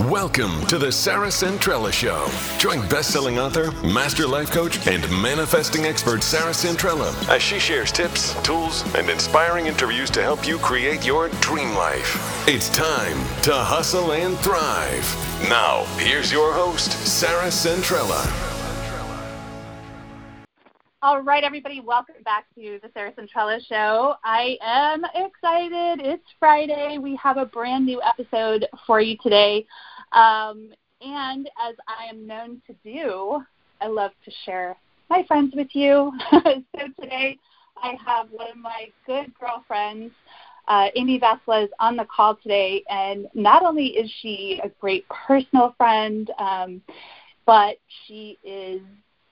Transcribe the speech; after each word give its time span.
Welcome 0.00 0.66
to 0.66 0.76
the 0.76 0.92
Sarah 0.92 1.28
Centrella 1.28 1.90
Show. 1.90 2.28
Join 2.58 2.86
best-selling 2.86 3.38
author, 3.38 3.70
master 3.80 4.26
life 4.26 4.50
coach, 4.50 4.86
and 4.86 5.02
manifesting 5.22 5.86
expert 5.86 6.22
Sarah 6.22 6.52
Centrella 6.52 7.14
as 7.30 7.40
she 7.40 7.58
shares 7.58 7.90
tips, 7.92 8.34
tools, 8.42 8.84
and 8.94 9.08
inspiring 9.08 9.68
interviews 9.68 10.10
to 10.10 10.22
help 10.22 10.46
you 10.46 10.58
create 10.58 11.06
your 11.06 11.30
dream 11.40 11.74
life. 11.74 12.46
It's 12.46 12.68
time 12.68 13.16
to 13.40 13.54
hustle 13.54 14.12
and 14.12 14.36
thrive. 14.40 15.48
Now, 15.48 15.84
here's 15.96 16.30
your 16.30 16.52
host, 16.52 16.92
Sarah 17.06 17.48
Centrella. 17.48 18.45
All 21.06 21.22
right, 21.22 21.44
everybody, 21.44 21.78
welcome 21.78 22.16
back 22.24 22.46
to 22.56 22.80
the 22.82 22.90
Sarah 22.92 23.12
Centrella 23.12 23.64
Show. 23.64 24.16
I 24.24 24.58
am 24.60 25.04
excited. 25.14 26.04
It's 26.04 26.24
Friday. 26.40 26.98
We 27.00 27.14
have 27.22 27.36
a 27.36 27.46
brand 27.46 27.86
new 27.86 28.02
episode 28.02 28.66
for 28.88 29.00
you 29.00 29.16
today. 29.22 29.66
Um, 30.10 30.70
and 31.00 31.48
as 31.64 31.76
I 31.86 32.06
am 32.10 32.26
known 32.26 32.60
to 32.66 32.74
do, 32.82 33.40
I 33.80 33.86
love 33.86 34.10
to 34.24 34.32
share 34.44 34.76
my 35.08 35.24
friends 35.28 35.54
with 35.54 35.68
you. 35.74 36.10
so 36.32 36.88
today 37.00 37.38
I 37.80 37.94
have 38.04 38.26
one 38.32 38.50
of 38.50 38.56
my 38.56 38.88
good 39.06 39.32
girlfriends, 39.38 40.12
uh, 40.66 40.88
Amy 40.96 41.20
Velazquez, 41.20 41.68
is 41.68 41.74
on 41.78 41.94
the 41.94 42.06
call 42.06 42.34
today. 42.34 42.82
And 42.90 43.28
not 43.32 43.62
only 43.62 43.90
is 43.90 44.10
she 44.22 44.60
a 44.64 44.70
great 44.80 45.06
personal 45.08 45.72
friend, 45.78 46.28
um, 46.40 46.82
but 47.46 47.76
she 48.08 48.38
is 48.42 48.80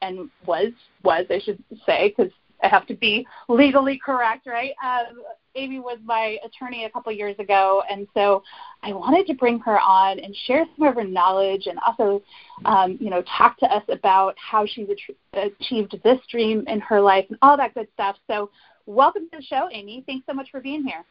and 0.04 0.30
was 0.46 0.72
was 1.02 1.26
I 1.30 1.40
should 1.40 1.62
say 1.86 2.14
because 2.16 2.32
I 2.62 2.68
have 2.68 2.86
to 2.86 2.94
be 2.94 3.26
legally 3.48 4.00
correct, 4.04 4.46
right? 4.46 4.72
Um, 4.84 5.22
Amy 5.56 5.78
was 5.78 5.98
my 6.04 6.38
attorney 6.44 6.84
a 6.84 6.90
couple 6.90 7.12
years 7.12 7.38
ago, 7.38 7.82
and 7.88 8.08
so 8.14 8.42
I 8.82 8.92
wanted 8.92 9.26
to 9.28 9.34
bring 9.34 9.60
her 9.60 9.78
on 9.78 10.18
and 10.18 10.34
share 10.46 10.64
some 10.76 10.86
of 10.86 10.94
her 10.96 11.04
knowledge, 11.04 11.66
and 11.66 11.78
also, 11.86 12.22
um, 12.64 12.98
you 13.00 13.08
know, 13.08 13.22
talk 13.38 13.58
to 13.58 13.66
us 13.66 13.84
about 13.88 14.34
how 14.36 14.66
she's 14.66 14.88
achieved 15.32 15.96
this 16.02 16.18
dream 16.30 16.64
in 16.66 16.80
her 16.80 17.00
life 17.00 17.26
and 17.28 17.38
all 17.40 17.56
that 17.56 17.74
good 17.74 17.86
stuff. 17.94 18.16
So, 18.28 18.50
welcome 18.86 19.28
to 19.30 19.36
the 19.36 19.44
show, 19.44 19.68
Amy. 19.70 20.02
Thanks 20.06 20.26
so 20.26 20.34
much 20.34 20.50
for 20.50 20.60
being 20.60 20.84
here. 20.84 21.04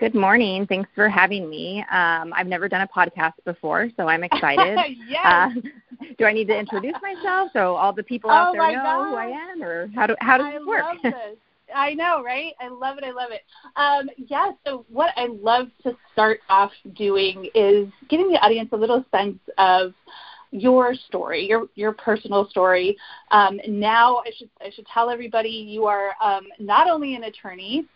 Good 0.00 0.14
morning. 0.14 0.64
Thanks 0.66 0.88
for 0.94 1.08
having 1.08 1.50
me. 1.50 1.84
Um, 1.90 2.32
I've 2.32 2.46
never 2.46 2.68
done 2.68 2.82
a 2.82 2.88
podcast 2.88 3.32
before, 3.44 3.90
so 3.96 4.08
I'm 4.08 4.22
excited. 4.22 4.78
yes. 5.08 5.26
Uh, 5.26 5.50
do 6.18 6.24
I 6.24 6.32
need 6.32 6.48
to 6.48 6.58
introduce 6.58 6.94
myself 7.00 7.50
so 7.52 7.76
all 7.76 7.92
the 7.92 8.02
people 8.02 8.30
out 8.30 8.50
oh 8.50 8.52
there 8.52 8.72
know 8.72 8.82
God. 8.82 9.08
who 9.08 9.16
I 9.16 9.26
am, 9.26 9.62
or 9.62 9.88
how 9.94 10.06
do 10.06 10.16
how 10.20 10.36
does 10.36 10.46
I 10.46 10.58
this 10.58 10.66
work? 10.66 10.84
Love 10.84 10.96
this. 11.02 11.36
I 11.74 11.94
know, 11.94 12.22
right? 12.22 12.54
I 12.60 12.68
love 12.68 12.98
it. 12.98 13.04
I 13.04 13.12
love 13.12 13.30
it. 13.30 13.42
Um, 13.76 14.10
yeah. 14.26 14.52
So 14.66 14.84
what 14.88 15.10
I 15.16 15.26
love 15.26 15.68
to 15.84 15.96
start 16.12 16.40
off 16.48 16.72
doing 16.96 17.50
is 17.54 17.88
giving 18.08 18.28
the 18.28 18.38
audience 18.38 18.70
a 18.72 18.76
little 18.76 19.04
sense 19.12 19.38
of 19.58 19.92
your 20.50 20.94
story, 20.94 21.46
your 21.46 21.66
your 21.74 21.92
personal 21.92 22.48
story. 22.48 22.96
Um, 23.30 23.60
now, 23.68 24.18
I 24.18 24.30
should 24.36 24.50
I 24.60 24.70
should 24.70 24.86
tell 24.92 25.10
everybody 25.10 25.50
you 25.50 25.86
are 25.86 26.14
um, 26.22 26.46
not 26.58 26.88
only 26.90 27.14
an 27.14 27.24
attorney 27.24 27.86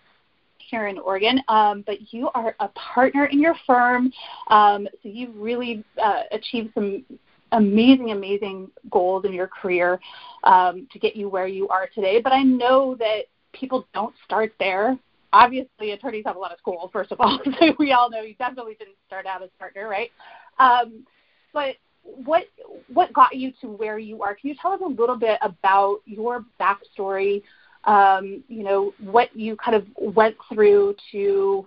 here 0.59 0.87
in 0.87 0.99
Oregon, 0.99 1.41
um, 1.49 1.83
but 1.87 2.13
you 2.13 2.31
are 2.35 2.55
a 2.61 2.69
partner 2.69 3.27
in 3.27 3.41
your 3.41 3.55
firm. 3.67 4.13
Um, 4.49 4.87
so 5.03 5.09
you've 5.09 5.37
really 5.37 5.85
uh, 6.03 6.23
achieved 6.31 6.71
some 6.75 7.05
amazing, 7.53 8.11
amazing 8.11 8.71
goals 8.91 9.25
in 9.25 9.33
your 9.33 9.47
career 9.47 10.01
um, 10.45 10.89
to 10.93 10.99
get 10.99 11.15
you 11.17 11.29
where 11.29 11.47
you 11.47 11.69
are 11.69 11.89
today. 11.95 12.21
But 12.21 12.33
I 12.33 12.43
know 12.43 12.97
that 12.97 13.23
people 13.53 13.87
don't 13.95 14.15
start 14.25 14.53
there. 14.59 14.99
Obviously, 15.33 15.93
attorneys 15.93 16.25
have 16.27 16.37
a 16.37 16.39
lot 16.39 16.53
of 16.53 16.59
school, 16.59 16.91
first 16.93 17.13
of 17.13 17.21
all. 17.21 17.41
So 17.59 17.75
we 17.79 17.93
all 17.93 18.11
know 18.11 18.23
you 18.23 18.35
definitely 18.35 18.75
didn't 18.79 18.97
start 19.07 19.27
out 19.27 19.43
as 19.43 19.51
partner, 19.59 19.89
right? 19.89 20.11
Um, 20.59 21.07
but 21.53 21.77
what 22.03 22.45
what 22.93 23.13
got 23.13 23.37
you 23.37 23.53
to 23.61 23.69
where 23.69 23.99
you 23.99 24.23
are? 24.23 24.35
Can 24.35 24.51
you 24.51 24.57
tell 24.61 24.73
us 24.73 24.81
a 24.85 24.89
little 24.89 25.17
bit 25.17 25.39
about 25.41 26.01
your 26.05 26.45
backstory? 26.61 27.43
Um, 27.85 28.45
you 28.49 28.63
know, 28.63 28.93
what 29.01 29.35
you 29.37 29.57
kind 29.57 29.77
of 29.77 29.87
went 29.99 30.37
through 30.53 30.97
to 31.13 31.67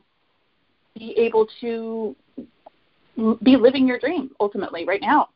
be 0.98 1.18
able 1.18 1.48
to 1.62 2.16
be 3.44 3.56
living 3.56 3.88
your 3.88 4.00
dream 4.00 4.32
ultimately 4.40 4.86
right 4.86 5.02
now. 5.02 5.30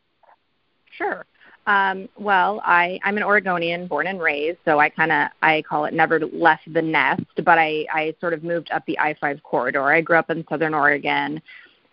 Sure. 1.00 1.26
Um, 1.66 2.10
well, 2.18 2.62
I, 2.66 3.00
I'm 3.04 3.16
an 3.18 3.24
Oregonian, 3.24 3.88
born 3.88 4.08
and 4.08 4.22
raised, 4.22 4.58
so 4.66 4.80
I 4.80 4.90
kind 4.90 5.12
of 5.12 5.30
I 5.42 5.62
call 5.62 5.86
it 5.86 5.94
never 5.94 6.20
left 6.20 6.72
the 6.74 6.82
nest, 6.82 7.24
but 7.38 7.58
I, 7.58 7.86
I 7.94 8.16
sort 8.20 8.34
of 8.34 8.44
moved 8.44 8.70
up 8.72 8.86
the 8.86 9.00
I-5 9.00 9.42
corridor. 9.44 9.84
I 9.84 10.02
grew 10.02 10.18
up 10.18 10.30
in 10.30 10.46
Southern 10.50 10.74
Oregon, 10.74 11.42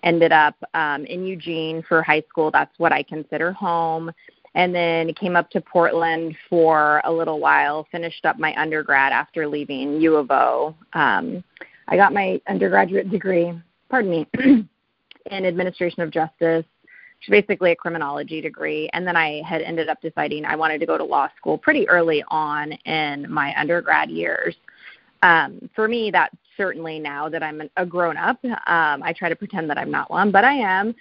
ended 0.02 0.32
up 0.32 0.56
um, 0.74 1.04
in 1.04 1.24
Eugene 1.24 1.84
for 1.88 2.02
high 2.02 2.24
school. 2.28 2.50
That's 2.50 2.76
what 2.78 2.92
I 2.92 3.02
consider 3.02 3.52
home, 3.52 4.10
and 4.54 4.74
then 4.74 5.14
came 5.14 5.36
up 5.36 5.50
to 5.50 5.60
Portland 5.60 6.34
for 6.48 7.00
a 7.04 7.12
little 7.12 7.38
while. 7.38 7.86
Finished 7.92 8.24
up 8.24 8.38
my 8.38 8.54
undergrad 8.60 9.12
after 9.12 9.46
leaving 9.46 10.00
U 10.00 10.16
of 10.16 10.30
O. 10.30 10.74
Um, 10.94 11.44
I 11.86 11.96
got 11.96 12.12
my 12.12 12.40
undergraduate 12.48 13.10
degree. 13.10 13.52
Pardon 13.88 14.10
me. 14.10 14.26
in 15.30 15.44
administration 15.44 16.02
of 16.02 16.10
justice 16.10 16.64
basically 17.28 17.72
a 17.72 17.76
criminology 17.76 18.40
degree. 18.40 18.88
And 18.92 19.06
then 19.06 19.16
I 19.16 19.42
had 19.42 19.62
ended 19.62 19.88
up 19.88 20.00
deciding 20.00 20.44
I 20.44 20.56
wanted 20.56 20.78
to 20.80 20.86
go 20.86 20.98
to 20.98 21.04
law 21.04 21.28
school 21.36 21.58
pretty 21.58 21.88
early 21.88 22.22
on 22.28 22.72
in 22.72 23.30
my 23.30 23.54
undergrad 23.58 24.10
years. 24.10 24.54
Um, 25.22 25.68
for 25.74 25.88
me, 25.88 26.10
that 26.10 26.30
certainly 26.56 26.98
now 26.98 27.28
that 27.28 27.42
I'm 27.42 27.62
a 27.76 27.86
grown 27.86 28.16
up, 28.16 28.42
um, 28.44 29.02
I 29.02 29.14
try 29.16 29.28
to 29.28 29.36
pretend 29.36 29.68
that 29.70 29.78
I'm 29.78 29.90
not 29.90 30.10
one, 30.10 30.30
but 30.30 30.44
I 30.44 30.54
am. 30.54 30.94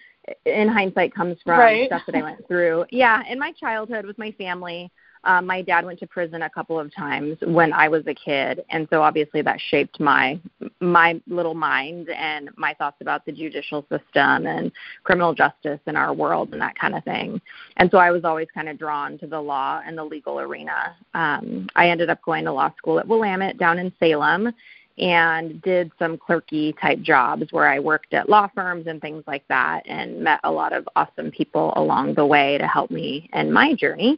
In 0.46 0.68
hindsight, 0.68 1.14
comes 1.14 1.38
from 1.44 1.59
right. 1.59 1.88
stuff 1.88 2.02
that 2.08 2.16
I 2.16 2.24
went 2.24 2.47
through. 2.47 2.86
Yeah, 2.90 3.22
in 3.30 3.38
my 3.38 3.52
childhood 3.52 4.08
with 4.08 4.18
my 4.18 4.32
family, 4.32 4.92
um, 5.25 5.46
my 5.46 5.62
dad 5.62 5.86
went 5.86 6.00
to 6.00 6.08
prison 6.08 6.44
a 6.44 6.50
couple 6.50 6.80
of 6.80 6.94
times 6.94 7.38
when 7.41 7.74
I 7.74 7.90
was 7.90 8.03
a 8.08 8.13
kid, 8.13 8.63
and 8.69 8.88
so 8.90 9.02
obviously 9.02 9.41
that 9.41 9.59
shaped 9.69 10.00
my 10.00 10.40
my 10.80 11.19
little 11.28 11.53
mind 11.53 12.09
and 12.09 12.50
my 12.58 12.74
thoughts 12.75 12.97
about 13.02 13.25
the 13.25 13.31
judicial 13.31 13.81
system 13.84 14.46
and 14.46 14.72
criminal 15.03 15.34
justice 15.34 15.80
in 15.88 15.96
our 15.96 16.14
world 16.14 16.50
and 16.52 16.62
that 16.62 16.78
kind 16.78 16.96
of 16.96 17.03
thing. 17.03 17.41
And 17.78 17.90
so 17.91 17.97
I 17.97 18.12
was 18.12 18.24
always 18.24 18.47
kind 18.53 18.69
of 18.69 18.78
drawn 18.78 19.18
to 19.19 19.28
the 19.28 19.40
law 19.40 19.81
and 19.85 19.97
the 19.97 20.03
legal 20.03 20.40
arena. 20.40 20.96
Um, 21.14 21.68
I 21.75 21.90
ended 21.90 22.09
up 22.09 22.22
going 22.22 22.46
to 22.46 22.53
law 22.53 22.72
school 22.78 23.00
at 23.00 23.08
Willamette 23.08 23.58
down 23.58 23.80
in 23.80 23.91
Salem, 24.00 24.52
and 24.97 25.61
did 25.61 25.91
some 26.00 26.17
clerky 26.17 26.73
type 26.79 27.01
jobs 27.01 27.51
where 27.51 27.67
I 27.67 27.79
worked 27.79 28.13
at 28.13 28.29
law 28.29 28.47
firms 28.56 28.88
and 28.88 29.01
things 29.01 29.23
like 29.28 29.45
that 29.50 29.81
and 29.85 30.22
met 30.22 30.39
a 30.44 30.51
lot 30.51 30.72
of 30.72 30.88
awesome 30.95 31.31
people 31.31 31.73
along 31.75 32.13
the 32.16 32.25
way 32.25 32.57
to 32.57 32.66
help 32.66 32.91
me 32.91 33.29
in 33.34 33.51
my 33.51 33.73
journey. 33.73 34.17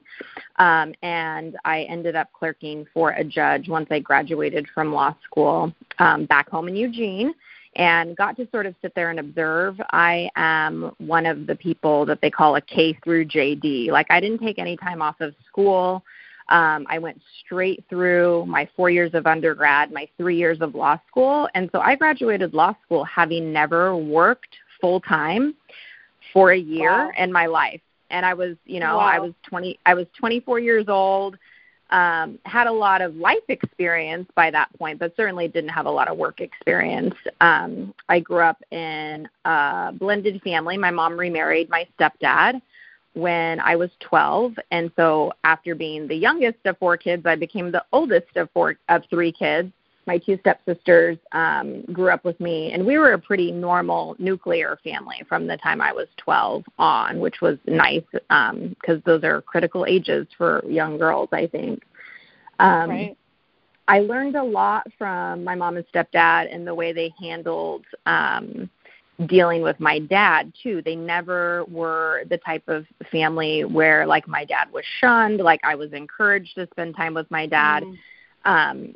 Um, 0.58 0.94
and 1.02 1.58
I 1.66 1.84
ended 1.84 2.16
up 2.16 2.32
clerking 2.32 2.86
for 2.94 3.12
a 3.12 3.24
judge 3.24 3.68
once 3.68 3.88
I 3.90 4.00
graduated 4.00 4.68
from 4.74 4.94
law 4.94 5.16
school 5.24 5.74
um, 6.00 6.26
back 6.26 6.50
home 6.50 6.68
in 6.68 6.76
Eugene 6.76 7.34
and 7.76 8.16
got 8.16 8.36
to 8.38 8.48
sort 8.52 8.66
of 8.66 8.76
sit 8.82 8.94
there 8.96 9.10
and 9.12 9.20
observe. 9.20 9.80
I 9.92 10.30
am 10.36 10.92
one 10.98 11.26
of 11.26 11.48
the 11.48 11.56
people 11.56 12.06
that 12.08 12.20
they 12.22 12.30
call 12.30 12.56
a 12.56 12.62
K 12.62 12.98
through 13.04 13.26
JD. 13.26 13.90
Like 13.90 14.08
I 14.10 14.20
didn't 14.20 14.40
take 14.40 14.60
any 14.60 14.78
time 14.78 15.02
off 15.02 15.20
of 15.22 15.34
school. 15.48 16.04
Um, 16.50 16.86
I 16.90 16.98
went 17.00 17.22
straight 17.44 17.84
through 17.90 18.46
my 18.46 18.70
four 18.76 18.90
years 18.90 19.14
of 19.14 19.28
undergrad, 19.28 19.92
my 19.92 20.08
three 20.18 20.38
years 20.38 20.60
of 20.62 20.76
law 20.76 20.98
school. 21.08 21.50
And 21.56 21.70
so 21.72 21.80
I 21.80 21.96
graduated 21.96 22.54
law 22.54 22.74
school 22.86 23.04
having 23.04 23.52
never 23.52 23.96
worked 23.96 24.56
full 24.80 25.02
time 25.02 25.56
for 26.32 26.52
a 26.52 26.58
year 26.58 27.08
wow. 27.08 27.12
in 27.18 27.32
my 27.32 27.48
life. 27.48 27.82
And 28.10 28.26
I 28.26 28.34
was, 28.34 28.56
you 28.66 28.80
know, 28.80 28.98
wow. 28.98 29.06
I 29.06 29.20
was 29.20 29.34
20, 29.44 29.78
I 29.86 29.94
was 29.94 30.06
24 30.18 30.60
years 30.60 30.86
old, 30.88 31.38
um, 31.90 32.40
had 32.44 32.68
a 32.68 32.72
lot 32.72 33.02
of 33.02 33.16
life 33.16 33.44
experience 33.50 34.30
by 34.36 34.52
that 34.52 34.70
point, 34.78 35.00
but 35.00 35.16
certainly 35.16 35.48
didn't 35.48 35.70
have 35.70 35.86
a 35.86 35.92
lot 35.92 36.08
of 36.08 36.18
work 36.18 36.40
experience. 36.40 37.16
Um, 37.42 37.94
I 38.08 38.20
grew 38.20 38.42
up 38.42 38.62
in 38.72 39.28
a 39.46 39.92
blended 39.94 40.42
family. 40.42 40.78
My 40.78 40.92
mom 40.92 41.18
remarried 41.18 41.70
my 41.70 41.88
stepdad 42.00 42.62
when 43.18 43.60
I 43.60 43.76
was 43.76 43.90
12, 44.02 44.54
and 44.72 44.92
so 44.96 45.34
after 45.44 45.74
being 45.74 46.08
the 46.08 46.16
youngest 46.16 46.60
of 46.66 46.78
four 46.78 46.98
kids, 46.98 47.26
I 47.26 47.36
became 47.36 47.72
the 47.72 47.84
oldest 47.92 48.36
of 48.36 48.50
four 48.54 48.76
of 48.90 49.04
three 49.10 49.32
kids. 49.32 49.72
My 50.06 50.20
two 50.20 50.38
stepsisters 50.40 51.18
um, 51.32 51.82
grew 51.92 52.12
up 52.12 52.24
with 52.24 52.40
me, 52.40 52.72
and 52.72 52.86
we 52.86 52.98
were 52.98 53.14
a 53.14 53.20
pretty 53.20 53.52
normal 53.52 54.16
nuclear 54.20 54.78
family 54.84 55.18
from 55.28 55.48
the 55.48 55.58
time 55.58 55.82
I 55.82 55.92
was 55.92 56.08
12 56.18 56.64
on, 56.78 57.20
which 57.20 57.42
was 57.42 57.58
nice 57.66 58.04
because 58.12 58.22
um, 58.30 59.04
those 59.06 59.24
are 59.24 59.42
critical 59.42 59.86
ages 59.86 60.28
for 60.38 60.64
young 60.66 60.98
girls, 60.98 61.30
I 61.34 61.48
think. 61.48 61.84
Um, 62.60 62.90
right. 62.90 63.18
I 63.90 64.00
learned 64.00 64.36
a 64.36 64.44
lot 64.44 64.86
from 64.98 65.44
my 65.44 65.56
mom 65.56 65.78
and 65.78 65.86
stepdad 65.94 66.54
and 66.54 66.68
the 66.68 66.76
way 66.76 66.94
they 66.94 67.14
handled 67.20 67.86
um, 68.06 68.70
dealing 69.26 69.64
with 69.64 69.80
my 69.80 70.00
dad 70.00 70.54
too. 70.62 70.82
They 70.84 70.96
never 70.96 71.66
were 71.66 72.24
the 72.30 72.38
type 72.38 72.64
of 72.68 72.86
family 73.12 73.66
where 73.66 74.06
like 74.06 74.28
my 74.28 74.46
dad 74.46 74.72
was 74.72 74.84
shunned, 75.00 75.40
like 75.40 75.60
I 75.64 75.76
was 75.76 75.92
encouraged 75.94 76.56
to 76.56 76.68
spend 76.72 76.96
time 76.96 77.14
with 77.14 77.30
my 77.32 77.48
dad. 77.48 77.84
Mm. 77.84 77.98
Um 78.46 78.96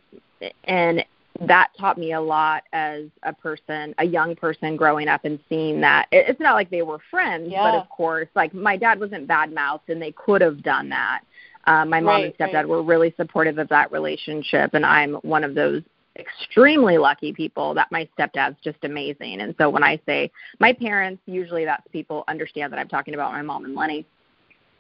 and 0.66 1.04
that 1.48 1.72
taught 1.80 1.98
me 1.98 2.14
a 2.14 2.22
lot 2.22 2.64
as 2.72 3.06
a 3.24 3.34
person, 3.34 3.96
a 3.98 4.06
young 4.06 4.36
person 4.36 4.76
growing 4.76 5.08
up 5.08 5.26
and 5.26 5.40
seeing 5.50 5.82
that. 5.82 6.08
It's 6.12 6.40
not 6.40 6.54
like 6.54 6.70
they 6.70 6.84
were 6.84 7.00
friends, 7.10 7.48
yeah. 7.50 7.64
but 7.64 7.76
of 7.76 7.90
course, 7.90 8.28
like 8.36 8.54
my 8.54 8.78
dad 8.78 9.00
wasn't 9.00 9.28
bad 9.28 9.52
mouthed 9.54 9.90
and 9.90 10.02
they 10.02 10.12
could 10.12 10.42
have 10.42 10.62
done 10.62 10.90
that. 10.90 11.22
Um, 11.66 11.90
my 11.90 12.00
mom 12.00 12.22
right, 12.22 12.26
and 12.26 12.38
stepdad 12.38 12.54
right. 12.54 12.68
were 12.68 12.84
really 12.84 13.14
supportive 13.18 13.58
of 13.60 13.70
that 13.70 13.92
relationship, 13.92 14.74
and 14.74 14.86
I'm 14.86 15.14
one 15.16 15.44
of 15.44 15.54
those 15.54 15.84
extremely 16.18 16.98
lucky 16.98 17.32
people 17.34 17.74
that 17.74 17.92
my 17.92 18.08
stepdad's 18.18 18.58
just 18.64 18.78
amazing. 18.84 19.42
And 19.42 19.56
so 19.58 19.70
when 19.70 19.84
I 19.84 20.00
say 20.06 20.32
my 20.60 20.74
parents, 20.74 21.22
usually 21.26 21.66
that's 21.66 21.88
people 21.92 22.24
understand 22.28 22.72
that 22.74 22.80
I'm 22.80 22.90
talking 22.90 23.14
about 23.14 23.32
my 23.32 23.42
mom 23.42 23.66
and 23.66 23.76
Lenny. 23.76 24.06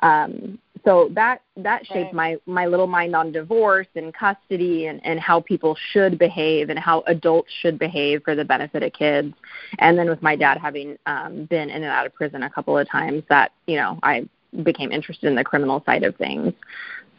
Um, 0.02 0.60
so 0.84 1.10
that 1.14 1.42
that 1.58 1.86
shaped 1.86 2.12
my 2.12 2.38
my 2.48 2.66
little 2.66 2.88
mind 2.88 3.16
on 3.16 3.32
divorce 3.32 3.88
and 3.96 4.14
custody 4.14 4.88
and 4.88 5.00
and 5.06 5.20
how 5.20 5.40
people 5.40 5.78
should 5.92 6.18
behave 6.18 6.70
and 6.70 6.80
how 6.80 7.04
adults 7.06 7.52
should 7.62 7.78
behave 7.78 8.24
for 8.24 8.36
the 8.36 8.44
benefit 8.44 8.82
of 8.82 8.92
kids. 8.94 9.34
And 9.78 9.98
then 9.98 10.10
with 10.10 10.22
my 10.24 10.36
dad 10.36 10.58
having 10.58 10.98
um, 11.06 11.46
been 11.46 11.70
in 11.70 11.84
and 11.84 11.86
out 11.86 12.08
of 12.08 12.16
prison 12.16 12.44
a 12.44 12.50
couple 12.50 12.78
of 12.78 12.90
times, 12.90 13.24
that 13.30 13.52
you 13.68 13.76
know 13.76 14.00
I 14.02 14.28
became 14.64 14.92
interested 14.92 15.28
in 15.28 15.36
the 15.36 15.44
criminal 15.44 15.84
side 15.86 16.04
of 16.04 16.16
things. 16.16 16.54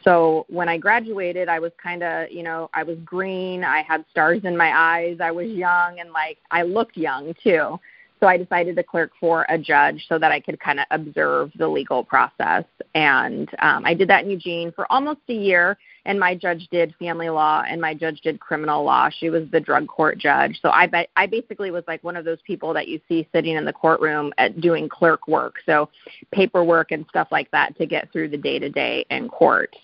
So 0.04 0.46
when 0.48 0.68
I 0.68 0.78
graduated, 0.78 1.48
I 1.48 1.58
was 1.58 1.72
kind 1.82 2.02
of, 2.02 2.30
you 2.30 2.42
know, 2.42 2.70
I 2.74 2.82
was 2.82 2.98
green. 3.04 3.64
I 3.64 3.82
had 3.82 4.04
stars 4.10 4.40
in 4.44 4.56
my 4.56 4.72
eyes. 4.76 5.18
I 5.20 5.30
was 5.30 5.48
young 5.48 6.00
and 6.00 6.12
like 6.12 6.38
I 6.50 6.62
looked 6.62 6.96
young 6.96 7.34
too. 7.42 7.78
So 8.22 8.28
I 8.28 8.36
decided 8.36 8.76
to 8.76 8.84
clerk 8.84 9.10
for 9.18 9.44
a 9.48 9.58
judge 9.58 10.06
so 10.08 10.16
that 10.16 10.30
I 10.30 10.38
could 10.38 10.60
kind 10.60 10.78
of 10.78 10.86
observe 10.92 11.50
the 11.56 11.66
legal 11.66 12.04
process. 12.04 12.62
And 12.94 13.48
um, 13.58 13.84
I 13.84 13.94
did 13.94 14.08
that 14.10 14.22
in 14.22 14.30
Eugene 14.30 14.70
for 14.70 14.90
almost 14.92 15.18
a 15.28 15.34
year. 15.34 15.76
And 16.04 16.20
my 16.20 16.36
judge 16.36 16.68
did 16.70 16.94
family 17.00 17.28
law 17.30 17.64
and 17.68 17.80
my 17.80 17.94
judge 17.94 18.20
did 18.20 18.38
criminal 18.38 18.84
law. 18.84 19.08
She 19.10 19.28
was 19.28 19.48
the 19.50 19.58
drug 19.58 19.88
court 19.88 20.18
judge. 20.18 20.60
So 20.62 20.70
I, 20.70 20.86
be- 20.86 21.08
I 21.16 21.26
basically 21.26 21.72
was 21.72 21.82
like 21.88 22.04
one 22.04 22.16
of 22.16 22.24
those 22.24 22.40
people 22.46 22.72
that 22.74 22.86
you 22.86 23.00
see 23.08 23.26
sitting 23.32 23.56
in 23.56 23.64
the 23.64 23.72
courtroom 23.72 24.32
at 24.38 24.60
doing 24.60 24.88
clerk 24.88 25.26
work. 25.26 25.56
So 25.66 25.88
paperwork 26.30 26.92
and 26.92 27.04
stuff 27.08 27.28
like 27.32 27.50
that 27.50 27.76
to 27.78 27.86
get 27.86 28.12
through 28.12 28.28
the 28.28 28.36
day 28.36 28.60
to 28.60 28.68
day 28.68 29.04
in 29.10 29.28
court 29.28 29.74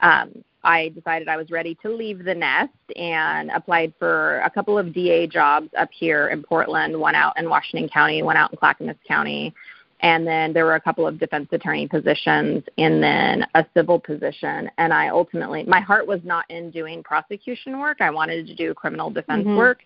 um, 0.00 0.44
I 0.62 0.88
decided 0.88 1.28
I 1.28 1.36
was 1.36 1.50
ready 1.50 1.74
to 1.82 1.88
leave 1.88 2.24
the 2.24 2.34
nest 2.34 2.72
and 2.96 3.50
applied 3.50 3.94
for 3.98 4.40
a 4.40 4.50
couple 4.50 4.76
of 4.76 4.92
DA 4.92 5.26
jobs 5.26 5.68
up 5.78 5.88
here 5.90 6.28
in 6.28 6.42
Portland, 6.42 6.98
one 6.98 7.14
out 7.14 7.38
in 7.38 7.48
Washington 7.48 7.88
County, 7.88 8.22
one 8.22 8.36
out 8.36 8.52
in 8.52 8.58
Clackamas 8.58 8.96
County. 9.06 9.54
And 10.00 10.26
then 10.26 10.52
there 10.52 10.64
were 10.64 10.76
a 10.76 10.80
couple 10.80 11.06
of 11.06 11.18
defense 11.18 11.48
attorney 11.52 11.86
positions 11.86 12.62
and 12.78 13.02
then 13.02 13.46
a 13.54 13.66
civil 13.74 13.98
position. 13.98 14.70
And 14.78 14.92
I 14.92 15.08
ultimately, 15.08 15.64
my 15.64 15.80
heart 15.80 16.06
was 16.06 16.20
not 16.24 16.50
in 16.50 16.70
doing 16.70 17.02
prosecution 17.02 17.78
work. 17.78 18.00
I 18.00 18.10
wanted 18.10 18.46
to 18.46 18.54
do 18.54 18.72
criminal 18.74 19.10
defense 19.10 19.46
Mhm. 19.46 19.56
work. 19.56 19.82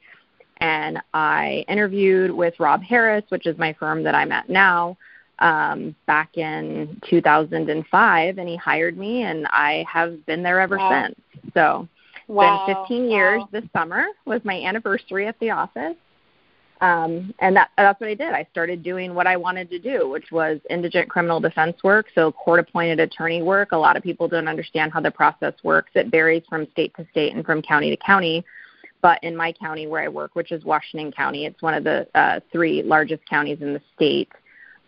And 0.58 1.00
I 1.14 1.64
interviewed 1.68 2.30
with 2.30 2.58
Rob 2.60 2.82
Harris, 2.82 3.24
which 3.28 3.46
is 3.46 3.58
my 3.58 3.72
firm 3.72 4.04
that 4.04 4.14
I'm 4.14 4.30
at 4.30 4.48
now 4.48 4.96
um, 5.38 5.94
back 6.06 6.36
in 6.36 7.00
2005, 7.08 8.38
and 8.38 8.48
he 8.48 8.56
hired 8.56 8.96
me, 8.96 9.22
and 9.22 9.46
I 9.48 9.84
have 9.90 10.24
been 10.26 10.42
there 10.42 10.60
ever 10.60 10.78
Wow. 10.78 10.88
since. 10.88 11.20
So 11.54 11.88
Wow. 12.28 12.62
been 12.66 12.76
15 12.76 13.10
years 13.10 13.40
Wow. 13.40 13.48
this 13.52 13.64
summer 13.72 14.06
was 14.24 14.44
my 14.44 14.60
anniversary 14.62 15.26
at 15.26 15.38
the 15.40 15.50
office. 15.50 15.96
Um, 16.80 17.32
and 17.38 17.56
that, 17.56 17.70
that's 17.78 18.00
what 18.00 18.10
I 18.10 18.14
did. 18.14 18.32
I 18.32 18.46
started 18.50 18.82
doing 18.82 19.14
what 19.14 19.26
I 19.26 19.36
wanted 19.36 19.70
to 19.70 19.78
do, 19.78 20.08
which 20.08 20.30
was 20.32 20.60
indigent 20.68 21.08
criminal 21.08 21.40
defense 21.40 21.82
work, 21.82 22.06
so 22.14 22.32
court 22.32 22.60
appointed 22.60 23.00
attorney 23.00 23.42
work. 23.42 23.72
A 23.72 23.76
lot 23.76 23.96
of 23.96 24.02
people 24.02 24.28
don't 24.28 24.48
understand 24.48 24.92
how 24.92 25.00
the 25.00 25.10
process 25.10 25.54
works. 25.62 25.92
It 25.94 26.08
varies 26.08 26.42
from 26.48 26.66
state 26.72 26.94
to 26.96 27.06
state 27.10 27.34
and 27.34 27.44
from 27.44 27.62
county 27.62 27.90
to 27.90 27.96
county. 27.96 28.44
But 29.00 29.22
in 29.22 29.36
my 29.36 29.52
county 29.52 29.86
where 29.86 30.02
I 30.02 30.08
work, 30.08 30.34
which 30.34 30.50
is 30.50 30.64
Washington 30.64 31.12
County, 31.12 31.46
it's 31.46 31.62
one 31.62 31.74
of 31.74 31.84
the 31.84 32.06
uh, 32.14 32.40
three 32.50 32.82
largest 32.82 33.24
counties 33.28 33.58
in 33.60 33.72
the 33.72 33.80
state. 33.94 34.30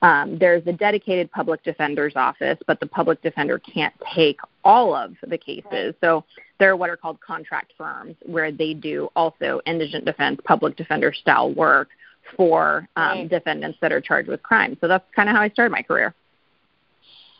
Um, 0.02 0.38
there's 0.38 0.66
a 0.66 0.72
dedicated 0.72 1.30
public 1.32 1.62
defender's 1.62 2.12
office, 2.16 2.58
but 2.66 2.80
the 2.80 2.86
public 2.86 3.22
defender 3.22 3.58
can't 3.58 3.94
take 4.14 4.38
all 4.62 4.94
of 4.94 5.14
the 5.26 5.38
cases. 5.38 5.94
So 6.02 6.24
there 6.58 6.70
are 6.70 6.76
what 6.76 6.90
are 6.90 6.96
called 6.96 7.20
contract 7.20 7.72
firms 7.78 8.14
where 8.24 8.52
they 8.52 8.74
do 8.74 9.08
also 9.16 9.60
indigent 9.66 10.04
defense, 10.04 10.38
public 10.44 10.76
defender 10.76 11.12
style 11.12 11.52
work 11.54 11.88
for 12.36 12.88
um, 12.96 13.20
Right. 13.20 13.28
defendants 13.30 13.78
that 13.80 13.92
are 13.92 14.00
charged 14.00 14.28
with 14.28 14.42
crime. 14.42 14.76
So 14.80 14.88
that's 14.88 15.04
kind 15.14 15.28
of 15.28 15.36
how 15.36 15.42
I 15.42 15.48
started 15.48 15.70
my 15.70 15.82
career. 15.82 16.14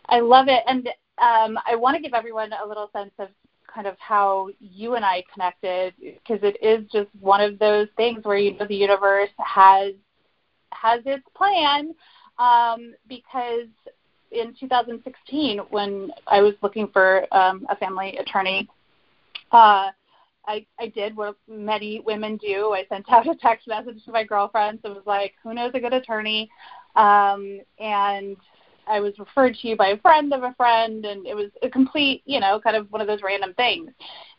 I 0.09 0.19
love 0.21 0.47
it, 0.47 0.63
and 0.67 0.87
um, 1.17 1.59
I 1.67 1.75
want 1.75 1.95
to 1.97 2.01
give 2.01 2.13
everyone 2.13 2.51
a 2.53 2.65
little 2.65 2.89
sense 2.93 3.11
of 3.19 3.27
kind 3.71 3.85
of 3.85 3.95
how 3.99 4.49
you 4.59 4.95
and 4.95 5.03
I 5.03 5.23
connected 5.31 5.93
because 5.99 6.39
it 6.41 6.57
is 6.63 6.89
just 6.91 7.09
one 7.19 7.41
of 7.41 7.59
those 7.59 7.87
things 7.97 8.23
where 8.23 8.37
you 8.37 8.57
know 8.57 8.65
the 8.65 8.75
universe 8.75 9.29
has 9.37 9.93
has 10.71 11.01
its 11.05 11.23
plan. 11.35 11.93
Um, 12.39 12.93
because 13.07 13.67
in 14.31 14.53
2016, 14.59 15.59
when 15.69 16.11
I 16.27 16.41
was 16.41 16.53
looking 16.61 16.87
for 16.89 17.25
um, 17.33 17.65
a 17.69 17.75
family 17.75 18.17
attorney, 18.17 18.67
uh, 19.51 19.91
I, 20.47 20.65
I 20.79 20.87
did 20.87 21.15
what 21.15 21.35
many 21.47 21.99
women 21.99 22.37
do. 22.37 22.73
I 22.73 22.85
sent 22.89 23.05
out 23.11 23.27
a 23.27 23.35
text 23.35 23.67
message 23.67 24.03
to 24.05 24.11
my 24.11 24.23
girlfriends 24.23 24.81
and 24.83 24.93
was 24.93 25.05
like, 25.05 25.33
"Who 25.43 25.53
knows 25.53 25.71
a 25.73 25.79
good 25.79 25.93
attorney?" 25.93 26.49
Um, 26.95 27.59
and 27.79 28.37
I 28.87 28.99
was 28.99 29.19
referred 29.19 29.55
to 29.55 29.67
you 29.67 29.75
by 29.75 29.89
a 29.89 29.97
friend 29.97 30.33
of 30.33 30.43
a 30.43 30.53
friend, 30.55 31.05
and 31.05 31.27
it 31.27 31.35
was 31.35 31.51
a 31.61 31.69
complete, 31.69 32.23
you 32.25 32.39
know, 32.39 32.59
kind 32.59 32.75
of 32.75 32.91
one 32.91 33.01
of 33.01 33.07
those 33.07 33.21
random 33.23 33.53
things. 33.55 33.91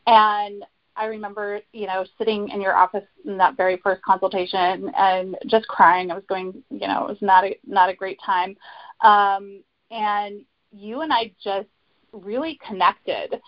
And 0.07 0.65
I 0.99 1.05
remember, 1.07 1.61
you 1.73 1.87
know, 1.87 2.05
sitting 2.19 2.49
in 2.49 2.61
your 2.61 2.77
office 2.77 3.05
in 3.25 3.39
that 3.39 3.57
very 3.57 3.77
first 3.79 4.03
consultation 4.03 4.91
and 4.97 5.37
just 5.47 5.69
crying. 5.69 6.11
I 6.11 6.15
was 6.15 6.25
going, 6.29 6.63
you 6.71 6.89
know, 6.89 7.07
it 7.07 7.09
was 7.09 7.19
not 7.23 7.45
a 7.45 7.57
not 7.65 7.89
a 7.89 7.95
great 7.95 8.19
time. 8.25 8.57
Um, 9.01 9.63
and 9.93 10.41
you 10.73 11.03
and 11.03 11.13
I 11.13 11.33
just 11.43 11.69
really 12.13 12.59
connected, 12.67 13.41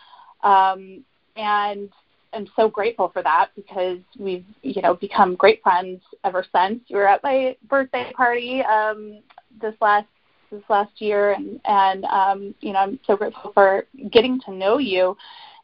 um, 0.45 1.05
and 1.37 1.91
I'm 2.33 2.47
so 2.55 2.69
grateful 2.69 3.09
for 3.09 3.23
that 3.23 3.49
because 3.57 3.99
we've, 4.19 4.45
you 4.63 4.81
know, 4.81 4.95
become 4.95 5.35
great 5.35 5.61
friends 5.63 6.01
ever 6.25 6.47
since. 6.55 6.81
You 6.87 6.99
were 6.99 7.09
at 7.09 7.23
my 7.25 7.57
birthday 7.69 8.13
party 8.15 8.63
um, 8.63 9.23
this 9.61 9.75
last 9.81 10.07
this 10.53 10.63
last 10.69 11.01
year, 11.01 11.33
and 11.33 11.61
and 11.65 12.05
um, 12.05 12.55
you 12.61 12.73
know, 12.73 12.79
I'm 12.79 13.01
so 13.09 13.17
grateful 13.17 13.51
for 13.53 13.87
getting 14.13 14.41
to 14.43 14.53
know 14.53 14.79
you. 14.79 15.17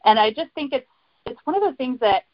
And 0.05 0.19
I 0.19 0.31
just 0.31 0.53
think 0.55 0.73
it's 0.73 0.87
it's 1.27 1.41
one 1.45 1.57
of 1.57 1.63
those 1.63 1.77
things 1.77 1.99
that 2.01 2.25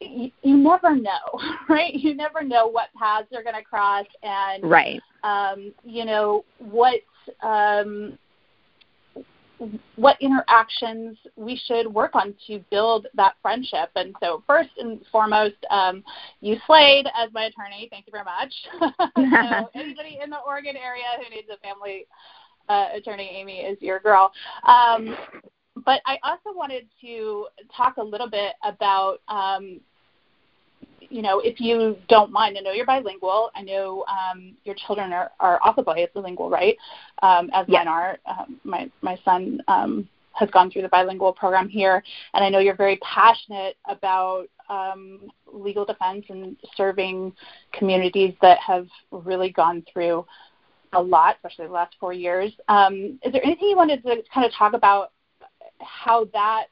you, 0.00 0.30
you 0.42 0.56
never 0.56 0.94
know, 0.94 1.40
right? 1.68 1.94
You 1.94 2.14
never 2.14 2.42
know 2.42 2.66
what 2.66 2.88
paths 2.96 3.28
are 3.34 3.42
going 3.42 3.56
to 3.56 3.64
cross, 3.64 4.06
and 4.22 4.64
Right. 4.64 5.00
um, 5.24 5.72
you 5.84 6.04
know 6.04 6.44
what 6.58 7.00
um, 7.42 8.18
what 9.96 10.16
interactions 10.20 11.18
we 11.34 11.60
should 11.66 11.92
work 11.92 12.14
on 12.14 12.32
to 12.46 12.60
build 12.70 13.08
that 13.14 13.34
friendship. 13.42 13.90
And 13.96 14.14
so, 14.20 14.42
first 14.46 14.70
and 14.78 15.00
foremost, 15.10 15.56
um, 15.70 16.04
you 16.40 16.56
slayed 16.66 17.06
as 17.06 17.32
my 17.32 17.44
attorney. 17.44 17.88
Thank 17.90 18.06
you 18.06 18.12
very 18.12 18.24
much. 18.24 18.52
so, 19.16 19.70
anybody 19.80 20.20
in 20.22 20.30
the 20.30 20.38
Oregon 20.46 20.76
area 20.76 21.04
who 21.16 21.34
needs 21.34 21.48
a 21.52 21.56
family 21.58 22.06
uh, 22.68 22.96
attorney, 22.96 23.30
Amy 23.34 23.58
is 23.58 23.78
your 23.80 23.98
girl. 23.98 24.30
Um, 24.64 25.16
but 25.88 26.02
I 26.04 26.18
also 26.22 26.54
wanted 26.54 26.86
to 27.00 27.46
talk 27.74 27.96
a 27.96 28.02
little 28.02 28.28
bit 28.28 28.52
about 28.62 29.20
um, 29.26 29.80
you 31.00 31.22
know, 31.22 31.40
if 31.40 31.62
you 31.62 31.96
don't 32.10 32.30
mind, 32.30 32.58
I 32.58 32.60
know 32.60 32.72
you're 32.72 32.84
bilingual. 32.84 33.50
I 33.54 33.62
know 33.62 34.04
um, 34.06 34.52
your 34.64 34.74
children 34.86 35.14
are, 35.14 35.30
are 35.40 35.58
also 35.62 35.82
bilingual, 35.82 36.50
right? 36.50 36.76
Um, 37.22 37.48
as 37.54 37.64
Yeah. 37.68 37.78
mine 37.78 37.88
are. 37.88 38.18
Um, 38.26 38.60
my 38.64 38.90
my 39.00 39.18
son 39.24 39.62
um, 39.66 40.06
has 40.32 40.50
gone 40.50 40.70
through 40.70 40.82
the 40.82 40.90
bilingual 40.90 41.32
program 41.32 41.70
here, 41.70 42.02
and 42.34 42.44
I 42.44 42.50
know 42.50 42.58
you're 42.58 42.76
very 42.76 42.98
passionate 42.98 43.78
about 43.86 44.44
um, 44.68 45.30
legal 45.50 45.86
defense 45.86 46.26
and 46.28 46.54
serving 46.76 47.32
communities 47.72 48.34
that 48.42 48.58
have 48.58 48.88
really 49.10 49.48
gone 49.48 49.82
through 49.90 50.26
a 50.92 51.00
lot, 51.00 51.36
especially 51.36 51.66
the 51.66 51.72
last 51.72 51.96
four 51.98 52.12
years. 52.12 52.52
Um, 52.68 53.18
is 53.22 53.32
there 53.32 53.42
anything 53.42 53.70
you 53.70 53.76
wanted 53.76 54.02
to 54.02 54.16
kind 54.34 54.44
of 54.44 54.52
talk 54.52 54.74
about 54.74 55.12
how 55.80 56.26
that 56.32 56.66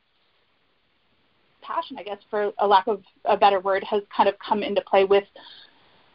passion, 1.63 1.97
I 1.99 2.03
guess, 2.03 2.19
for 2.31 2.53
a 2.59 2.67
lack 2.67 2.87
of 2.87 3.03
a 3.25 3.37
better 3.37 3.61
word, 3.61 3.85
has 3.85 4.03
kind 4.15 4.29
of 4.29 4.37
come 4.39 4.63
into 4.63 4.81
play 4.83 5.05
with 5.05 5.25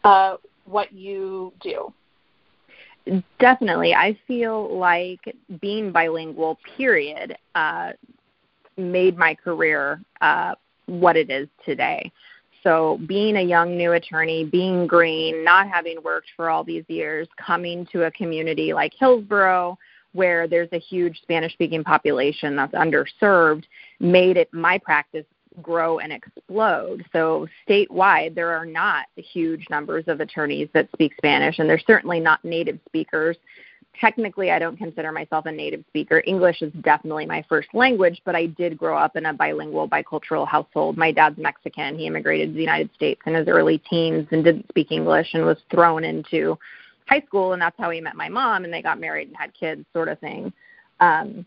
uh, 0.03 0.37
what 0.65 0.91
you 0.93 1.53
do. 1.61 1.93
Definitely. 3.39 3.93
I 3.93 4.17
feel 4.27 4.77
like 4.77 5.35
being 5.59 5.91
bilingual, 5.91 6.59
period, 6.77 7.35
uh, 7.55 7.91
made 8.77 9.17
my 9.17 9.35
career 9.35 10.01
uh, 10.21 10.55
what 10.85 11.17
it 11.17 11.29
is 11.29 11.47
today. 11.65 12.11
So, 12.63 12.99
being 13.07 13.37
a 13.37 13.41
young 13.41 13.75
new 13.75 13.93
attorney, 13.93 14.45
being 14.45 14.85
green, 14.85 15.43
not 15.43 15.67
having 15.67 15.97
worked 16.03 16.29
for 16.35 16.51
all 16.51 16.63
these 16.63 16.85
years, 16.87 17.27
coming 17.43 17.87
to 17.91 18.03
a 18.03 18.11
community 18.11 18.71
like 18.71 18.93
Hillsboro, 18.99 19.79
where 20.13 20.47
there's 20.47 20.69
a 20.71 20.79
huge 20.79 21.21
Spanish 21.21 21.53
speaking 21.53 21.83
population 21.83 22.55
that's 22.55 22.73
underserved, 22.73 23.63
made 23.99 24.37
it 24.37 24.53
my 24.53 24.77
practice 24.77 25.25
grow 25.61 25.99
and 25.99 26.13
explode. 26.13 27.03
So, 27.11 27.47
statewide, 27.67 28.35
there 28.35 28.49
are 28.49 28.65
not 28.65 29.07
huge 29.15 29.65
numbers 29.69 30.05
of 30.07 30.19
attorneys 30.19 30.69
that 30.73 30.89
speak 30.93 31.13
Spanish, 31.17 31.59
and 31.59 31.69
there's 31.69 31.83
certainly 31.85 32.19
not 32.19 32.43
native 32.45 32.79
speakers. 32.87 33.37
Technically, 33.99 34.51
I 34.51 34.59
don't 34.59 34.77
consider 34.77 35.11
myself 35.11 35.45
a 35.45 35.51
native 35.51 35.83
speaker. 35.89 36.23
English 36.25 36.61
is 36.61 36.71
definitely 36.81 37.25
my 37.25 37.43
first 37.49 37.67
language, 37.73 38.21
but 38.23 38.35
I 38.35 38.45
did 38.45 38.77
grow 38.77 38.97
up 38.97 39.17
in 39.17 39.25
a 39.25 39.33
bilingual, 39.33 39.87
bicultural 39.87 40.47
household. 40.47 40.97
My 40.97 41.11
dad's 41.11 41.37
Mexican. 41.37 41.97
He 41.97 42.07
immigrated 42.07 42.49
to 42.49 42.53
the 42.53 42.61
United 42.61 42.89
States 42.95 43.21
in 43.25 43.33
his 43.33 43.49
early 43.49 43.79
teens 43.89 44.27
and 44.31 44.45
didn't 44.45 44.69
speak 44.69 44.91
English 44.91 45.33
and 45.33 45.45
was 45.45 45.57
thrown 45.69 46.05
into 46.05 46.57
high 47.07 47.21
school, 47.21 47.53
and 47.53 47.61
that's 47.61 47.77
how 47.77 47.89
he 47.89 48.01
met 48.01 48.15
my 48.15 48.29
mom, 48.29 48.63
and 48.63 48.73
they 48.73 48.81
got 48.81 48.99
married 48.99 49.27
and 49.27 49.37
had 49.37 49.53
kids, 49.53 49.85
sort 49.93 50.09
of 50.09 50.19
thing. 50.19 50.53
Um, 50.99 51.45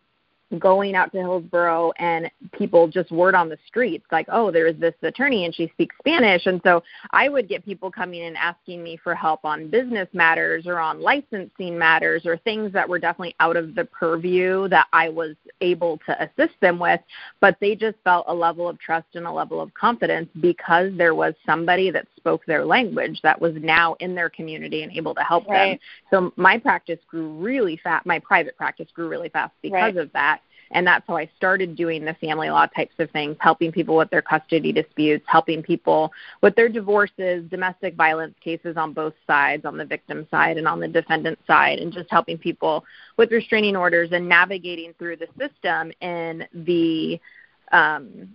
going 0.58 0.94
out 0.94 1.12
to 1.12 1.18
Hillsboro 1.18 1.92
and 1.98 2.30
people 2.52 2.86
just 2.88 3.10
word 3.10 3.34
on 3.34 3.48
the 3.48 3.58
streets 3.66 4.04
like, 4.12 4.26
oh, 4.30 4.50
there's 4.50 4.78
this 4.78 4.94
attorney 5.02 5.44
and 5.44 5.54
she 5.54 5.68
speaks 5.68 5.94
Spanish. 5.98 6.46
And 6.46 6.60
so 6.64 6.82
I 7.10 7.28
would 7.28 7.48
get 7.48 7.64
people 7.64 7.90
coming 7.90 8.22
and 8.22 8.36
asking 8.36 8.82
me 8.82 8.98
for 9.02 9.14
help 9.14 9.44
on 9.44 9.68
business 9.68 10.08
matters 10.12 10.66
or 10.66 10.78
on 10.78 11.00
licensing 11.00 11.78
matters 11.78 12.26
or 12.26 12.36
things 12.38 12.72
that 12.72 12.88
were 12.88 12.98
definitely 12.98 13.34
out 13.40 13.56
of 13.56 13.74
the 13.74 13.84
purview 13.86 14.68
that 14.68 14.86
I 14.92 15.08
was 15.08 15.34
able 15.60 15.98
to 16.06 16.22
assist 16.22 16.54
them 16.60 16.78
with. 16.78 17.00
But 17.40 17.56
they 17.60 17.74
just 17.74 17.96
felt 18.04 18.26
a 18.28 18.34
level 18.34 18.68
of 18.68 18.78
trust 18.78 19.08
and 19.14 19.26
a 19.26 19.32
level 19.32 19.60
of 19.60 19.72
confidence 19.74 20.28
because 20.40 20.92
there 20.96 21.14
was 21.14 21.34
somebody 21.44 21.90
that 21.90 22.06
spoke 22.16 22.44
their 22.46 22.64
language 22.64 23.20
that 23.22 23.40
was 23.40 23.54
now 23.56 23.94
in 24.00 24.14
their 24.14 24.30
community 24.30 24.82
and 24.82 24.92
able 24.92 25.14
to 25.14 25.22
help 25.22 25.46
right. 25.46 25.80
them. 26.10 26.30
So 26.30 26.32
my 26.36 26.58
practice 26.58 26.98
grew 27.08 27.32
really 27.34 27.78
fast. 27.82 28.06
My 28.06 28.18
private 28.18 28.56
practice 28.56 28.88
grew 28.94 29.08
really 29.08 29.28
fast 29.28 29.52
because 29.62 29.94
right. 29.94 29.96
of 29.96 30.12
that 30.12 30.40
and 30.74 30.86
that's 30.86 31.06
how 31.06 31.16
I 31.16 31.30
started 31.36 31.76
doing 31.76 32.04
the 32.04 32.14
family 32.14 32.50
law 32.50 32.66
types 32.66 32.94
of 32.98 33.10
things, 33.12 33.36
helping 33.40 33.72
people 33.72 33.96
with 33.96 34.10
their 34.10 34.20
custody 34.20 34.72
disputes, 34.72 35.24
helping 35.26 35.62
people 35.62 36.12
with 36.42 36.56
their 36.56 36.68
divorces, 36.68 37.48
domestic 37.48 37.94
violence 37.94 38.34
cases 38.42 38.76
on 38.76 38.92
both 38.92 39.14
sides, 39.26 39.64
on 39.64 39.78
the 39.78 39.84
victim 39.84 40.26
side 40.30 40.58
and 40.58 40.66
on 40.66 40.80
the 40.80 40.88
defendant 40.88 41.38
side, 41.46 41.78
and 41.78 41.92
just 41.92 42.10
helping 42.10 42.36
people 42.36 42.84
with 43.16 43.30
restraining 43.30 43.76
orders 43.76 44.10
and 44.12 44.28
navigating 44.28 44.92
through 44.98 45.16
the 45.16 45.28
system 45.38 45.92
in 46.00 46.44
the 46.52 47.20
um, 47.72 48.28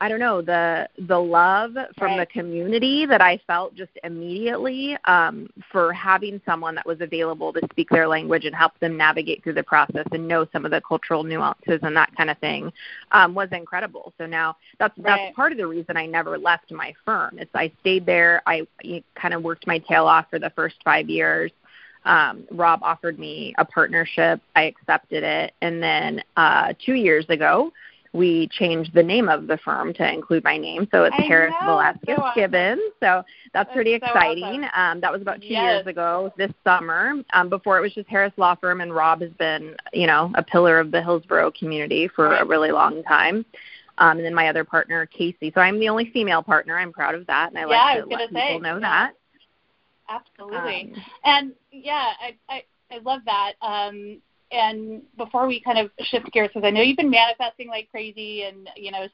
I 0.00 0.08
don't 0.08 0.20
know 0.20 0.42
the 0.42 0.86
the 1.06 1.18
love 1.18 1.72
from 1.96 2.08
right. 2.12 2.18
the 2.18 2.26
community 2.26 3.06
that 3.06 3.22
I 3.22 3.40
felt 3.46 3.74
just 3.74 3.92
immediately 4.04 4.98
um, 5.06 5.48
for 5.70 5.94
having 5.94 6.42
someone 6.44 6.74
that 6.74 6.84
was 6.84 7.00
available 7.00 7.54
to 7.54 7.60
speak 7.70 7.88
their 7.88 8.06
language 8.06 8.44
and 8.44 8.54
help 8.54 8.78
them 8.80 8.98
navigate 8.98 9.42
through 9.42 9.54
the 9.54 9.62
process 9.62 10.06
and 10.12 10.28
know 10.28 10.46
some 10.52 10.66
of 10.66 10.72
the 10.72 10.82
cultural 10.86 11.24
nuances 11.24 11.80
and 11.82 11.96
that 11.96 12.14
kind 12.16 12.28
of 12.28 12.36
thing 12.38 12.70
um, 13.12 13.34
was 13.34 13.48
incredible. 13.52 14.12
So 14.18 14.26
now 14.26 14.56
that's 14.78 14.96
right. 14.98 15.04
that's 15.04 15.36
part 15.36 15.52
of 15.52 15.58
the 15.58 15.66
reason 15.66 15.96
I 15.96 16.04
never 16.04 16.36
left 16.36 16.70
my 16.70 16.92
firm. 17.04 17.38
It's 17.38 17.50
I 17.54 17.72
stayed 17.80 18.04
there. 18.04 18.42
I 18.46 18.66
kind 19.14 19.32
of 19.32 19.42
worked 19.42 19.66
my 19.66 19.78
tail 19.78 20.06
off 20.06 20.26
for 20.28 20.38
the 20.38 20.50
first 20.50 20.76
five 20.84 21.08
years. 21.08 21.50
Um, 22.04 22.44
Rob 22.50 22.80
offered 22.82 23.18
me 23.18 23.54
a 23.56 23.64
partnership. 23.64 24.40
I 24.54 24.64
accepted 24.64 25.22
it, 25.22 25.54
and 25.62 25.82
then 25.82 26.22
uh, 26.36 26.74
two 26.84 26.94
years 26.94 27.24
ago 27.30 27.72
we 28.12 28.48
changed 28.48 28.92
the 28.94 29.02
name 29.02 29.28
of 29.28 29.46
the 29.46 29.56
firm 29.58 29.94
to 29.94 30.06
include 30.12 30.44
my 30.44 30.58
name. 30.58 30.86
So 30.92 31.04
it's 31.04 31.16
I 31.18 31.22
Harris 31.22 31.54
know, 31.62 31.66
Velazquez 31.68 32.16
so 32.16 32.22
awesome. 32.22 32.42
Gibbens. 32.42 32.76
So 33.00 33.00
that's, 33.00 33.24
That's 33.54 33.72
pretty 33.72 33.92
so 33.92 34.06
exciting. 34.06 34.64
awesome. 34.64 34.70
Um, 34.96 35.00
that 35.00 35.10
was 35.12 35.22
about 35.22 35.40
two 35.40 35.46
Yes. 35.48 35.62
years 35.62 35.86
ago 35.86 36.32
this 36.36 36.50
summer. 36.62 37.14
Um, 37.32 37.48
before 37.48 37.78
it 37.78 37.80
was 37.80 37.94
just 37.94 38.08
Harris 38.08 38.32
Law 38.36 38.54
Firm, 38.54 38.80
and 38.82 38.94
Rob 38.94 39.22
has 39.22 39.30
been, 39.38 39.76
you 39.94 40.06
know, 40.06 40.30
a 40.34 40.42
pillar 40.42 40.78
of 40.78 40.90
the 40.90 41.02
Hillsboro 41.02 41.52
community 41.58 42.06
for 42.08 42.28
Right. 42.28 42.42
a 42.42 42.44
really 42.44 42.70
long 42.70 43.02
time. 43.04 43.44
Um, 43.98 44.16
and 44.18 44.24
then 44.26 44.34
my 44.34 44.48
other 44.48 44.64
partner, 44.64 45.06
Casey. 45.06 45.50
So 45.54 45.60
I'm 45.60 45.78
the 45.78 45.88
only 45.88 46.10
female 46.10 46.42
partner. 46.42 46.76
I'm 46.78 46.92
proud 46.92 47.14
of 47.14 47.26
that, 47.28 47.48
and 47.50 47.58
I 47.58 47.62
Yeah, 47.62 47.76
I 47.76 47.94
like 47.94 47.94
to 47.94 48.00
gonna 48.10 48.22
let 48.22 48.28
people 48.28 48.40
say, 48.40 48.58
know 48.58 48.74
yeah. 48.74 48.80
that. 48.80 49.12
Absolutely. 50.08 50.92
Um, 50.94 51.02
And 51.24 51.52
yeah, 51.70 52.10
I, 52.20 52.34
I, 52.48 52.64
I 52.90 52.98
love 52.98 53.20
that. 53.26 53.52
Um, 53.62 54.18
and 54.52 55.02
before 55.16 55.46
we 55.46 55.60
kind 55.60 55.78
of 55.78 55.90
shift 56.00 56.30
gears, 56.32 56.48
because 56.52 56.66
I 56.66 56.70
know 56.70 56.82
you've 56.82 56.96
been 56.96 57.10
manifesting 57.10 57.68
like 57.68 57.90
crazy, 57.90 58.42
and 58.42 58.68
you 58.76 58.90
know 58.90 59.06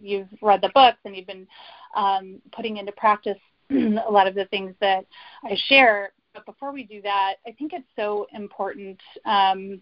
you've 0.00 0.28
read 0.40 0.60
the 0.62 0.70
books 0.74 0.98
and 1.04 1.14
you've 1.16 1.26
been 1.26 1.46
um, 1.94 2.40
putting 2.52 2.78
into 2.78 2.92
practice 2.92 3.38
a 3.70 4.10
lot 4.10 4.26
of 4.26 4.34
the 4.34 4.46
things 4.46 4.74
that 4.80 5.04
I 5.44 5.56
share. 5.68 6.12
But 6.34 6.46
before 6.46 6.72
we 6.72 6.84
do 6.84 7.00
that, 7.02 7.34
I 7.46 7.52
think 7.52 7.72
it's 7.72 7.86
so 7.96 8.26
important. 8.34 8.98
Um, 9.24 9.80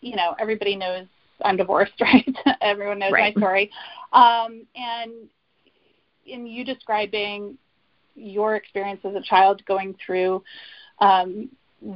you 0.00 0.16
know, 0.16 0.34
everybody 0.38 0.76
knows 0.76 1.06
I'm 1.44 1.56
divorced, 1.56 1.92
right? 2.00 2.26
Everyone 2.60 2.98
knows 2.98 3.12
Right. 3.12 3.34
my 3.34 3.40
story. 3.40 3.70
Um, 4.12 4.66
and 4.74 5.12
in 6.26 6.46
you 6.46 6.64
describing 6.64 7.56
your 8.14 8.56
experience 8.56 9.00
as 9.04 9.14
a 9.14 9.20
child 9.22 9.64
going 9.66 9.94
through 10.04 10.42
um, 11.00 11.48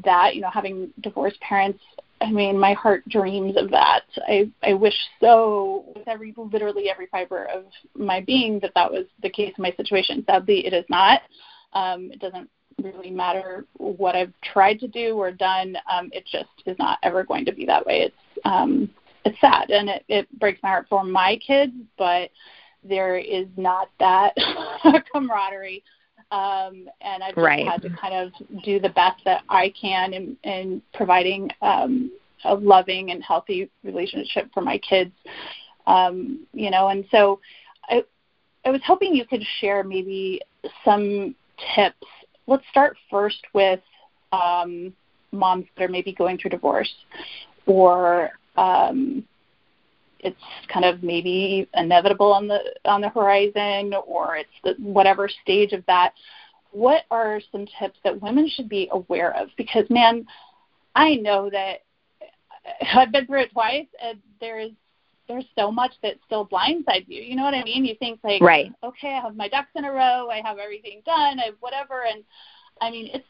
that, 0.04 0.34
you 0.34 0.42
know, 0.42 0.50
having 0.50 0.90
divorced 1.00 1.40
parents, 1.40 1.80
I 2.20 2.30
mean, 2.30 2.58
my 2.58 2.74
heart 2.74 3.08
dreams 3.08 3.56
of 3.56 3.70
that. 3.70 4.02
I, 4.28 4.50
I 4.62 4.74
wish 4.74 4.94
so 5.20 5.84
with 5.94 6.06
every, 6.06 6.34
literally 6.36 6.90
every 6.90 7.06
fiber 7.06 7.46
of 7.46 7.64
my 7.94 8.20
being 8.20 8.58
that 8.60 8.72
that 8.74 8.90
was 8.90 9.06
the 9.22 9.30
case 9.30 9.54
in 9.56 9.62
my 9.62 9.72
situation. 9.72 10.24
Sadly, 10.26 10.66
it 10.66 10.74
is 10.74 10.84
not. 10.90 11.22
Um, 11.72 12.10
it 12.12 12.20
doesn't 12.20 12.50
really 12.82 13.10
matter 13.10 13.64
what 13.76 14.16
I've 14.16 14.32
tried 14.42 14.80
to 14.80 14.88
do 14.88 15.16
or 15.16 15.30
done. 15.30 15.76
Um, 15.90 16.10
it 16.12 16.24
just 16.30 16.48
is 16.66 16.78
not 16.78 16.98
ever 17.02 17.24
going 17.24 17.44
to 17.46 17.52
be 17.52 17.64
that 17.66 17.86
way. 17.86 18.02
It's, 18.02 18.40
um, 18.44 18.90
it's 19.24 19.40
sad 19.40 19.70
and 19.70 19.88
it, 19.88 20.04
it 20.08 20.38
breaks 20.38 20.62
my 20.62 20.70
heart 20.70 20.86
for 20.88 21.04
my 21.04 21.38
kids, 21.46 21.72
but 21.96 22.30
there 22.82 23.16
is 23.16 23.46
not 23.56 23.90
that 23.98 24.34
camaraderie 25.12 25.82
um, 26.30 26.88
and 27.00 27.22
I've 27.22 27.34
just 27.34 27.44
Right. 27.44 27.66
had 27.66 27.82
to 27.82 27.90
kind 27.90 28.14
of 28.14 28.62
do 28.62 28.78
the 28.78 28.88
best 28.88 29.24
that 29.24 29.42
I 29.48 29.72
can 29.80 30.14
in, 30.14 30.36
in 30.44 30.82
providing 30.94 31.50
um, 31.60 32.12
a 32.44 32.54
loving 32.54 33.10
and 33.10 33.22
healthy 33.22 33.70
relationship 33.82 34.48
for 34.54 34.60
my 34.60 34.78
kids. 34.78 35.12
Um, 35.86 36.46
you 36.52 36.70
know, 36.70 36.88
and 36.88 37.04
so 37.10 37.40
I, 37.88 38.04
I 38.64 38.70
was 38.70 38.80
hoping 38.86 39.14
you 39.14 39.26
could 39.26 39.42
share 39.60 39.82
maybe 39.82 40.40
some 40.84 41.34
tips. 41.74 42.06
Let's 42.46 42.64
start 42.70 42.96
first 43.10 43.42
with 43.52 43.80
um, 44.32 44.94
moms 45.32 45.66
that 45.76 45.84
are 45.84 45.88
maybe 45.88 46.12
going 46.12 46.38
through 46.38 46.50
divorce 46.50 46.92
or 47.66 48.30
um, 48.56 49.24
it's 50.22 50.40
kind 50.72 50.84
of 50.84 51.02
maybe 51.02 51.68
inevitable 51.74 52.32
on 52.32 52.46
the 52.48 52.58
on 52.84 53.00
the 53.00 53.08
horizon 53.08 53.94
or 54.06 54.36
it's 54.36 54.48
the 54.64 54.74
whatever 54.82 55.28
stage 55.42 55.72
of 55.72 55.84
that. 55.86 56.12
What 56.72 57.02
are 57.10 57.40
some 57.50 57.66
tips 57.80 57.98
that 58.04 58.20
women 58.22 58.48
should 58.48 58.68
be 58.68 58.88
aware 58.92 59.34
of? 59.36 59.48
Because 59.56 59.84
man 59.90 60.26
i 60.96 61.14
know 61.14 61.48
that 61.50 61.82
i've 62.94 63.12
been 63.12 63.26
through 63.26 63.42
it 63.42 63.52
twice 63.52 63.86
and 64.02 64.18
there's 64.40 64.70
there's 65.28 65.44
so 65.56 65.70
much 65.70 65.92
that 66.02 66.14
still 66.26 66.44
blindsides 66.44 67.04
you. 67.06 67.22
You 67.22 67.36
know 67.36 67.44
what 67.44 67.54
i 67.54 67.62
mean? 67.62 67.84
You 67.84 67.94
think 67.98 68.20
like 68.24 68.42
Right. 68.42 68.72
okay 68.82 69.14
i 69.14 69.20
have 69.20 69.36
my 69.36 69.48
ducks 69.48 69.70
in 69.76 69.84
a 69.84 69.90
row 69.92 70.28
i 70.30 70.40
have 70.44 70.58
everything 70.58 71.02
done 71.06 71.38
i 71.40 71.44
have 71.46 71.54
whatever 71.60 72.02
and 72.12 72.24
i 72.80 72.90
mean 72.90 73.10
it's 73.14 73.26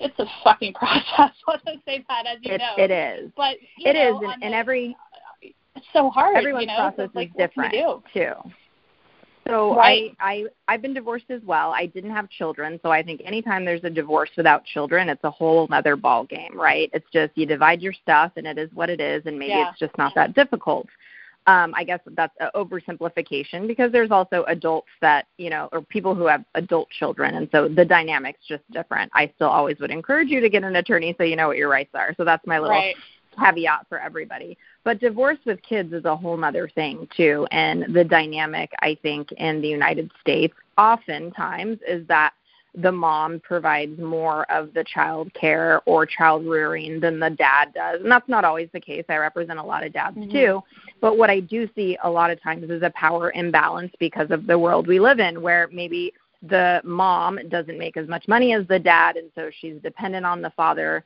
it's 0.00 0.18
a 0.18 0.26
fucking 0.42 0.72
process 0.82 1.32
let's 1.46 1.64
say 1.86 2.04
that 2.08 2.26
as 2.26 2.38
you 2.42 2.52
It, 2.54 2.58
know. 2.58 2.74
it 2.76 2.90
is. 2.90 3.30
but 3.36 3.56
It 3.78 3.94
is, 3.96 4.12
know, 4.12 4.18
and, 4.18 4.26
on 4.26 4.42
and 4.42 4.54
every 4.54 4.96
so 5.92 6.10
hard. 6.10 6.36
everyone's 6.36 6.62
you 6.62 6.66
know? 6.68 6.76
process 6.76 7.10
so, 7.12 7.18
like, 7.18 7.28
is 7.28 7.34
different 7.36 7.72
do? 7.72 8.02
too. 8.12 8.32
So 9.46 9.76
Right. 9.76 10.16
I, 10.20 10.44
I 10.66 10.74
I've 10.74 10.82
been 10.82 10.94
divorced 10.94 11.30
as 11.30 11.42
well. 11.44 11.72
I 11.72 11.86
didn't 11.86 12.12
have 12.12 12.30
children, 12.30 12.80
so 12.82 12.90
I 12.90 13.02
think 13.02 13.20
anytime 13.24 13.64
there's 13.64 13.84
a 13.84 13.90
divorce 13.90 14.30
without 14.36 14.64
children, 14.64 15.08
it's 15.08 15.22
a 15.24 15.30
whole 15.30 15.68
other 15.70 15.96
ball 15.96 16.24
game, 16.24 16.58
right? 16.58 16.88
It's 16.94 17.06
just 17.12 17.32
you 17.36 17.44
divide 17.44 17.82
your 17.82 17.92
stuff 17.92 18.32
and 18.36 18.46
it 18.46 18.58
is 18.58 18.70
what 18.72 18.88
it 18.88 19.00
is 19.00 19.26
and 19.26 19.38
maybe 19.38 19.50
Yeah. 19.50 19.68
it's 19.70 19.78
just 19.78 19.96
not 19.98 20.14
that 20.14 20.34
difficult. 20.34 20.86
Um, 21.46 21.74
I 21.76 21.84
guess 21.84 22.00
that's 22.12 22.34
an 22.40 22.48
oversimplification 22.54 23.66
because 23.66 23.92
there's 23.92 24.10
also 24.10 24.44
adults 24.44 24.88
that, 25.02 25.26
you 25.36 25.50
know, 25.50 25.68
or 25.72 25.82
people 25.82 26.14
who 26.14 26.24
have 26.24 26.42
adult 26.54 26.88
children 26.88 27.34
and 27.34 27.46
so 27.52 27.68
the 27.68 27.84
dynamic's 27.84 28.40
just 28.48 28.62
different. 28.70 29.12
I 29.14 29.30
still 29.34 29.50
always 29.50 29.78
would 29.80 29.90
encourage 29.90 30.28
you 30.28 30.40
to 30.40 30.48
get 30.48 30.64
an 30.64 30.76
attorney 30.76 31.14
so 31.18 31.22
you 31.24 31.36
know 31.36 31.48
what 31.48 31.58
your 31.58 31.68
rights 31.68 31.90
are. 31.92 32.14
So 32.16 32.24
that's 32.24 32.46
my 32.46 32.58
little 32.58 32.76
Right. 32.76 32.96
Caveat 33.38 33.86
for 33.88 33.98
everybody. 33.98 34.56
But 34.84 35.00
divorce 35.00 35.38
with 35.44 35.62
kids 35.62 35.92
is 35.92 36.04
a 36.04 36.16
whole 36.16 36.36
nother 36.36 36.68
thing 36.68 37.08
too. 37.16 37.46
And 37.50 37.94
the 37.94 38.04
dynamic 38.04 38.70
I 38.80 38.96
think 39.02 39.32
in 39.32 39.60
the 39.60 39.68
United 39.68 40.10
States 40.20 40.54
oftentimes 40.78 41.78
is 41.86 42.06
that 42.08 42.32
the 42.76 42.90
mom 42.90 43.38
provides 43.40 43.98
more 44.00 44.50
of 44.50 44.74
the 44.74 44.84
child 44.84 45.32
care 45.34 45.80
or 45.86 46.04
child 46.04 46.44
rearing 46.44 46.98
than 46.98 47.20
the 47.20 47.30
dad 47.30 47.72
does. 47.72 48.00
And 48.00 48.10
that's 48.10 48.28
not 48.28 48.44
always 48.44 48.68
the 48.72 48.80
case. 48.80 49.04
I 49.08 49.16
represent 49.16 49.60
a 49.60 49.62
lot 49.62 49.84
of 49.84 49.92
dads 49.92 50.16
Mhm. 50.16 50.32
too. 50.32 50.62
But 51.00 51.16
what 51.16 51.30
I 51.30 51.38
do 51.38 51.68
see 51.76 51.96
a 52.02 52.10
lot 52.10 52.32
of 52.32 52.42
times 52.42 52.68
is 52.68 52.82
a 52.82 52.90
power 52.90 53.30
imbalance 53.32 53.94
because 54.00 54.30
of 54.32 54.46
the 54.46 54.58
world 54.58 54.88
we 54.88 54.98
live 54.98 55.20
in 55.20 55.40
where 55.40 55.68
maybe 55.70 56.12
the 56.42 56.80
mom 56.84 57.38
doesn't 57.48 57.78
make 57.78 57.96
as 57.96 58.08
much 58.08 58.28
money 58.28 58.52
as 58.54 58.66
the 58.66 58.78
dad 58.78 59.16
and 59.16 59.30
so 59.34 59.50
she's 59.60 59.80
dependent 59.80 60.26
on 60.26 60.42
the 60.42 60.50
father 60.50 61.04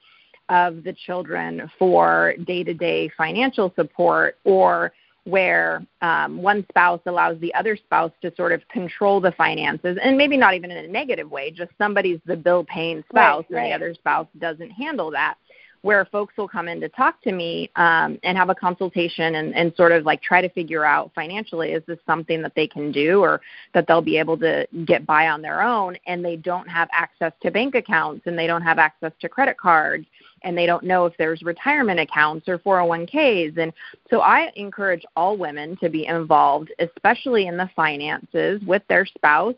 of 0.49 0.85
the 0.85 0.93
children 0.93 1.71
for 1.79 2.35
day 2.47 2.65
to 2.65 2.75
day 2.75 3.11
financial 3.17 3.73
support 3.77 4.39
or 4.45 4.93
where 5.29 5.85
um, 6.01 6.41
one 6.41 6.65
spouse 6.71 7.01
allows 7.07 7.39
the 7.41 7.53
other 7.55 7.77
spouse 7.77 8.13
to 8.23 8.35
sort 8.35 8.51
of 8.51 8.67
control 8.69 9.21
the 9.21 9.33
finances, 9.33 9.99
and 10.03 10.17
maybe 10.17 10.39
not 10.39 10.55
even 10.55 10.71
in 10.71 10.85
a 10.85 10.89
negative 10.89 11.31
way, 11.31 11.51
just 11.51 11.71
somebody's 11.77 12.21
the 12.25 12.37
bill 12.37 12.65
paying 12.65 13.05
spouse, 13.11 13.45
right, 13.51 13.57
right. 13.57 13.63
and 13.65 13.71
the 13.71 13.75
other 13.87 13.95
spouse 13.95 14.27
doesn't 14.39 14.71
handle 14.71 15.11
that. 15.11 15.35
Where 15.83 16.07
folks 16.07 16.37
will 16.37 16.49
come 16.49 16.67
in 16.67 16.81
to 16.81 16.89
talk 16.89 17.23
to 17.23 17.31
me 17.31 17.71
um, 17.77 18.19
and 18.25 18.37
have 18.37 18.51
a 18.51 18.55
consultation 18.55 19.37
and, 19.37 19.55
and 19.55 19.73
sort 19.77 19.93
of 19.93 20.05
like 20.05 20.21
try 20.21 20.41
to 20.41 20.49
figure 20.49 20.85
out 20.85 21.13
financially 21.15 21.71
is 21.71 21.85
this 21.87 22.01
something 22.05 22.43
that 22.43 22.53
they 22.57 22.67
can 22.67 22.91
do 22.91 23.21
or 23.21 23.41
that 23.75 23.87
they'll 23.87 24.03
be 24.03 24.19
able 24.19 24.37
to 24.39 24.67
get 24.87 25.07
by 25.07 25.29
on 25.29 25.41
their 25.41 25.63
own, 25.63 25.97
and 26.07 26.25
they 26.25 26.35
don't 26.35 26.69
have 26.69 26.89
access 26.91 27.33
to 27.43 27.51
bank 27.53 27.77
accounts 27.77 28.27
and 28.27 28.37
they 28.37 28.47
don't 28.47 28.63
have 28.63 28.79
access 28.79 29.13
to 29.21 29.29
credit 29.29 29.57
cards 29.57 30.07
and 30.43 30.57
they 30.57 30.67
don't 30.67 30.85
know 30.85 31.07
if 31.07 31.17
there's 31.17 31.43
retirement 31.43 32.01
accounts 32.01 32.49
or 32.49 32.59
401ks. 32.59 33.59
And 33.59 33.73
so 34.11 34.21
I 34.21 34.51
encourage 34.57 35.05
all 35.17 35.37
women 35.37 35.77
to 35.79 35.89
be 35.89 36.07
involved, 36.07 36.73
especially 36.79 37.47
in 37.47 37.57
the 37.57 37.71
finances 37.75 38.63
with 38.67 38.83
their 38.89 39.07
spouse. 39.07 39.55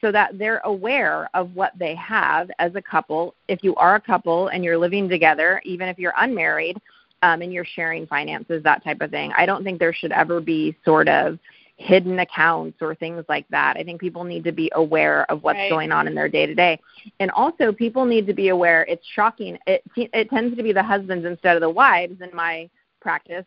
So 0.00 0.12
that 0.12 0.38
they're 0.38 0.60
aware 0.64 1.28
of 1.34 1.56
what 1.56 1.72
they 1.76 1.96
have 1.96 2.52
as 2.60 2.76
a 2.76 2.82
couple. 2.82 3.34
If 3.48 3.64
you 3.64 3.74
are 3.74 3.96
a 3.96 4.00
couple 4.00 4.46
and 4.46 4.62
you're 4.62 4.78
living 4.78 5.08
together, 5.08 5.60
even 5.64 5.88
if 5.88 5.98
you're 5.98 6.14
unmarried, 6.16 6.80
um, 7.22 7.42
and 7.42 7.52
you're 7.52 7.64
sharing 7.64 8.06
finances, 8.06 8.62
that 8.62 8.84
type 8.84 9.00
of 9.00 9.10
thing. 9.10 9.32
I 9.36 9.46
don't 9.46 9.64
think 9.64 9.78
there 9.78 9.92
should 9.92 10.12
ever 10.12 10.40
be 10.40 10.76
sort 10.84 11.08
of 11.08 11.38
hidden 11.78 12.18
accounts 12.18 12.76
or 12.80 12.94
things 12.94 13.24
like 13.28 13.46
that. 13.48 13.76
I 13.76 13.84
think 13.84 14.00
people 14.00 14.24
need 14.24 14.44
to 14.44 14.52
be 14.52 14.70
aware 14.74 15.30
of 15.30 15.44
what's 15.44 15.58
right. 15.58 15.70
going 15.70 15.92
on 15.92 16.08
in 16.08 16.14
their 16.14 16.28
day 16.28 16.44
to 16.44 16.54
day. 16.54 16.78
And 17.20 17.30
also 17.30 17.72
people 17.72 18.04
need 18.04 18.26
to 18.26 18.34
be 18.34 18.48
aware 18.48 18.84
it's 18.86 19.06
shocking. 19.14 19.56
It 19.66 19.82
it 19.96 20.28
tends 20.28 20.56
to 20.56 20.62
be 20.62 20.72
the 20.72 20.82
husbands 20.82 21.24
instead 21.24 21.56
of 21.56 21.60
the 21.60 21.70
wives 21.70 22.20
in 22.20 22.30
my 22.34 22.68
practice. 23.00 23.44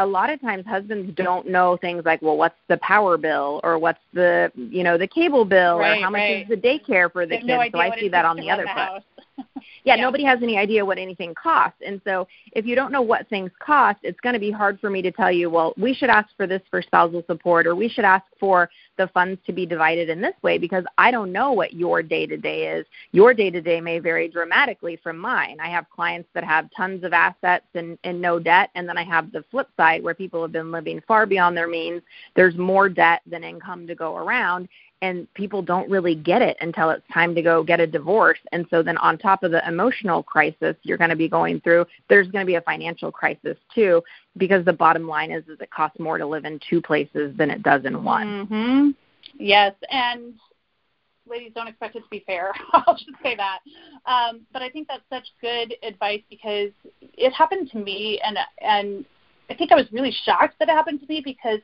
A 0.00 0.06
lot 0.06 0.30
of 0.30 0.40
times 0.40 0.64
husbands 0.66 1.12
don't 1.16 1.48
know 1.48 1.76
things 1.76 2.04
like, 2.04 2.20
well, 2.20 2.36
what's 2.36 2.58
the 2.68 2.76
power 2.78 3.16
bill 3.16 3.60
or 3.64 3.78
what's 3.78 3.98
the, 4.12 4.50
you 4.54 4.84
know, 4.84 4.96
the 4.98 5.08
cable 5.08 5.44
bill 5.44 5.78
right, 5.78 5.98
or 5.98 6.02
how 6.02 6.10
much 6.10 6.18
right. 6.18 6.42
is 6.42 6.48
the 6.48 6.56
daycare 6.56 7.10
for 7.10 7.26
the 7.26 7.36
kids. 7.36 7.46
No 7.46 7.64
so 7.72 7.78
I 7.78 7.98
see 7.98 8.08
that 8.08 8.24
on 8.24 8.36
the 8.36 8.50
other 8.50 8.66
foot 8.66 9.02
yeah, 9.88 9.96
Yeah. 9.96 10.02
nobody 10.02 10.24
has 10.24 10.42
any 10.42 10.56
idea 10.58 10.84
what 10.84 10.98
anything 10.98 11.34
costs. 11.34 11.80
And 11.84 12.00
so 12.04 12.28
if 12.52 12.66
you 12.66 12.74
don't 12.74 12.92
know 12.92 13.02
what 13.02 13.28
things 13.28 13.50
cost, 13.58 13.98
it's 14.02 14.20
going 14.20 14.34
to 14.34 14.38
be 14.38 14.50
hard 14.50 14.78
for 14.80 14.90
me 14.90 15.02
to 15.02 15.10
tell 15.10 15.32
you, 15.32 15.50
well, 15.50 15.72
we 15.76 15.94
should 15.94 16.10
ask 16.10 16.28
for 16.36 16.46
this 16.46 16.62
for 16.70 16.82
spousal 16.82 17.22
support 17.26 17.66
or 17.66 17.74
we 17.74 17.88
should 17.88 18.04
ask 18.04 18.24
for 18.38 18.68
the 18.98 19.08
funds 19.08 19.40
to 19.46 19.52
be 19.52 19.64
divided 19.64 20.08
in 20.10 20.20
this 20.20 20.34
way 20.42 20.58
because 20.58 20.84
I 20.98 21.10
don't 21.10 21.32
know 21.32 21.52
what 21.52 21.72
your 21.72 22.02
day 22.02 22.26
to 22.26 22.36
day 22.36 22.66
is. 22.76 22.86
Your 23.12 23.32
day 23.32 23.50
to 23.50 23.60
day 23.60 23.80
may 23.80 23.98
vary 23.98 24.28
dramatically 24.28 24.96
from 25.02 25.18
mine. 25.18 25.56
I 25.60 25.68
have 25.68 25.88
clients 25.88 26.28
that 26.34 26.44
have 26.44 26.68
tons 26.76 27.04
of 27.04 27.12
assets 27.12 27.66
and, 27.74 27.96
and 28.04 28.20
no 28.20 28.38
debt. 28.38 28.70
And 28.74 28.88
then 28.88 28.98
I 28.98 29.04
have 29.04 29.32
the 29.32 29.44
flip 29.50 29.68
side 29.76 30.02
where 30.02 30.14
people 30.14 30.42
have 30.42 30.52
been 30.52 30.70
living 30.70 31.00
far 31.08 31.26
beyond 31.26 31.56
their 31.56 31.68
means. 31.68 32.02
There's 32.36 32.56
more 32.56 32.88
debt 32.88 33.22
than 33.26 33.44
income 33.44 33.86
to 33.86 33.94
go 33.94 34.16
around 34.16 34.68
and 35.00 35.32
people 35.34 35.62
don't 35.62 35.88
really 35.88 36.14
get 36.14 36.42
it 36.42 36.56
until 36.60 36.90
it's 36.90 37.06
time 37.12 37.34
to 37.34 37.42
go 37.42 37.62
get 37.62 37.80
a 37.80 37.86
divorce. 37.86 38.38
And 38.52 38.66
so 38.70 38.82
then 38.82 38.96
on 38.98 39.16
top 39.16 39.42
of 39.42 39.50
the 39.50 39.66
emotional 39.68 40.22
crisis 40.22 40.76
you're 40.82 40.98
going 40.98 41.10
to 41.10 41.16
be 41.16 41.28
going 41.28 41.60
through 41.60 41.86
there's 42.08 42.28
going 42.28 42.44
to 42.44 42.46
be 42.46 42.56
a 42.56 42.60
financial 42.62 43.10
crisis 43.10 43.56
too 43.74 44.02
because 44.36 44.64
the 44.64 44.72
bottom 44.72 45.06
line 45.06 45.30
is 45.30 45.44
is 45.48 45.60
it 45.60 45.70
costs 45.70 45.98
more 45.98 46.18
to 46.18 46.26
live 46.26 46.44
in 46.44 46.60
two 46.68 46.80
places 46.80 47.36
than 47.36 47.50
it 47.50 47.62
does 47.62 47.84
in 47.84 48.02
one. 48.02 48.46
Hmm 48.46 48.90
yes 49.38 49.74
and 49.90 50.34
ladies 51.28 51.52
don't 51.54 51.68
expect 51.68 51.94
it 51.94 52.00
to 52.00 52.08
be 52.10 52.24
fair. 52.26 52.52
I'll 52.72 52.94
just 52.94 53.10
say 53.22 53.36
that. 53.36 53.58
Um, 54.06 54.40
but 54.52 54.62
i 54.62 54.68
think 54.68 54.88
that's 54.88 55.02
such 55.10 55.26
good 55.40 55.74
advice 55.82 56.22
because 56.30 56.70
it 57.00 57.32
happened 57.32 57.70
to 57.72 57.78
me 57.78 58.20
and 58.24 58.38
and 58.60 59.04
i 59.50 59.54
think 59.54 59.72
i 59.72 59.74
was 59.74 59.86
really 59.92 60.14
shocked 60.24 60.58
that 60.58 60.68
it 60.68 60.72
happened 60.72 61.00
to 61.00 61.06
me 61.06 61.20
because 61.24 61.60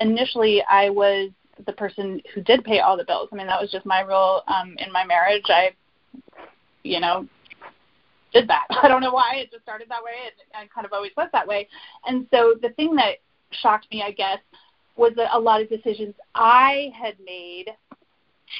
initially 0.00 0.62
i 0.70 0.90
was 0.90 1.30
the 1.64 1.72
person 1.72 2.20
who 2.34 2.42
did 2.42 2.64
pay 2.64 2.80
all 2.80 2.96
the 2.96 3.04
bills. 3.04 3.28
I 3.32 3.36
mean, 3.36 3.46
that 3.46 3.60
was 3.60 3.70
just 3.70 3.86
my 3.86 4.02
role 4.02 4.42
um, 4.48 4.76
in 4.78 4.92
my 4.92 5.04
marriage. 5.04 5.44
I, 5.48 5.70
you 6.82 7.00
know, 7.00 7.26
did 8.32 8.48
that. 8.48 8.66
I 8.82 8.88
don't 8.88 9.02
know 9.02 9.12
why 9.12 9.36
it 9.36 9.50
just 9.50 9.62
started 9.62 9.88
that 9.88 10.02
way. 10.02 10.12
It, 10.26 10.70
kind 10.74 10.84
of 10.86 10.92
always 10.92 11.12
was 11.16 11.28
that 11.32 11.46
way. 11.46 11.68
And 12.06 12.26
so 12.30 12.54
the 12.60 12.70
thing 12.70 12.94
that 12.96 13.16
shocked 13.50 13.86
me, 13.90 14.02
I 14.02 14.10
guess, 14.10 14.38
was 14.96 15.12
that 15.16 15.28
a 15.32 15.38
lot 15.38 15.60
of 15.60 15.68
decisions 15.68 16.14
I 16.34 16.90
had 16.98 17.14
made 17.24 17.66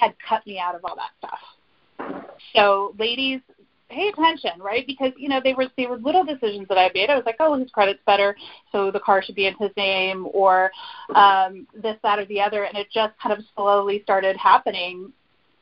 had 0.00 0.14
cut 0.26 0.46
me 0.46 0.58
out 0.58 0.74
of 0.74 0.84
all 0.84 0.96
that 0.96 1.10
stuff. 1.18 2.26
So, 2.54 2.94
ladies, 2.98 3.40
pay 3.88 4.08
attention, 4.08 4.60
right? 4.60 4.86
Because 4.86 5.12
you 5.16 5.28
know 5.28 5.40
they 5.42 5.54
were 5.54 5.66
they 5.76 5.86
were 5.86 5.96
little 5.96 6.24
decisions 6.24 6.66
that 6.68 6.78
I 6.78 6.90
made. 6.94 7.10
I 7.10 7.16
was 7.16 7.24
like, 7.26 7.36
oh, 7.40 7.58
his 7.58 7.70
credit's 7.70 8.00
better, 8.06 8.36
so 8.72 8.90
the 8.90 9.00
car 9.00 9.22
should 9.22 9.34
be 9.34 9.46
in 9.46 9.54
his 9.54 9.70
name, 9.76 10.26
or 10.32 10.70
um, 11.14 11.66
this, 11.74 11.96
that, 12.02 12.18
or 12.18 12.26
the 12.26 12.40
other, 12.40 12.64
and 12.64 12.76
it 12.76 12.88
just 12.92 13.14
kind 13.20 13.36
of 13.36 13.44
slowly 13.54 14.02
started 14.02 14.36
happening 14.36 15.12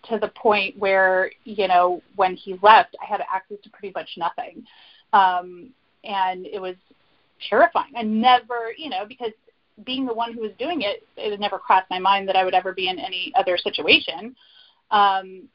to 0.08 0.18
the 0.18 0.28
point 0.28 0.78
where 0.78 1.30
you 1.44 1.68
know 1.68 2.02
when 2.16 2.34
he 2.34 2.58
left, 2.62 2.96
I 3.02 3.06
had 3.06 3.20
access 3.32 3.58
to 3.62 3.70
pretty 3.70 3.92
much 3.94 4.08
nothing, 4.16 4.64
um, 5.12 5.70
and 6.04 6.46
it 6.46 6.60
was 6.60 6.76
terrifying. 7.48 7.92
I 7.96 8.02
never, 8.02 8.72
you 8.76 8.90
know, 8.90 9.04
because 9.06 9.32
being 9.84 10.06
the 10.06 10.14
one 10.14 10.32
who 10.32 10.40
was 10.40 10.52
doing 10.58 10.82
it, 10.82 11.06
it 11.16 11.30
had 11.30 11.40
never 11.40 11.58
crossed 11.58 11.90
my 11.90 11.98
mind 11.98 12.28
that 12.28 12.36
I 12.36 12.44
would 12.44 12.54
ever 12.54 12.72
be 12.72 12.88
in 12.88 12.98
any 12.98 13.32
other 13.36 13.58
situation. 13.58 14.36
Um, 14.90 15.48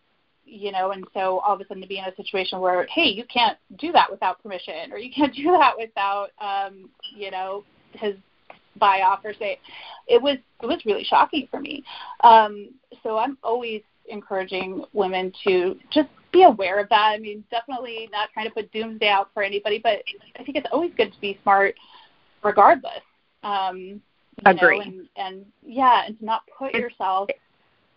you 0.50 0.72
know, 0.72 0.92
and 0.92 1.06
so 1.14 1.40
all 1.40 1.56
of 1.56 1.62
a 1.62 1.68
sudden 1.68 1.82
to 1.82 1.88
be 1.88 2.00
in 2.00 2.06
a 2.06 2.16
situation 2.16 2.60
where, 2.60 2.88
hey, 2.88 3.08
you 3.08 3.24
can't 3.26 3.58
do 3.78 3.92
that 3.92 4.10
without 4.10 4.42
permission, 4.42 4.92
or 4.92 4.98
you 4.98 5.12
can't 5.14 5.34
do 5.36 5.52
that 5.52 5.74
without, 5.78 6.30
um, 6.42 6.90
you 7.16 7.32
know, 7.32 7.64
his 7.94 8.16
buy 8.78 9.02
off 9.02 9.20
or 9.24 9.34
say, 9.34 9.60
it 10.08 10.22
was 10.22 10.38
it 10.62 10.66
was 10.66 10.84
really 10.86 11.04
shocking 11.04 11.48
for 11.52 11.60
me. 11.60 11.84
Um, 12.24 12.70
so 13.04 13.18
I'm 13.18 13.38
always 13.44 13.82
encouraging 14.08 14.84
women 14.94 15.32
to 15.44 15.78
just 15.92 16.10
be 16.32 16.44
aware 16.44 16.80
of 16.80 16.90
that. 16.90 17.14
I 17.16 17.20
mean, 17.20 17.44
definitely 17.52 18.10
not 18.12 18.30
trying 18.34 18.48
to 18.48 18.54
put 18.54 18.72
doomsday 18.72 19.10
out 19.10 19.30
for 19.34 19.44
anybody, 19.44 19.80
but 19.82 20.04
I 20.40 20.44
think 20.44 20.58
it's 20.58 20.68
always 20.72 20.92
good 20.96 21.12
to 21.12 21.20
be 21.20 21.40
smart, 21.44 21.76
regardless. 22.44 23.02
Um, 23.44 24.02
Agree. 24.46 24.80
Know, 24.80 24.86
and, 24.86 25.10
and 25.18 25.46
yeah, 25.66 26.04
and 26.06 26.18
to 26.20 26.26
not 26.26 26.44
put 26.58 26.74
yourself 26.74 27.30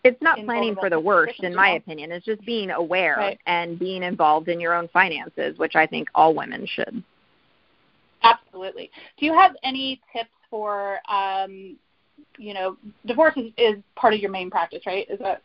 it's 0.03 0.21
not 0.21 0.37
planning 0.43 0.75
for 0.75 0.89
the 0.89 0.99
worst 0.99 1.41
in 1.43 1.55
my 1.55 1.71
opinion. 1.71 2.11
It's 2.11 2.25
just 2.25 2.45
being 2.45 2.71
aware 2.71 3.15
right. 3.17 3.39
and 3.45 3.79
being 3.79 4.03
involved 4.03 4.49
in 4.49 4.59
your 4.59 4.73
own 4.73 4.87
finances 4.89 5.57
which 5.57 5.75
i 5.75 5.85
think 5.87 6.09
all 6.15 6.33
women 6.33 6.67
should. 6.67 7.03
Absolutely. 8.23 8.89
Do 9.17 9.25
you 9.25 9.33
have 9.33 9.55
any 9.63 10.01
tips 10.11 10.29
for 10.49 10.99
um 11.09 11.77
you 12.37 12.53
know 12.53 12.77
divorce 13.05 13.33
is, 13.37 13.51
is 13.57 13.75
part 13.95 14.13
of 14.13 14.19
your 14.19 14.31
main 14.31 14.49
practice 14.49 14.83
right? 14.85 15.09
Is 15.09 15.19
that 15.19 15.41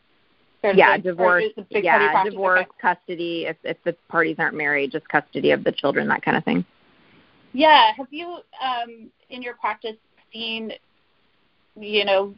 fair 0.60 0.74
yeah 0.74 0.96
divorce 0.96 1.44
yeah 1.70 2.24
divorce 2.24 2.60
okay. 2.60 2.70
custody 2.80 3.46
if 3.46 3.56
if 3.64 3.76
the 3.84 3.94
parties 4.08 4.36
aren't 4.38 4.56
married 4.56 4.90
just 4.90 5.08
custody 5.08 5.52
of 5.52 5.62
the 5.64 5.72
children 5.72 6.08
that 6.08 6.22
kind 6.22 6.36
of 6.36 6.44
thing. 6.44 6.64
Yeah. 7.52 7.92
Have 7.96 8.08
you 8.10 8.38
um 8.62 9.10
in 9.30 9.42
your 9.42 9.54
practice 9.54 9.96
seen 10.32 10.72
you 11.76 12.04
know 12.04 12.34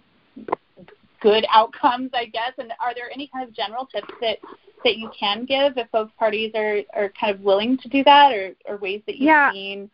good 1.21 1.47
outcomes, 1.51 2.11
I 2.15 2.27
guess. 2.27 2.53
And 2.59 2.73
are 2.81 2.95
there 2.95 3.11
any 3.13 3.29
kind 3.29 3.47
of 3.49 3.55
general 3.55 3.87
tips 3.87 4.13
that 4.21 4.39
that 4.85 4.97
you 4.97 5.11
can 5.19 5.45
give 5.45 5.77
if 5.77 5.91
both 5.93 6.11
parties 6.19 6.53
are 6.55 6.81
are 6.95 7.13
kind 7.21 7.35
of 7.35 7.43
willing 7.43 7.79
to 7.79 7.89
do 7.89 8.03
that, 8.05 8.33
or 8.33 8.55
or 8.67 8.77
ways 8.79 9.03
that 9.07 9.17
you've 9.17 9.27
yeah, 9.27 9.53
seen 9.53 9.91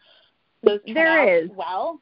those 0.63 0.81
turn 0.85 0.95
there 0.95 1.21
out 1.21 1.29
is. 1.29 1.51
well? 1.55 2.01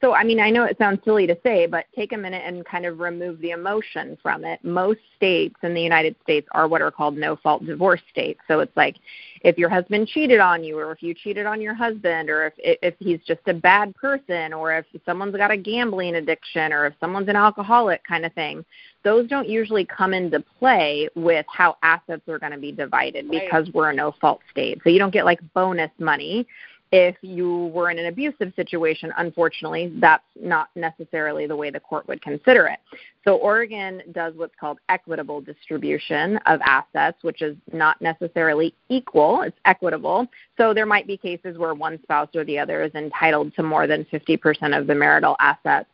So, 0.00 0.14
I 0.14 0.22
mean, 0.22 0.38
I 0.38 0.50
know 0.50 0.64
it 0.64 0.78
sounds 0.78 1.00
silly 1.04 1.26
to 1.26 1.36
say, 1.42 1.66
but 1.66 1.86
take 1.94 2.12
a 2.12 2.16
minute 2.16 2.42
and 2.44 2.64
kind 2.64 2.86
of 2.86 3.00
remove 3.00 3.40
the 3.40 3.50
emotion 3.50 4.16
from 4.22 4.44
it. 4.44 4.62
Most 4.62 5.00
states 5.16 5.56
in 5.62 5.74
the 5.74 5.82
United 5.82 6.14
States 6.22 6.46
are 6.52 6.68
what 6.68 6.82
are 6.82 6.90
called 6.90 7.16
no 7.16 7.36
fault 7.36 7.66
divorce 7.66 8.00
states. 8.10 8.40
So 8.46 8.60
it's 8.60 8.76
like 8.76 8.96
if 9.42 9.58
your 9.58 9.68
husband 9.68 10.08
cheated 10.08 10.40
on 10.40 10.62
you, 10.62 10.78
or 10.78 10.92
if 10.92 11.02
you 11.02 11.14
cheated 11.14 11.46
on 11.46 11.60
your 11.60 11.74
husband, 11.74 12.30
or 12.30 12.46
if 12.46 12.78
if 12.82 12.94
he's 12.98 13.20
just 13.26 13.40
a 13.46 13.54
bad 13.54 13.94
person, 13.96 14.52
or 14.52 14.72
if 14.72 14.86
someone's 15.04 15.36
got 15.36 15.50
a 15.50 15.56
gambling 15.56 16.16
addiction, 16.16 16.72
or 16.72 16.86
if 16.86 16.94
someone's 17.00 17.28
an 17.28 17.36
alcoholic, 17.36 18.02
kind 18.04 18.24
of 18.24 18.32
thing. 18.34 18.64
Those 19.04 19.28
don't 19.28 19.48
usually 19.48 19.84
come 19.84 20.12
into 20.12 20.44
play 20.58 21.08
with 21.14 21.46
how 21.48 21.76
assets 21.82 22.22
are 22.28 22.38
going 22.38 22.52
to 22.52 22.58
be 22.58 22.72
divided 22.72 23.28
right. 23.28 23.42
because 23.42 23.68
we're 23.72 23.90
a 23.90 23.94
no 23.94 24.12
fault 24.20 24.40
state. 24.50 24.80
So 24.82 24.90
you 24.90 24.98
don't 24.98 25.12
get 25.12 25.24
like 25.24 25.40
bonus 25.54 25.90
money 25.98 26.46
if 26.90 27.16
you 27.22 27.66
were 27.66 27.90
in 27.90 27.98
an 27.98 28.06
abusive 28.06 28.52
situation, 28.56 29.12
unfortunately, 29.18 29.92
that's 30.00 30.24
not 30.40 30.68
necessarily 30.74 31.46
the 31.46 31.56
way 31.56 31.70
the 31.70 31.80
court 31.80 32.08
would 32.08 32.22
consider 32.22 32.66
it. 32.66 32.78
So, 33.24 33.36
Oregon 33.36 34.02
does 34.12 34.34
what's 34.36 34.54
called 34.58 34.78
equitable 34.88 35.40
distribution 35.40 36.38
of 36.46 36.60
assets, 36.64 37.18
which 37.22 37.42
is 37.42 37.56
not 37.72 38.00
necessarily 38.00 38.74
equal, 38.88 39.42
it's 39.42 39.58
equitable. 39.64 40.26
So, 40.56 40.72
there 40.72 40.86
might 40.86 41.06
be 41.06 41.16
cases 41.16 41.58
where 41.58 41.74
one 41.74 42.00
spouse 42.02 42.28
or 42.34 42.44
the 42.44 42.58
other 42.58 42.82
is 42.82 42.94
entitled 42.94 43.54
to 43.56 43.62
more 43.62 43.86
than 43.86 44.04
50% 44.06 44.78
of 44.78 44.86
the 44.86 44.94
marital 44.94 45.36
assets. 45.40 45.88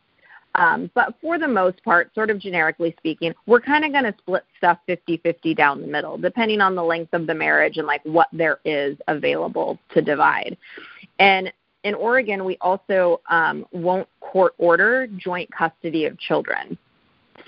Um, 0.55 0.89
but 0.93 1.15
for 1.21 1.37
the 1.37 1.47
most 1.47 1.83
part, 1.83 2.13
sort 2.15 2.29
of 2.29 2.39
generically 2.39 2.95
speaking, 2.97 3.33
we're 3.45 3.61
kind 3.61 3.83
of 3.83 3.91
going 3.91 4.05
to 4.05 4.15
split 4.17 4.45
stuff 4.57 4.79
50 4.87 5.17
50 5.17 5.53
down 5.53 5.81
the 5.81 5.87
middle, 5.87 6.17
depending 6.17 6.61
on 6.61 6.75
the 6.75 6.83
length 6.83 7.13
of 7.13 7.27
the 7.27 7.35
marriage 7.35 7.77
and 7.77 7.87
like 7.87 8.01
what 8.03 8.27
there 8.31 8.59
is 8.63 8.97
available 9.07 9.77
to 9.93 10.01
divide. 10.01 10.57
And 11.19 11.51
in 11.83 11.93
Oregon, 11.93 12.45
we 12.45 12.57
also 12.61 13.21
um, 13.29 13.65
won't 13.71 14.07
court 14.19 14.53
order 14.57 15.07
joint 15.17 15.49
custody 15.51 16.05
of 16.05 16.17
children. 16.19 16.77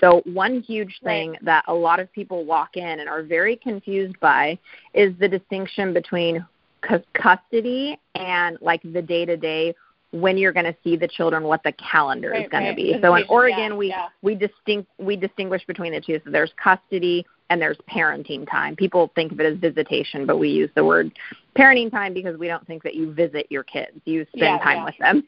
So, 0.00 0.22
one 0.24 0.60
huge 0.60 1.00
thing 1.02 1.30
right. 1.30 1.44
that 1.44 1.64
a 1.66 1.74
lot 1.74 1.98
of 1.98 2.12
people 2.12 2.44
walk 2.44 2.76
in 2.76 3.00
and 3.00 3.08
are 3.08 3.22
very 3.22 3.56
confused 3.56 4.18
by 4.20 4.58
is 4.94 5.12
the 5.18 5.28
distinction 5.28 5.92
between 5.92 6.46
c- 6.88 7.04
custody 7.14 7.98
and 8.14 8.58
like 8.60 8.80
the 8.84 9.02
day 9.02 9.24
to 9.24 9.36
day 9.36 9.74
when 10.10 10.38
you're 10.38 10.52
going 10.52 10.66
to 10.66 10.76
see 10.82 10.96
the 10.96 11.08
children, 11.08 11.42
what 11.44 11.62
the 11.62 11.72
calendar 11.72 12.30
right, 12.30 12.44
is 12.44 12.50
going 12.50 12.64
right. 12.64 12.70
to 12.70 12.76
be. 12.76 12.98
So 13.02 13.14
in 13.14 13.24
Oregon, 13.28 13.72
yeah, 13.72 13.76
we 13.76 13.88
yeah. 13.88 14.06
we 14.22 14.34
distinct 14.34 14.90
we 14.98 15.16
distinguish 15.16 15.64
between 15.66 15.92
the 15.92 16.00
two. 16.00 16.20
So 16.24 16.30
there's 16.30 16.52
custody 16.62 17.26
and 17.50 17.60
there's 17.60 17.78
parenting 17.90 18.48
time. 18.50 18.76
People 18.76 19.10
think 19.14 19.32
of 19.32 19.40
it 19.40 19.46
as 19.46 19.58
visitation, 19.58 20.26
but 20.26 20.38
we 20.38 20.50
use 20.50 20.70
the 20.74 20.84
word 20.84 21.10
parenting 21.56 21.90
time 21.90 22.12
because 22.12 22.38
we 22.38 22.46
don't 22.46 22.66
think 22.66 22.82
that 22.82 22.94
you 22.94 23.12
visit 23.12 23.46
your 23.50 23.64
kids. 23.64 24.00
You 24.04 24.26
spend 24.34 24.58
yeah, 24.58 24.64
time 24.64 24.84
with 24.84 24.96
them. 24.98 25.24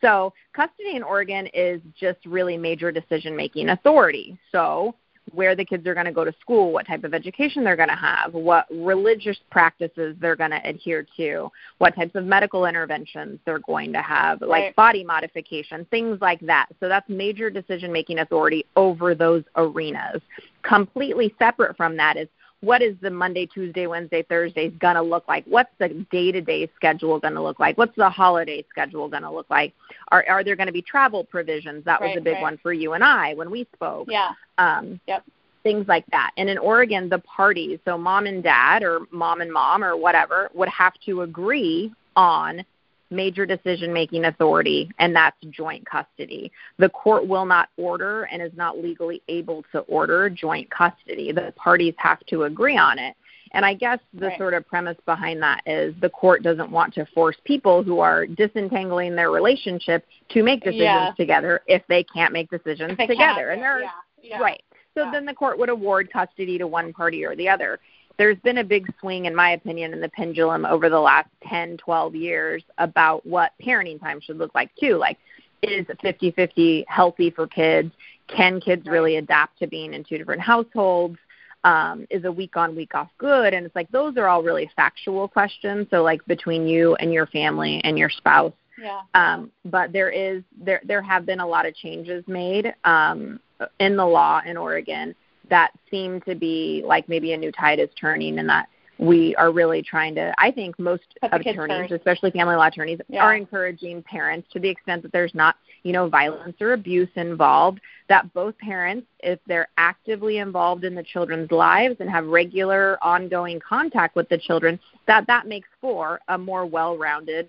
So 0.00 0.32
custody 0.54 0.96
in 0.96 1.02
Oregon 1.02 1.48
is 1.52 1.80
just 1.98 2.24
really 2.24 2.56
major 2.56 2.92
decision 2.92 3.36
making 3.36 3.70
authority. 3.70 4.38
So 4.52 4.94
where 5.32 5.54
the 5.54 5.64
kids 5.64 5.86
are 5.86 5.94
going 5.94 6.06
to 6.06 6.12
go 6.12 6.24
to 6.24 6.32
school, 6.40 6.72
what 6.72 6.86
type 6.86 7.04
of 7.04 7.14
education 7.14 7.64
they're 7.64 7.76
going 7.76 7.88
to 7.88 7.94
have, 7.94 8.34
what 8.34 8.66
religious 8.70 9.38
practices 9.50 10.16
they're 10.20 10.36
going 10.36 10.50
to 10.50 10.60
adhere 10.68 11.06
to, 11.16 11.50
what 11.78 11.94
types 11.94 12.14
of 12.14 12.24
medical 12.24 12.66
interventions 12.66 13.38
they're 13.44 13.60
going 13.60 13.92
to 13.92 14.02
have, 14.02 14.40
right. 14.40 14.48
like 14.48 14.76
body 14.76 15.04
modification, 15.04 15.86
things 15.90 16.18
like 16.20 16.40
that. 16.40 16.66
So 16.80 16.88
that's 16.88 17.08
major 17.08 17.50
decision 17.50 17.92
making 17.92 18.18
authority 18.18 18.64
over 18.76 19.14
those 19.14 19.44
arenas. 19.56 20.20
Completely 20.62 21.34
separate 21.38 21.76
from 21.76 21.96
that 21.96 22.16
is 22.16 22.28
what 22.60 22.82
is 22.82 22.96
the 23.00 23.10
Monday, 23.10 23.46
Tuesday, 23.46 23.86
Wednesday, 23.86 24.22
Thursdays 24.22 24.72
going 24.80 24.96
to 24.96 25.02
look 25.02 25.26
like? 25.28 25.44
What's 25.46 25.70
the 25.78 26.06
day 26.10 26.32
to 26.32 26.40
day 26.40 26.68
schedule 26.74 27.20
going 27.20 27.34
to 27.34 27.42
look 27.42 27.60
like? 27.60 27.78
What's 27.78 27.94
the 27.96 28.10
holiday 28.10 28.64
schedule 28.68 29.08
going 29.08 29.22
to 29.22 29.30
look 29.30 29.48
like? 29.48 29.74
Are, 30.08 30.24
are 30.28 30.42
there 30.42 30.56
going 30.56 30.66
to 30.66 30.72
be 30.72 30.82
travel 30.82 31.24
provisions? 31.24 31.84
That 31.84 32.00
was 32.00 32.16
a 32.16 32.20
big 32.20 32.34
right. 32.34 32.42
one 32.42 32.58
for 32.58 32.72
you 32.72 32.94
and 32.94 33.04
I 33.04 33.34
when 33.34 33.50
we 33.50 33.66
spoke. 33.74 34.08
Yeah. 34.10 34.30
Um, 34.58 35.00
yep. 35.06 35.24
Things 35.62 35.86
like 35.86 36.06
that. 36.10 36.30
And 36.36 36.48
in 36.48 36.58
Oregon, 36.58 37.08
the 37.08 37.18
parties, 37.20 37.78
so 37.84 37.98
mom 37.98 38.26
and 38.26 38.42
dad 38.42 38.82
or 38.82 39.00
mom 39.10 39.40
and 39.40 39.52
mom 39.52 39.84
or 39.84 39.96
whatever, 39.96 40.50
would 40.54 40.68
have 40.68 40.94
to 41.06 41.22
agree 41.22 41.92
on 42.16 42.64
major 43.10 43.46
decision 43.46 43.92
making 43.92 44.24
authority, 44.26 44.90
and 44.98 45.14
that's 45.14 45.36
joint 45.50 45.86
custody. 45.86 46.50
The 46.78 46.88
court 46.88 47.26
will 47.26 47.46
not 47.46 47.68
order 47.76 48.24
and 48.24 48.42
is 48.42 48.52
not 48.54 48.78
legally 48.78 49.22
able 49.28 49.64
to 49.72 49.80
order 49.80 50.28
joint 50.28 50.70
custody. 50.70 51.32
The 51.32 51.52
parties 51.56 51.94
have 51.98 52.20
to 52.26 52.44
agree 52.44 52.76
on 52.76 52.98
it. 52.98 53.16
And 53.52 53.64
I 53.64 53.74
guess 53.74 53.98
the 54.12 54.26
right. 54.26 54.38
sort 54.38 54.52
of 54.52 54.66
premise 54.66 54.98
behind 55.06 55.42
that 55.42 55.62
is 55.64 55.94
the 56.00 56.10
court 56.10 56.42
doesn't 56.42 56.70
want 56.70 56.92
to 56.94 57.06
force 57.14 57.36
people 57.44 57.82
who 57.82 57.98
are 58.00 58.26
disentangling 58.26 59.16
their 59.16 59.30
relationship 59.30 60.06
to 60.30 60.42
make 60.42 60.60
decisions 60.60 60.82
yeah. 60.82 61.12
together 61.16 61.62
if 61.66 61.82
they 61.88 62.04
can't 62.04 62.32
make 62.32 62.50
decisions 62.50 62.98
together. 62.98 63.50
And 63.50 63.62
they're 63.62 63.80
yeah. 63.80 63.90
Yeah. 64.22 64.38
right. 64.38 64.62
So 64.94 65.08
then 65.12 65.24
the 65.24 65.34
court 65.34 65.58
would 65.58 65.68
award 65.68 66.10
custody 66.12 66.58
to 66.58 66.66
one 66.66 66.92
party 66.92 67.24
or 67.24 67.36
the 67.36 67.48
other 67.48 67.78
there's 68.18 68.38
been 68.38 68.58
a 68.58 68.64
big 68.64 68.92
swing, 69.00 69.26
in 69.26 69.34
my 69.34 69.52
opinion, 69.52 69.92
in 69.92 70.00
the 70.00 70.08
pendulum 70.08 70.66
over 70.66 70.90
the 70.90 70.98
last 70.98 71.28
10, 71.48 71.76
12 71.78 72.14
years 72.16 72.64
about 72.78 73.24
what 73.24 73.52
parenting 73.64 74.00
time 74.00 74.20
should 74.20 74.38
look 74.38 74.54
like, 74.54 74.70
too. 74.74 74.96
Like, 74.96 75.18
is 75.62 75.86
50 76.02 76.32
50 76.32 76.84
healthy 76.88 77.30
for 77.30 77.46
kids? 77.46 77.92
Can 78.26 78.60
kids 78.60 78.86
really 78.86 79.16
adapt 79.16 79.58
to 79.60 79.66
being 79.66 79.94
in 79.94 80.04
two 80.04 80.18
different 80.18 80.42
households? 80.42 81.16
Um, 81.64 82.06
is 82.10 82.24
a 82.24 82.30
week 82.30 82.56
on, 82.56 82.76
week 82.76 82.94
off 82.94 83.08
good? 83.18 83.54
And 83.54 83.66
it's 83.66 83.74
like 83.74 83.90
those 83.90 84.16
are 84.16 84.28
all 84.28 84.42
really 84.42 84.70
factual 84.76 85.26
questions. 85.28 85.86
So, 85.90 86.02
like, 86.02 86.24
between 86.26 86.66
you 86.66 86.94
and 86.96 87.12
your 87.12 87.26
family 87.26 87.80
and 87.84 87.98
your 87.98 88.10
spouse. 88.10 88.52
Yeah. 88.80 89.00
Um, 89.14 89.50
but 89.64 89.92
there 89.92 90.10
is 90.10 90.42
there 90.60 90.80
there 90.84 91.02
have 91.02 91.26
been 91.26 91.40
a 91.40 91.46
lot 91.46 91.66
of 91.66 91.74
changes 91.74 92.22
made 92.28 92.72
um, 92.84 93.40
in 93.80 93.96
the 93.96 94.06
law 94.06 94.40
in 94.46 94.56
Oregon 94.56 95.16
that 95.50 95.72
seem 95.90 96.20
to 96.22 96.34
be 96.34 96.82
like 96.86 97.08
maybe 97.08 97.32
a 97.32 97.36
new 97.36 97.52
tide 97.52 97.78
is 97.78 97.88
turning 98.00 98.38
and 98.38 98.48
that 98.48 98.68
we 98.98 99.34
are 99.36 99.52
really 99.52 99.80
trying 99.80 100.14
to 100.14 100.34
i 100.38 100.50
think 100.50 100.78
most 100.78 101.04
attorneys 101.22 101.90
especially 101.92 102.30
family 102.32 102.56
law 102.56 102.66
attorneys 102.66 102.98
yeah. 103.08 103.22
are 103.22 103.34
encouraging 103.34 104.02
parents 104.02 104.46
to 104.52 104.58
the 104.58 104.68
extent 104.68 105.02
that 105.02 105.12
there's 105.12 105.34
not 105.34 105.56
you 105.84 105.92
know 105.92 106.08
violence 106.08 106.56
or 106.60 106.72
abuse 106.72 107.08
involved 107.14 107.80
that 108.08 108.32
both 108.34 108.58
parents 108.58 109.06
if 109.20 109.38
they're 109.46 109.68
actively 109.76 110.38
involved 110.38 110.84
in 110.84 110.94
the 110.94 111.02
children's 111.02 111.50
lives 111.52 111.96
and 112.00 112.10
have 112.10 112.26
regular 112.26 112.98
ongoing 113.02 113.60
contact 113.60 114.16
with 114.16 114.28
the 114.28 114.38
children 114.38 114.78
that 115.06 115.26
that 115.28 115.46
makes 115.46 115.68
for 115.80 116.20
a 116.28 116.36
more 116.36 116.66
well-rounded 116.66 117.48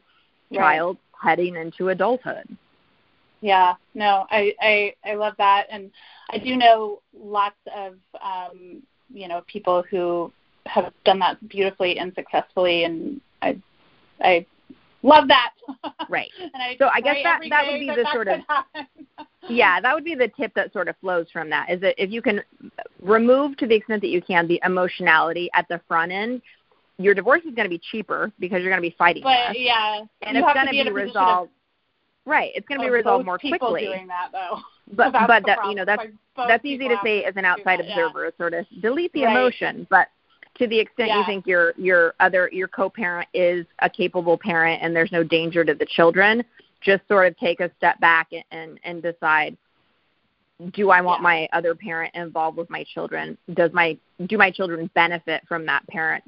right. 0.51 0.59
child 0.59 0.97
heading 1.19 1.55
into 1.55 1.89
adulthood 1.89 2.47
yeah, 3.41 3.75
no, 3.93 4.25
I, 4.29 4.53
I 4.61 4.93
I 5.05 5.15
love 5.15 5.33
that, 5.37 5.67
and 5.71 5.91
I 6.29 6.37
do 6.37 6.55
know 6.55 7.01
lots 7.17 7.55
of 7.75 7.95
um, 8.21 8.83
you 9.13 9.27
know 9.27 9.41
people 9.47 9.83
who 9.89 10.31
have 10.65 10.93
done 11.05 11.19
that 11.19 11.47
beautifully 11.47 11.97
and 11.97 12.13
successfully, 12.15 12.83
and 12.83 13.21
I 13.41 13.61
I 14.21 14.45
love 15.03 15.27
that. 15.27 15.51
Right. 16.09 16.31
and 16.39 16.51
I 16.55 16.75
so 16.79 16.89
I 16.91 17.01
guess 17.01 17.17
that 17.23 17.41
that 17.51 17.67
would 17.67 17.79
be 17.79 17.85
the 17.85 18.07
sort 18.11 18.27
of 18.27 18.39
yeah, 19.49 19.79
that 19.79 19.93
would 19.93 20.03
be 20.03 20.15
the 20.15 20.27
tip 20.27 20.51
that 20.55 20.73
sort 20.73 20.87
of 20.87 20.95
flows 21.01 21.27
from 21.31 21.51
that 21.51 21.69
is 21.69 21.79
that 21.81 21.93
if 22.01 22.09
you 22.09 22.23
can 22.23 22.41
remove 22.99 23.55
to 23.57 23.67
the 23.67 23.75
extent 23.75 24.01
that 24.01 24.07
you 24.07 24.19
can 24.19 24.47
the 24.47 24.59
emotionality 24.65 25.51
at 25.53 25.67
the 25.67 25.79
front 25.87 26.11
end, 26.11 26.41
your 26.97 27.13
divorce 27.13 27.41
is 27.41 27.53
going 27.53 27.65
to 27.65 27.69
be 27.69 27.79
cheaper 27.91 28.31
because 28.39 28.63
you're 28.63 28.71
going 28.71 28.81
to 28.81 28.89
be 28.89 28.95
fighting 28.97 29.21
but, 29.21 29.29
less. 29.29 29.55
Yeah, 29.55 29.99
and 30.23 30.35
it's 30.35 30.51
going 30.51 30.65
to 30.65 30.71
be 30.71 30.89
resolved 30.91 31.51
Right. 32.29 32.51
It's 32.53 32.67
going 32.67 32.79
to 32.79 32.85
be 32.85 32.91
resolved 32.91 33.25
more 33.25 33.39
quickly. 33.39 33.85
Doing 33.85 34.07
that 34.07 34.29
though. 34.31 34.59
But 34.91 35.13
but 35.27 35.45
that 35.45 35.59
you 35.67 35.75
know 35.75 35.85
that's 35.85 36.01
that's 36.35 36.65
easy 36.65 36.87
to 36.87 36.97
say 37.03 37.23
as 37.23 37.35
an 37.35 37.45
outside 37.45 37.79
observer, 37.79 38.23
yeah. 38.23 38.31
sort 38.39 38.55
of 38.55 38.65
delete 38.81 39.13
the 39.13 39.25
right. 39.25 39.37
emotion, 39.37 39.85
but 39.91 40.07
to 40.57 40.65
the 40.65 40.79
extent 40.79 41.09
yeah. 41.09 41.19
you 41.19 41.25
think 41.27 41.45
your 41.45 41.75
your 41.77 42.15
other 42.19 42.49
your 42.51 42.67
co-parent 42.67 43.29
is 43.35 43.67
a 43.83 43.89
capable 43.89 44.35
parent 44.35 44.81
and 44.81 44.95
there's 44.95 45.11
no 45.11 45.23
danger 45.23 45.63
to 45.63 45.75
the 45.75 45.85
children, 45.85 46.43
just 46.81 47.07
sort 47.07 47.27
of 47.27 47.37
take 47.37 47.59
a 47.59 47.69
step 47.77 47.99
back 47.99 48.31
and 48.49 48.79
and 48.83 49.03
decide 49.03 49.55
do 50.73 50.89
I 50.89 51.01
want 51.01 51.19
yeah. 51.19 51.23
my 51.23 51.49
other 51.53 51.75
parent 51.75 52.15
involved 52.15 52.57
with 52.57 52.69
my 52.71 52.83
children? 52.91 53.37
Does 53.53 53.71
my 53.73 53.95
do 54.25 54.39
my 54.39 54.49
children 54.49 54.89
benefit 54.95 55.43
from 55.47 55.67
that 55.67 55.87
parent 55.87 56.23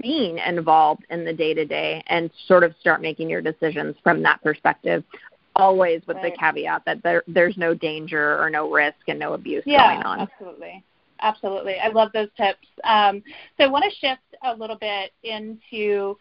being 0.00 0.38
involved 0.38 1.04
in 1.10 1.24
the 1.24 1.32
day 1.32 1.52
to 1.52 1.64
day 1.64 2.00
and 2.06 2.30
sort 2.46 2.62
of 2.62 2.76
start 2.80 3.02
making 3.02 3.28
your 3.28 3.42
decisions 3.42 3.96
from 4.04 4.22
that 4.22 4.40
perspective 4.42 5.02
always 5.56 6.02
with 6.06 6.16
right. 6.16 6.32
the 6.32 6.38
caveat 6.38 6.84
that 6.84 7.02
there 7.02 7.22
there's 7.28 7.56
no 7.56 7.74
danger 7.74 8.40
or 8.40 8.50
no 8.50 8.70
risk 8.70 8.96
and 9.08 9.18
no 9.18 9.34
abuse 9.34 9.62
yeah, 9.66 9.94
going 9.94 10.06
on. 10.06 10.20
Absolutely. 10.20 10.84
Absolutely. 11.20 11.76
I 11.78 11.88
love 11.88 12.10
those 12.12 12.28
tips. 12.36 12.66
Um, 12.82 13.22
so 13.56 13.64
I 13.64 13.68
want 13.68 13.84
to 13.84 13.90
shift 13.98 14.20
a 14.42 14.54
little 14.54 14.76
bit 14.76 15.12
into 15.22 16.18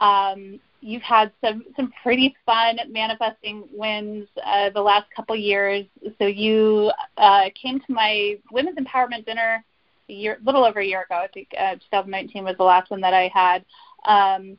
um, 0.00 0.58
you've 0.80 1.02
had 1.02 1.30
some 1.40 1.64
some 1.76 1.92
pretty 2.02 2.34
fun 2.46 2.78
manifesting 2.88 3.64
wins 3.72 4.28
uh, 4.44 4.70
the 4.70 4.80
last 4.80 5.06
couple 5.14 5.36
years. 5.36 5.84
So 6.18 6.26
you 6.26 6.90
uh, 7.16 7.50
came 7.60 7.80
to 7.80 7.92
my 7.92 8.38
women's 8.50 8.78
empowerment 8.78 9.26
dinner 9.26 9.64
a 10.08 10.12
year, 10.12 10.38
little 10.44 10.64
over 10.64 10.80
a 10.80 10.84
year 10.84 11.02
ago. 11.02 11.16
I 11.16 11.28
think 11.28 11.48
uh, 11.58 11.74
2019 11.74 12.44
was 12.44 12.56
the 12.56 12.64
last 12.64 12.90
one 12.90 13.00
that 13.02 13.14
I 13.14 13.30
had. 13.32 13.64
Um, 14.04 14.58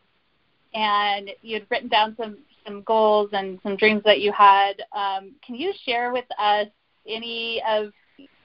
and 0.73 1.31
you 1.41 1.55
had 1.55 1.65
written 1.69 1.89
down 1.89 2.15
some 2.17 2.37
some 2.65 2.83
goals 2.83 3.29
and 3.33 3.59
some 3.63 3.75
dreams 3.75 4.01
that 4.05 4.19
you 4.19 4.31
had. 4.31 4.73
Um, 4.93 5.31
can 5.45 5.55
you 5.55 5.73
share 5.85 6.11
with 6.11 6.25
us 6.39 6.67
any 7.07 7.61
of 7.67 7.91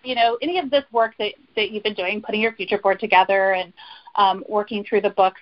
you 0.02 0.14
know 0.14 0.38
any 0.42 0.58
of 0.58 0.70
this 0.70 0.84
work 0.92 1.14
that 1.18 1.34
that 1.56 1.70
you've 1.70 1.82
been 1.82 1.94
doing, 1.94 2.22
putting 2.22 2.40
your 2.40 2.52
future 2.52 2.78
board 2.78 3.00
together 3.00 3.52
and 3.52 3.72
um, 4.16 4.44
working 4.48 4.84
through 4.84 5.02
the 5.02 5.10
book, 5.10 5.34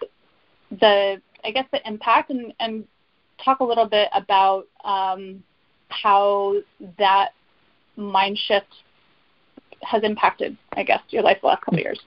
the 0.81 1.21
I 1.45 1.51
guess 1.51 1.67
the 1.73 1.87
impact 1.87 2.31
and, 2.31 2.53
and 2.61 2.85
talk 3.45 3.61
a 3.61 3.65
little 3.65 3.87
bit 3.87 4.09
about 4.15 4.67
um, 4.85 5.43
how 5.89 6.57
that 6.99 7.31
mind 7.97 8.39
shift 8.47 8.67
has 9.83 10.03
impacted, 10.03 10.57
I 10.73 10.83
guess, 10.83 11.01
your 11.11 11.23
life 11.23 11.39
the 11.43 11.49
last 11.49 11.63
couple 11.63 11.81
years. 11.81 12.01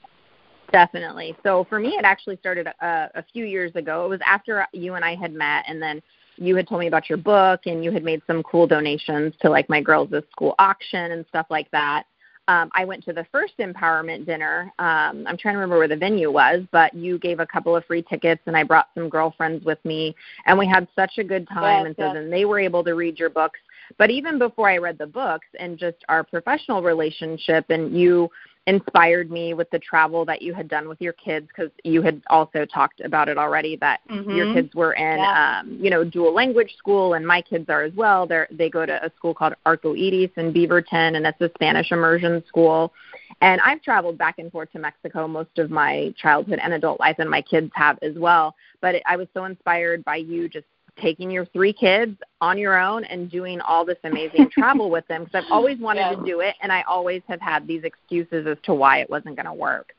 Definitely. 0.71 1.36
So 1.43 1.65
for 1.69 1.80
me, 1.80 1.89
it 1.89 2.03
actually 2.03 2.38
started 2.38 2.67
a, 2.67 3.10
a 3.15 3.23
few 3.32 3.45
years 3.45 3.73
ago. 3.75 4.06
It 4.06 4.10
was 4.10 4.19
after 4.25 4.67
you 4.73 4.95
and 4.95 5.06
I 5.06 5.15
had 5.15 5.34
met, 5.34 5.63
and 5.67 5.82
then 5.82 6.01
you 6.38 6.56
had 6.56 6.67
told 6.67 6.82
me 6.82 6.88
about 6.88 7.10
your 7.10 7.17
book 7.17 7.62
and 7.65 7.84
you 7.84 7.91
had 7.91 8.04
made 8.04 8.21
some 8.28 8.43
cool 8.43 8.67
donations 8.67 9.34
to 9.41 9.50
like 9.50 9.69
my 9.69 9.82
girls' 9.82 10.10
school 10.32 10.56
auction 10.60 11.12
and 11.12 11.26
stuff 11.30 11.47
like 11.50 11.69
that. 11.71 12.04
Um, 12.50 12.69
I 12.73 12.86
went 12.86 13.04
to 13.04 13.13
the 13.13 13.26
first 13.30 13.54
empowerment 13.60 14.26
dinner. 14.26 14.71
Um, 14.80 15.26
I'm 15.28 15.38
trying 15.38 15.56
to 15.56 15.60
remember 15.60 15.78
where 15.78 15.89
the 15.89 15.97
venue 15.97 16.32
was, 16.32 16.62
but 16.71 16.93
you 16.93 17.19
gave 17.19 17.41
a 17.41 17.45
couple 17.45 17.76
of 17.76 17.84
free 17.86 18.02
tickets, 18.02 18.41
and 18.45 18.56
I 18.56 18.63
brought 18.63 18.88
some 18.93 19.10
girlfriends 19.10 19.65
with 19.65 19.84
me, 19.84 20.15
and 20.45 20.58
we 20.58 20.65
had 20.65 20.88
such 20.95 21.17
a 21.17 21.26
good 21.26 21.45
time. 21.50 21.80
Yes, 21.80 21.86
and 21.88 21.95
so 21.97 22.06
yes. 22.06 22.13
then 22.13 22.30
they 22.30 22.45
were 22.45 22.60
able 22.60 22.86
to 22.86 22.93
read 22.95 23.19
your 23.19 23.30
books. 23.30 23.60
But 23.97 24.12
even 24.12 24.39
before 24.39 24.69
I 24.69 24.78
read 24.78 24.97
the 24.97 25.08
books 25.08 25.47
and 25.60 25.78
just 25.78 25.97
our 26.08 26.23
professional 26.23 26.82
relationship, 26.82 27.65
and 27.69 27.97
you 27.97 28.30
inspired 28.67 29.32
me 29.32 29.53
with 29.53 29.69
the 29.71 29.80
travel 29.80 30.25
that 30.25 30.41
you 30.41 30.53
had 30.53 30.67
done 30.67 30.89
with 30.89 30.99
your 30.99 31.13
kids 31.13 31.47
because 31.47 31.71
you 31.86 32.01
had 32.01 32.21
also 32.30 32.65
talked 32.65 32.99
about 32.99 33.30
it 33.30 33.38
already 33.38 33.77
that 33.77 34.01
mm-hmm. 34.10 34.30
your 34.30 34.53
kids 34.53 34.75
were 34.75 34.91
in 34.91 35.17
yeah. 35.17 35.62
um, 35.62 35.77
you 35.82 35.89
know 35.89 36.03
dual 36.03 36.34
language 36.34 36.75
school 36.77 37.13
and 37.13 37.25
my 37.25 37.41
kids 37.41 37.69
are 37.69 37.84
as 37.84 37.93
well 37.95 38.27
they 38.27 38.43
they 38.51 38.69
go 38.69 38.86
to 38.86 39.06
a 39.06 39.10
school 39.15 39.34
called 39.34 39.53
Arcoiris 39.65 40.38
in 40.38 40.53
Beaverton 40.53 41.15
and 41.15 41.23
that's 41.23 41.39
a 41.39 41.49
Spanish 41.56 41.93
immersion 41.93 42.43
school 42.45 42.91
and 43.39 43.62
I've 43.62 43.82
traveled 43.82 44.17
back 44.17 44.38
and 44.38 44.51
forth 44.51 44.69
to 44.73 44.80
Mexico 44.80 45.30
most 45.30 45.58
of 45.58 45.71
my 45.71 46.13
childhood 46.21 46.60
and 46.62 46.73
adult 46.73 46.99
life 46.99 47.15
and 47.19 47.30
my 47.30 47.41
kids 47.41 47.71
have 47.73 47.97
as 48.01 48.15
well 48.17 48.53
but 48.82 48.95
it, 48.95 49.03
I 49.06 49.15
was 49.15 49.30
so 49.34 49.45
inspired 49.45 50.03
by 50.03 50.17
you 50.17 50.49
just 50.49 50.65
taking 51.01 51.29
your 51.31 51.45
three 51.47 51.73
kids 51.73 52.17
on 52.41 52.57
your 52.57 52.79
own 52.79 53.03
and 53.05 53.29
doing 53.29 53.62
all 53.62 53.86
this 53.86 53.97
amazing 54.03 54.49
travel 54.51 54.89
with 54.89 55.07
them 55.07 55.23
because 55.23 55.43
I've 55.45 55.51
always 55.51 55.79
wanted 55.79 56.01
yeah. 56.01 56.15
to 56.15 56.25
do 56.25 56.39
it 56.41 56.55
and 56.62 56.71
I 56.71 56.83
always 56.83 57.21
have 57.27 57.41
had 57.41 57.67
these 57.67 57.83
excuses 57.83 58.47
as 58.47 58.57
to 58.63 58.73
why 58.73 58.99
it 58.99 59.10
wasn't 59.10 59.36
going 59.36 59.45
to 59.45 59.53
work. 59.53 59.93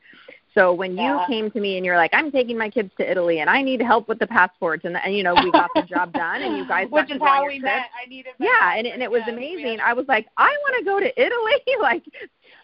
So 0.55 0.73
when 0.73 0.97
yeah. 0.97 1.21
you 1.21 1.27
came 1.27 1.51
to 1.51 1.59
me 1.59 1.77
and 1.77 1.85
you're 1.85 1.95
like, 1.95 2.09
I'm 2.13 2.31
taking 2.31 2.57
my 2.57 2.69
kids 2.69 2.91
to 2.97 3.09
Italy 3.09 3.39
and 3.39 3.49
I 3.49 3.61
need 3.61 3.81
help 3.81 4.07
with 4.07 4.19
the 4.19 4.27
passports 4.27 4.83
and, 4.83 4.97
and 4.97 5.15
you 5.15 5.23
know 5.23 5.35
we 5.35 5.51
got 5.51 5.69
the 5.75 5.83
job 5.83 6.11
done 6.11 6.41
and 6.41 6.57
you 6.57 6.67
guys 6.67 6.87
which 6.91 7.07
got 7.07 7.15
is 7.15 7.21
how 7.21 7.45
we 7.45 7.59
met. 7.59 7.83
I 8.03 8.09
needed 8.09 8.33
yeah, 8.39 8.75
and 8.75 8.87
and 8.87 9.03
it 9.03 9.11
was 9.11 9.21
amazing. 9.27 9.79
I 9.79 9.93
was 9.93 10.05
like, 10.07 10.27
I 10.37 10.47
want 10.63 10.79
to 10.79 10.85
go 10.85 10.99
to 10.99 11.21
Italy, 11.21 11.61
like. 11.81 12.03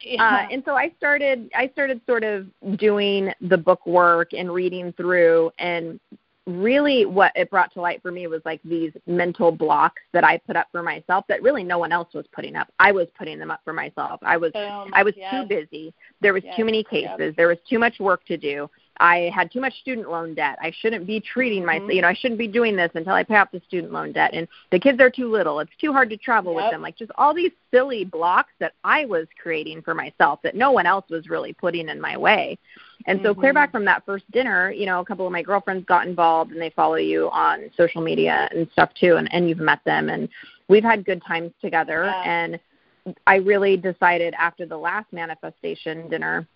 Yeah. 0.01 0.23
Uh, 0.23 0.47
and 0.51 0.61
so 0.65 0.73
I 0.73 0.91
started. 0.97 1.49
I 1.55 1.69
started 1.69 2.01
sort 2.05 2.23
of 2.23 2.47
doing 2.77 3.31
the 3.41 3.57
book 3.57 3.85
work 3.87 4.33
and 4.33 4.51
reading 4.51 4.91
through 4.93 5.51
and 5.57 5.99
really 6.45 7.05
what 7.05 7.31
it 7.35 7.49
brought 7.49 7.73
to 7.73 7.81
light 7.81 8.01
for 8.01 8.11
me 8.11 8.27
was 8.27 8.41
like 8.45 8.61
these 8.63 8.91
mental 9.07 9.51
blocks 9.51 10.01
that 10.13 10.23
I 10.23 10.37
put 10.37 10.55
up 10.55 10.67
for 10.71 10.83
myself 10.83 11.25
that 11.27 11.41
really 11.41 11.63
no 11.63 11.79
one 11.79 11.91
else 11.91 12.13
was 12.13 12.25
putting 12.31 12.55
up. 12.55 12.71
I 12.79 12.91
was 12.91 13.07
putting 13.17 13.39
them 13.39 13.49
up 13.49 13.61
for 13.63 13.73
myself. 13.73 14.19
I 14.23 14.37
was 14.37 14.51
um, 14.55 14.91
I 14.93 15.03
was 15.03 15.13
yes. 15.17 15.33
too 15.33 15.47
busy. 15.47 15.93
There 16.21 16.33
was 16.33 16.43
yes. 16.43 16.55
too 16.55 16.65
many 16.65 16.83
cases. 16.83 17.17
Yep. 17.19 17.35
There 17.35 17.47
was 17.47 17.57
too 17.67 17.79
much 17.79 17.99
work 17.99 18.23
to 18.25 18.37
do. 18.37 18.69
I 18.99 19.29
had 19.33 19.51
too 19.51 19.59
much 19.59 19.73
student 19.79 20.09
loan 20.09 20.33
debt. 20.33 20.57
I 20.61 20.71
shouldn't 20.79 21.05
be 21.05 21.19
treating 21.19 21.59
mm-hmm. 21.59 21.67
myself, 21.67 21.91
you 21.93 22.01
know, 22.01 22.07
I 22.07 22.13
shouldn't 22.13 22.39
be 22.39 22.47
doing 22.47 22.75
this 22.75 22.91
until 22.93 23.13
I 23.13 23.23
pay 23.23 23.35
off 23.35 23.51
the 23.51 23.61
student 23.67 23.91
loan 23.91 24.13
debt. 24.13 24.31
And 24.33 24.47
the 24.71 24.79
kids 24.79 24.99
are 24.99 25.09
too 25.09 25.29
little. 25.29 25.59
It's 25.59 25.71
too 25.79 25.91
hard 25.91 26.09
to 26.09 26.17
travel 26.17 26.53
yep. 26.53 26.63
with 26.63 26.71
them. 26.71 26.81
Like 26.81 26.97
just 26.97 27.11
all 27.17 27.33
these 27.33 27.51
silly 27.71 28.05
blocks 28.05 28.53
that 28.59 28.73
I 28.83 29.05
was 29.05 29.27
creating 29.41 29.81
for 29.81 29.93
myself 29.93 30.39
that 30.43 30.55
no 30.55 30.71
one 30.71 30.85
else 30.85 31.05
was 31.09 31.29
really 31.29 31.53
putting 31.53 31.89
in 31.89 31.99
my 31.99 32.17
way. 32.17 32.57
And 33.07 33.19
so, 33.21 33.31
mm-hmm. 33.31 33.41
clear 33.41 33.53
back 33.53 33.71
from 33.71 33.85
that 33.85 34.05
first 34.05 34.29
dinner, 34.31 34.71
you 34.71 34.85
know, 34.85 34.99
a 34.99 35.05
couple 35.05 35.25
of 35.25 35.31
my 35.31 35.41
girlfriends 35.41 35.85
got 35.85 36.07
involved 36.07 36.51
and 36.51 36.61
they 36.61 36.71
follow 36.71 36.95
you 36.95 37.29
on 37.31 37.69
social 37.77 38.01
media 38.01 38.47
and 38.51 38.67
stuff 38.71 38.89
too, 38.99 39.17
and, 39.17 39.31
and 39.33 39.49
you've 39.49 39.59
met 39.59 39.79
them. 39.85 40.09
And 40.09 40.29
we've 40.69 40.83
had 40.83 41.05
good 41.05 41.21
times 41.27 41.51
together. 41.61 42.05
Yeah. 42.05 42.23
And 42.25 42.59
I 43.27 43.35
really 43.35 43.77
decided 43.77 44.33
after 44.35 44.65
the 44.65 44.77
last 44.77 45.11
manifestation 45.11 46.09
dinner 46.09 46.47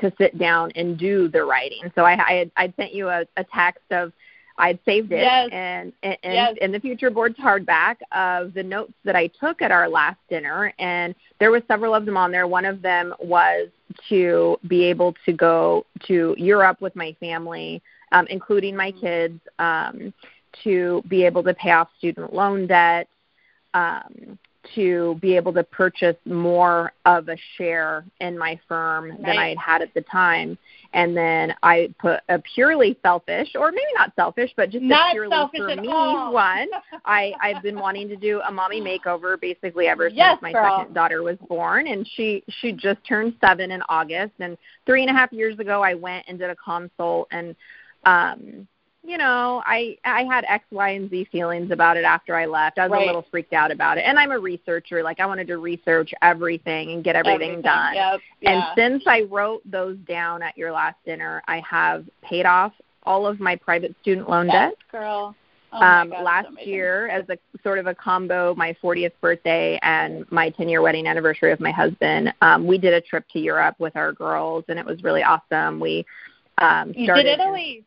to 0.00 0.12
sit 0.18 0.38
down 0.38 0.70
and 0.76 0.98
do 0.98 1.28
the 1.28 1.44
writing. 1.44 1.90
So 1.94 2.02
I, 2.04 2.12
I 2.12 2.32
had 2.34 2.50
I 2.56 2.72
sent 2.76 2.94
you 2.94 3.08
a, 3.08 3.24
a 3.36 3.44
text 3.44 3.84
of 3.90 4.12
I'd 4.58 4.78
saved 4.84 5.12
it 5.12 5.20
yes. 5.20 5.48
and 5.52 5.92
and, 6.02 6.16
yes. 6.22 6.54
in 6.60 6.72
the 6.72 6.80
future 6.80 7.10
boards 7.10 7.36
hardback 7.38 7.96
of 8.12 8.54
the 8.54 8.62
notes 8.62 8.92
that 9.04 9.16
I 9.16 9.26
took 9.26 9.60
at 9.60 9.70
our 9.70 9.88
last 9.88 10.18
dinner 10.28 10.72
and 10.78 11.14
there 11.38 11.50
were 11.50 11.62
several 11.68 11.94
of 11.94 12.06
them 12.06 12.16
on 12.16 12.32
there. 12.32 12.46
One 12.46 12.64
of 12.64 12.80
them 12.80 13.14
was 13.20 13.68
to 14.08 14.58
be 14.66 14.84
able 14.84 15.14
to 15.24 15.32
go 15.32 15.84
to 16.06 16.34
Europe 16.38 16.80
with 16.80 16.96
my 16.96 17.14
family, 17.20 17.82
um, 18.12 18.26
including 18.28 18.76
my 18.76 18.90
mm-hmm. 18.92 19.00
kids, 19.00 19.40
um, 19.58 20.12
to 20.64 21.02
be 21.08 21.24
able 21.24 21.42
to 21.42 21.52
pay 21.52 21.72
off 21.72 21.88
student 21.98 22.32
loan 22.32 22.66
debt, 22.66 23.08
um, 23.74 24.38
to 24.74 25.18
be 25.20 25.36
able 25.36 25.52
to 25.52 25.62
purchase 25.64 26.16
more 26.24 26.92
of 27.04 27.28
a 27.28 27.36
share 27.56 28.04
in 28.20 28.36
my 28.36 28.58
firm 28.68 29.10
than 29.22 29.38
I 29.38 29.48
had 29.50 29.58
had 29.58 29.82
at 29.82 29.94
the 29.94 30.02
time. 30.02 30.58
And 30.92 31.16
then 31.16 31.54
I 31.62 31.94
put 31.98 32.20
a 32.28 32.38
purely 32.54 32.98
selfish, 33.02 33.48
or 33.54 33.70
maybe 33.70 33.86
not 33.94 34.12
selfish, 34.16 34.50
but 34.56 34.70
just 34.70 34.82
not 34.82 35.10
a 35.10 35.12
purely 35.12 35.48
for 35.56 35.76
me 35.76 35.88
all. 35.88 36.32
one. 36.32 36.68
I 37.04 37.32
I've 37.40 37.62
been 37.62 37.78
wanting 37.78 38.08
to 38.08 38.16
do 38.16 38.40
a 38.46 38.52
mommy 38.52 38.80
makeover 38.80 39.40
basically 39.40 39.88
ever 39.88 40.08
yes, 40.08 40.32
since 40.32 40.42
my 40.42 40.52
girl. 40.52 40.78
second 40.78 40.94
daughter 40.94 41.22
was 41.22 41.36
born, 41.48 41.88
and 41.88 42.08
she 42.14 42.42
she 42.60 42.72
just 42.72 42.98
turned 43.06 43.34
seven 43.40 43.70
in 43.70 43.82
August. 43.88 44.32
And 44.40 44.56
three 44.86 45.02
and 45.02 45.10
a 45.10 45.14
half 45.14 45.32
years 45.32 45.58
ago, 45.58 45.82
I 45.82 45.94
went 45.94 46.24
and 46.28 46.38
did 46.38 46.50
a 46.50 46.56
consult 46.56 47.28
and. 47.30 47.54
um 48.04 48.66
you 49.06 49.18
know, 49.18 49.62
I 49.64 49.96
I 50.04 50.24
had 50.24 50.44
X, 50.48 50.64
Y, 50.70 50.90
and 50.90 51.08
Z 51.08 51.28
feelings 51.30 51.70
about 51.70 51.96
it 51.96 52.04
after 52.04 52.34
I 52.34 52.46
left. 52.46 52.78
I 52.78 52.88
was 52.88 52.92
right. 52.92 53.04
a 53.04 53.06
little 53.06 53.24
freaked 53.30 53.52
out 53.52 53.70
about 53.70 53.98
it, 53.98 54.02
and 54.02 54.18
I'm 54.18 54.32
a 54.32 54.38
researcher. 54.38 55.02
Like 55.02 55.20
I 55.20 55.26
wanted 55.26 55.46
to 55.46 55.58
research 55.58 56.12
everything 56.22 56.90
and 56.90 57.04
get 57.04 57.14
everything, 57.14 57.50
everything. 57.50 57.62
done. 57.62 57.94
Yep. 57.94 58.20
And 58.42 58.56
yeah. 58.56 58.74
since 58.74 59.04
I 59.06 59.22
wrote 59.22 59.62
those 59.64 59.96
down 60.08 60.42
at 60.42 60.58
your 60.58 60.72
last 60.72 60.96
dinner, 61.04 61.40
I 61.46 61.60
have 61.68 62.04
paid 62.22 62.46
off 62.46 62.72
all 63.04 63.26
of 63.26 63.38
my 63.38 63.54
private 63.54 63.94
student 64.02 64.28
loan 64.28 64.46
yes, 64.46 64.70
debt. 64.70 64.74
Girl. 64.90 65.36
Oh 65.72 65.78
um, 65.78 66.10
God, 66.10 66.22
last 66.22 66.66
year, 66.66 67.08
as 67.08 67.28
a 67.28 67.38
sort 67.62 67.78
of 67.78 67.86
a 67.86 67.94
combo, 67.94 68.54
my 68.54 68.74
40th 68.82 69.12
birthday 69.20 69.78
and 69.82 70.24
my 70.32 70.50
10 70.50 70.68
year 70.68 70.82
wedding 70.82 71.06
anniversary 71.06 71.52
of 71.52 71.60
my 71.60 71.70
husband, 71.70 72.32
um, 72.40 72.66
we 72.66 72.78
did 72.78 72.92
a 72.92 73.00
trip 73.00 73.24
to 73.32 73.38
Europe 73.38 73.76
with 73.78 73.94
our 73.94 74.12
girls, 74.12 74.64
and 74.68 74.78
it 74.78 74.86
was 74.86 75.02
really 75.04 75.22
awesome. 75.22 75.78
We 75.78 76.04
um, 76.58 76.92
you 76.96 77.12
did 77.12 77.26
Italy. 77.26 77.84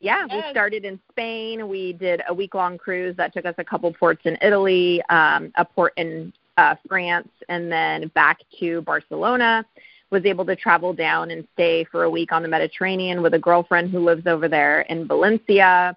Yeah, 0.00 0.26
yes. 0.28 0.44
we 0.46 0.50
started 0.50 0.84
in 0.84 1.00
Spain. 1.10 1.68
We 1.68 1.92
did 1.94 2.22
a 2.28 2.34
week 2.34 2.54
long 2.54 2.78
cruise 2.78 3.16
that 3.16 3.32
took 3.32 3.44
us 3.44 3.54
a 3.58 3.64
couple 3.64 3.92
ports 3.92 4.22
in 4.24 4.38
Italy, 4.40 5.02
um, 5.08 5.52
a 5.56 5.64
port 5.64 5.92
in 5.96 6.32
uh, 6.56 6.76
France, 6.88 7.28
and 7.48 7.70
then 7.70 8.08
back 8.08 8.40
to 8.60 8.82
Barcelona. 8.82 9.64
Was 10.10 10.24
able 10.24 10.46
to 10.46 10.56
travel 10.56 10.94
down 10.94 11.30
and 11.30 11.46
stay 11.52 11.84
for 11.84 12.04
a 12.04 12.10
week 12.10 12.32
on 12.32 12.42
the 12.42 12.48
Mediterranean 12.48 13.20
with 13.20 13.34
a 13.34 13.38
girlfriend 13.38 13.90
who 13.90 13.98
lives 14.02 14.26
over 14.26 14.48
there 14.48 14.80
in 14.82 15.06
Valencia. 15.06 15.94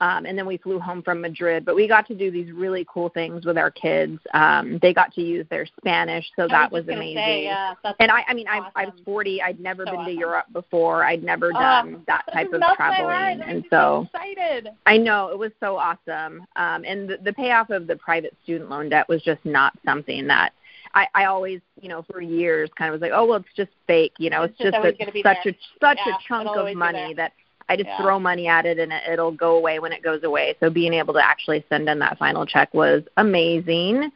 Um, 0.00 0.26
and 0.26 0.36
then 0.36 0.46
we 0.46 0.58
flew 0.58 0.80
home 0.80 1.02
from 1.02 1.20
Madrid. 1.20 1.64
But 1.64 1.76
we 1.76 1.86
got 1.86 2.06
to 2.08 2.14
do 2.14 2.30
these 2.30 2.50
really 2.52 2.86
cool 2.92 3.08
things 3.10 3.44
with 3.46 3.56
our 3.56 3.70
kids. 3.70 4.18
Um, 4.32 4.78
they 4.82 4.92
got 4.92 5.12
to 5.14 5.22
use 5.22 5.46
their 5.50 5.66
Spanish, 5.78 6.26
so 6.36 6.48
that 6.48 6.70
was, 6.70 6.84
was 6.84 6.96
amazing. 6.96 7.16
Say, 7.16 7.44
yeah, 7.44 7.74
and 8.00 8.10
I, 8.10 8.24
I 8.26 8.34
mean, 8.34 8.48
awesome. 8.48 8.72
I, 8.74 8.82
I 8.82 8.84
was 8.86 8.94
40. 9.04 9.40
I'd 9.40 9.60
never 9.60 9.84
so 9.86 9.92
been 9.92 10.00
awesome. 10.00 10.14
to 10.14 10.18
Europe 10.18 10.46
before. 10.52 11.04
I'd 11.04 11.22
never 11.22 11.50
oh, 11.54 11.58
done 11.58 12.02
that 12.06 12.24
type 12.32 12.52
of 12.52 12.60
traveling, 12.76 13.42
and 13.42 13.64
so 13.70 14.08
excited. 14.12 14.68
I 14.86 14.96
know 14.96 15.28
it 15.28 15.38
was 15.38 15.52
so 15.60 15.76
awesome. 15.76 16.44
Um, 16.56 16.84
and 16.84 17.08
the, 17.08 17.18
the 17.22 17.32
payoff 17.32 17.70
of 17.70 17.86
the 17.86 17.96
private 17.96 18.36
student 18.42 18.70
loan 18.70 18.88
debt 18.88 19.08
was 19.08 19.22
just 19.22 19.44
not 19.44 19.72
something 19.84 20.26
that 20.26 20.52
I, 20.94 21.06
I 21.14 21.24
always, 21.24 21.60
you 21.80 21.88
know, 21.88 22.04
for 22.10 22.20
years 22.20 22.70
kind 22.76 22.88
of 22.88 23.00
was 23.00 23.02
like, 23.02 23.12
oh 23.14 23.26
well, 23.26 23.38
it's 23.38 23.48
just 23.56 23.70
fake, 23.86 24.12
you 24.18 24.30
know, 24.30 24.42
it's, 24.42 24.54
it's 24.58 24.70
just, 24.70 24.82
just 24.82 25.00
a, 25.00 25.22
such 25.22 25.38
there. 25.44 25.52
a 25.52 25.56
such 25.80 25.98
yeah, 26.06 26.14
a 26.14 26.18
chunk 26.28 26.48
of 26.56 26.76
money 26.76 27.14
that 27.14 27.32
I 27.68 27.76
just 27.76 27.88
yeah. 27.88 28.02
throw 28.02 28.18
money 28.18 28.46
at 28.46 28.66
it 28.66 28.78
and 28.78 28.92
it, 28.92 29.02
it'll 29.10 29.32
go 29.32 29.56
away 29.56 29.78
when 29.78 29.92
it 29.92 30.02
goes 30.02 30.22
away. 30.22 30.54
So 30.60 30.70
being 30.70 30.94
able 30.94 31.14
to 31.14 31.24
actually 31.24 31.64
send 31.68 31.88
in 31.88 31.98
that 32.00 32.18
final 32.18 32.46
check 32.46 32.72
was 32.74 33.02
amazing. 33.16 34.10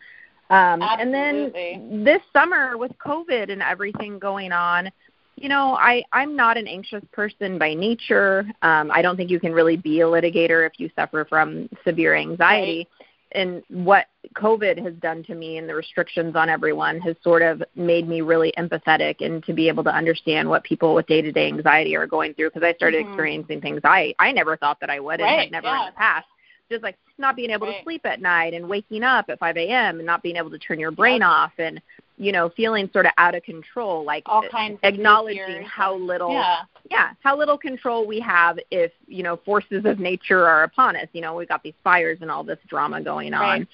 Um, 0.51 0.81
and 0.83 1.13
then 1.13 2.03
this 2.05 2.23
summer 2.33 2.79
with 2.79 2.93
COVID 3.05 3.51
and 3.51 3.63
everything 3.63 4.19
going 4.19 4.53
on, 4.53 4.91
you 5.37 5.49
know, 5.49 5.77
I 5.77 6.03
I'm 6.13 6.35
not 6.35 6.57
an 6.57 6.67
anxious 6.67 7.05
person 7.13 7.59
by 7.59 7.75
nature. 7.75 8.47
Um, 8.63 8.91
I 8.91 9.03
don't 9.03 9.17
think 9.17 9.31
you 9.31 9.39
can 9.39 9.53
really 9.53 9.77
be 9.77 10.01
a 10.01 10.05
litigator 10.05 10.67
if 10.67 10.73
you 10.79 10.91
suffer 10.97 11.27
from 11.29 11.69
severe 11.85 12.17
anxiety. 12.17 12.89
Right 12.99 13.08
and 13.33 13.63
what 13.69 14.07
COVID 14.35 14.83
has 14.83 14.95
done 14.95 15.23
to 15.25 15.35
me 15.35 15.59
and 15.59 15.69
the 15.69 15.75
restrictions 15.75 16.35
on 16.37 16.49
everyone 16.49 17.01
has 17.01 17.17
sort 17.23 17.43
of 17.43 17.63
made 17.75 18.09
me 18.09 18.21
really 18.21 18.53
empathetic 18.59 19.17
and 19.21 19.45
to 19.45 19.53
be 19.53 19.69
able 19.69 19.85
to 19.85 19.95
understand 19.95 20.49
what 20.49 20.65
people 20.65 20.95
with 20.95 21.07
day 21.07 21.21
to 21.21 21.33
day 21.33 21.47
anxiety 21.47 21.97
are 21.97 22.07
going 22.07 22.35
through 22.35 22.51
because 22.51 22.63
I 22.63 22.75
started 22.75 23.03
mm-hmm. 23.03 23.13
experiencing 23.13 23.61
things 23.61 23.81
I 23.85 24.15
I 24.19 24.33
never 24.33 24.57
thought 24.57 24.81
that 24.81 24.91
I 24.91 25.01
would 25.01 25.21
right, 25.21 25.31
and 25.31 25.41
had 25.41 25.51
never 25.53 25.67
yeah. 25.67 25.87
in 25.87 25.93
the 25.93 25.97
past. 25.97 26.27
Just 26.71 26.83
like 26.83 26.97
not 27.17 27.35
being 27.35 27.51
able 27.51 27.67
right. 27.67 27.79
to 27.79 27.83
sleep 27.83 28.03
at 28.05 28.21
night 28.21 28.53
and 28.53 28.69
waking 28.69 29.03
up 29.03 29.27
at 29.31 29.39
5 29.39 29.57
a.m. 29.57 29.99
and 29.99 30.07
not 30.07 30.23
being 30.23 30.37
able 30.37 30.51
to 30.51 30.59
turn 30.59 30.79
your 30.79 30.91
brain 30.91 31.23
off 31.23 31.53
and 31.59 31.81
you 32.19 32.33
know 32.33 32.51
feeling 32.51 32.91
sort 32.93 33.07
of 33.07 33.13
out 33.19 33.35
of 33.35 33.43
control, 33.43 34.05
like 34.05 34.23
all 34.27 34.43
kinds 34.51 34.79
acknowledging 34.83 35.63
how 35.63 35.97
little 35.97 36.33
yeah. 36.33 36.59
yeah 36.91 37.11
how 37.23 37.37
little 37.37 37.57
control 37.57 38.07
we 38.07 38.21
have 38.21 38.59
if 38.71 38.93
you 39.07 39.23
know 39.23 39.37
forces 39.45 39.85
of 39.85 39.99
nature 39.99 40.47
are 40.47 40.65
upon 40.65 40.97
us. 40.97 41.09
You 41.13 41.21
know 41.21 41.35
we've 41.35 41.49
got 41.49 41.63
these 41.63 41.75
fires 41.83 42.19
and 42.21 42.31
all 42.31 42.45
this 42.45 42.59
drama 42.69 43.01
going 43.01 43.35
on. 43.35 43.61
Right 43.61 43.69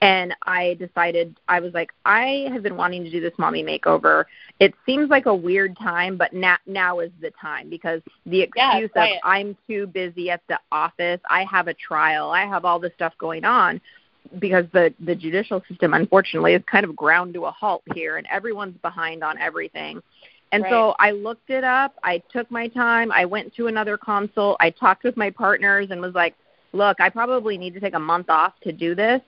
and 0.00 0.34
I 0.42 0.74
decided 0.74 1.38
I 1.48 1.60
was 1.60 1.74
like 1.74 1.90
I 2.04 2.48
have 2.52 2.62
been 2.62 2.76
wanting 2.76 3.04
to 3.04 3.10
do 3.10 3.20
this 3.20 3.32
mommy 3.38 3.62
makeover. 3.62 4.24
It 4.60 4.74
seems 4.86 5.10
like 5.10 5.26
a 5.26 5.34
weird 5.34 5.76
time, 5.76 6.16
but 6.16 6.32
now 6.32 6.56
now 6.66 7.00
is 7.00 7.10
the 7.20 7.32
time 7.40 7.68
because 7.68 8.00
the 8.26 8.42
excuse 8.42 8.90
yeah, 8.94 9.04
of 9.04 9.08
I'm 9.24 9.56
too 9.66 9.86
busy 9.86 10.30
at 10.30 10.42
the 10.48 10.60
office, 10.70 11.20
I 11.28 11.44
have 11.44 11.68
a 11.68 11.74
trial, 11.74 12.30
I 12.30 12.46
have 12.46 12.64
all 12.64 12.78
this 12.78 12.92
stuff 12.94 13.14
going 13.18 13.44
on 13.44 13.80
because 14.38 14.64
the 14.72 14.92
the 15.00 15.14
judicial 15.14 15.62
system 15.68 15.94
unfortunately 15.94 16.54
is 16.54 16.62
kind 16.70 16.84
of 16.84 16.94
ground 16.94 17.34
to 17.34 17.44
a 17.44 17.50
halt 17.50 17.82
here 17.94 18.16
and 18.16 18.26
everyone's 18.30 18.76
behind 18.82 19.22
on 19.22 19.38
everything. 19.38 20.02
And 20.50 20.62
right. 20.62 20.70
so 20.70 20.94
I 20.98 21.10
looked 21.10 21.50
it 21.50 21.62
up, 21.62 21.94
I 22.02 22.22
took 22.32 22.50
my 22.50 22.68
time, 22.68 23.12
I 23.12 23.26
went 23.26 23.54
to 23.56 23.66
another 23.66 23.98
consult, 23.98 24.56
I 24.60 24.70
talked 24.70 25.04
with 25.04 25.16
my 25.16 25.28
partners 25.30 25.88
and 25.90 26.00
was 26.00 26.14
like, 26.14 26.34
"Look, 26.72 27.00
I 27.00 27.10
probably 27.10 27.58
need 27.58 27.74
to 27.74 27.80
take 27.80 27.94
a 27.94 28.00
month 28.00 28.30
off 28.30 28.54
to 28.62 28.72
do 28.72 28.94
this." 28.94 29.20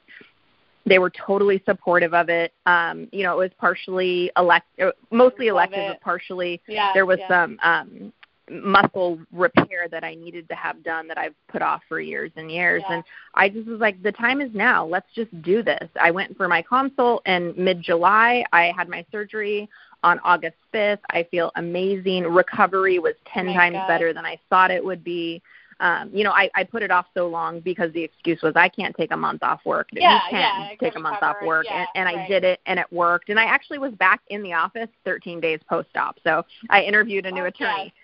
they 0.87 0.99
were 0.99 1.11
totally 1.11 1.63
supportive 1.67 2.15
of 2.15 2.29
it. 2.29 2.53
Um, 2.67 3.09
you 3.13 3.23
know, 3.23 3.35
it 3.35 3.45
was 3.45 3.51
partially 3.59 4.31
elect, 4.37 4.67
uh, 4.81 4.93
mostly 5.11 5.49
elective, 5.49 5.89
but 5.89 6.01
partially 6.01 6.61
yeah, 6.67 6.91
there 6.95 7.07
was 7.07 7.19
yeah. 7.21 7.29
some 7.29 7.59
um, 7.63 8.13
muscle 8.51 9.19
repair 9.33 9.89
that 9.91 10.05
I 10.05 10.15
needed 10.15 10.49
to 10.49 10.55
have 10.55 10.83
done 10.83 11.07
that 11.09 11.19
I've 11.19 11.35
put 11.49 11.63
off 11.63 11.83
for 11.89 12.01
years 12.01 12.31
and 12.37 12.51
years. 12.51 12.83
Yeah. 12.89 12.97
And 12.97 13.05
I 13.35 13.49
just 13.49 13.69
was 13.69 13.81
like, 13.81 14.03
the 14.03 14.13
time 14.13 14.41
is 14.41 14.51
now. 14.55 14.85
Let's 14.85 15.07
just 15.15 15.31
do 15.43 15.63
this. 15.63 15.89
I 16.01 16.11
went 16.11 16.37
for 16.37 16.49
my 16.49 16.63
consult 16.63 17.27
in 17.27 17.55
mid 17.57 17.83
July. 17.83 18.45
I 18.53 18.73
had 18.77 18.89
my 18.89 19.05
surgery 19.13 19.69
on 20.03 20.19
August 20.21 20.57
5th. 20.75 21.01
I 21.11 21.27
feel 21.31 21.51
amazing. 21.57 22.25
Recovery 22.25 22.99
was 22.99 23.15
10 23.33 23.49
Oh 23.49 23.53
times 23.53 23.75
God. 23.75 23.89
better 23.89 24.13
than 24.13 24.25
I 24.25 24.39
thought 24.49 24.71
it 24.71 24.85
would 24.85 25.05
be. 25.05 25.43
Um, 25.81 26.11
you 26.13 26.25
know, 26.25 26.33
I, 26.33 26.51
I 26.55 26.65
put 26.65 26.83
it 26.83 26.91
off 26.91 27.07
so 27.15 27.27
long 27.27 27.61
because 27.61 27.91
the 27.95 28.03
excuse 28.03 28.43
was 28.43 28.53
I 28.55 28.69
can't 28.69 28.95
take 28.97 29.13
a 29.13 29.17
month 29.17 29.43
off 29.43 29.61
work. 29.65 29.89
Yeah, 29.93 30.15
you 30.15 30.21
can 30.29 30.41
yeah, 30.41 30.69
take 30.79 30.95
a 30.95 31.01
month 31.01 31.23
off 31.23 31.37
work, 31.43 31.65
yeah, 31.71 31.87
and, 31.95 32.07
and 32.07 32.19
I 32.21 32.29
did 32.29 32.45
it, 32.45 32.61
and 32.67 32.79
it 32.79 32.85
worked. 32.93 33.31
And 33.31 33.41
I 33.41 33.45
actually 33.45 33.79
was 33.79 33.93
back 33.95 34.21
in 34.29 34.43
the 34.43 34.53
office 34.53 34.89
13 35.07 35.41
days 35.41 35.59
post-op. 35.71 36.19
So 36.23 36.45
I 36.69 36.83
interviewed 36.83 37.25
a 37.25 37.31
new 37.31 37.45
Oh, 37.45 37.47
attorney. 37.47 37.95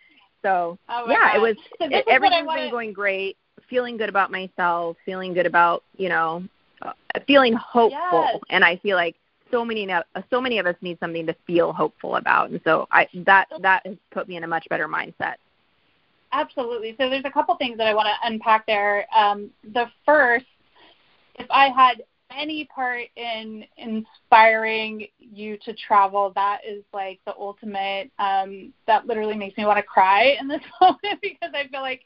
So 0.47 0.79
Oh 0.89 1.07
yeah, 1.09 1.33
God. 1.33 1.37
it 1.37 1.41
was 1.41 1.57
So 1.81 1.89
this 1.89 1.99
is 1.99 2.05
what 2.07 2.13
I 2.13 2.15
everything's 2.15 2.47
been 2.55 2.71
going 2.71 2.93
great. 2.93 3.37
Feeling 3.69 3.97
good 3.97 4.09
about 4.09 4.31
myself, 4.31 4.97
feeling 5.05 5.35
good 5.35 5.47
about 5.47 5.83
you 5.97 6.09
know, 6.09 6.45
uh, 6.83 6.93
feeling 7.27 7.53
hopeful, 7.55 7.91
Yes. 8.13 8.41
and 8.51 8.65
I 8.65 8.77
feel 8.77 8.97
like 8.97 9.17
so 9.51 9.65
many 9.65 9.89
so 10.31 10.41
many 10.41 10.59
of 10.59 10.67
us 10.67 10.77
need 10.81 10.99
something 11.01 11.27
to 11.27 11.35
feel 11.47 11.73
hopeful 11.73 12.17
about, 12.17 12.51
and 12.51 12.61
so 12.63 12.87
I 12.93 13.09
that 13.25 13.49
that 13.61 13.85
has 13.87 13.97
put 14.13 14.29
me 14.29 14.37
in 14.37 14.45
a 14.45 14.47
much 14.47 14.67
better 14.71 14.87
mindset. 14.87 15.35
Absolutely. 16.33 16.95
So 16.99 17.09
there's 17.11 17.25
a 17.25 17.31
couple 17.31 17.57
things 17.57 17.77
that 17.79 17.89
I 17.89 17.95
want 17.95 18.07
to 18.09 18.29
unpack 18.29 18.67
there. 18.67 19.07
Um, 19.17 19.51
the 19.73 19.87
first, 20.05 20.47
if 21.37 21.47
I 21.51 21.71
had 21.71 22.03
any 22.31 22.65
part 22.65 23.05
in 23.17 23.65
inspiring 23.77 25.07
you 25.19 25.57
to 25.65 25.75
travel, 25.75 26.33
that 26.35 26.61
is 26.69 26.85
like 26.93 27.21
the 27.27 27.35
ultimate. 27.39 28.11
Um, 28.19 28.73
that 28.87 29.07
literally 29.07 29.37
makes 29.37 29.57
me 29.57 29.65
want 29.65 29.79
to 29.79 29.83
cry 29.83 30.37
in 30.41 30.49
this 30.49 30.62
moment 30.81 31.21
because 31.23 31.53
I 31.55 31.69
feel 31.69 31.83
like 31.83 32.03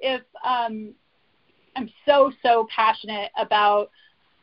if 0.00 0.22
um, 0.44 0.94
I'm 1.76 1.90
so 2.06 2.32
so 2.42 2.66
passionate 2.74 3.30
about 3.36 3.90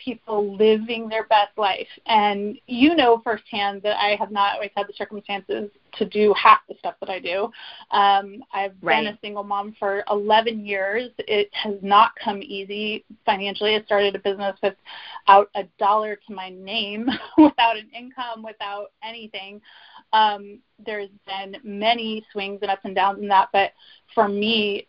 people 0.04 0.56
living 0.56 1.08
their 1.08 1.26
best 1.26 1.58
life, 1.58 1.88
and 2.08 2.58
you 2.68 2.96
know 2.96 3.22
firsthand 3.24 3.82
that 3.84 3.98
I 3.98 4.16
have 4.20 4.32
not 4.32 4.56
always 4.56 4.72
had 4.76 4.88
the 4.88 4.94
circumstances 4.94 5.70
to 5.98 6.06
do 6.06 6.34
half 6.42 6.60
the 6.68 6.76
stuff 6.80 6.96
that 7.02 7.10
I 7.10 7.20
do. 7.20 7.52
Um, 7.92 8.44
I've 8.54 8.74
Right. 8.82 9.04
been 9.04 9.14
a 9.14 9.20
single 9.22 9.44
mom 9.44 9.74
for 9.78 10.04
11 10.10 10.66
years. 10.66 11.12
It 11.20 11.50
has 11.54 11.76
not 11.82 12.12
come 12.24 12.42
easy 12.42 13.04
financially. 13.26 13.76
I 13.76 13.82
started 13.84 14.16
a 14.16 14.20
business 14.20 14.58
without 14.62 15.50
a 15.56 15.64
dollar 15.78 16.16
to 16.16 16.34
my 16.34 16.50
name, 16.50 17.10
without 17.38 17.78
an 17.78 17.90
income, 17.94 18.44
without 18.44 18.92
anything. 19.04 19.62
Um, 20.14 20.60
there's 20.86 21.10
been 21.26 21.58
many 21.64 22.26
swings 22.32 22.60
and 22.62 22.72
ups 22.72 22.82
and 22.86 22.96
downs 22.96 23.20
in 23.22 23.28
that, 23.30 23.50
but 23.54 23.72
for 24.14 24.28
me, 24.28 24.88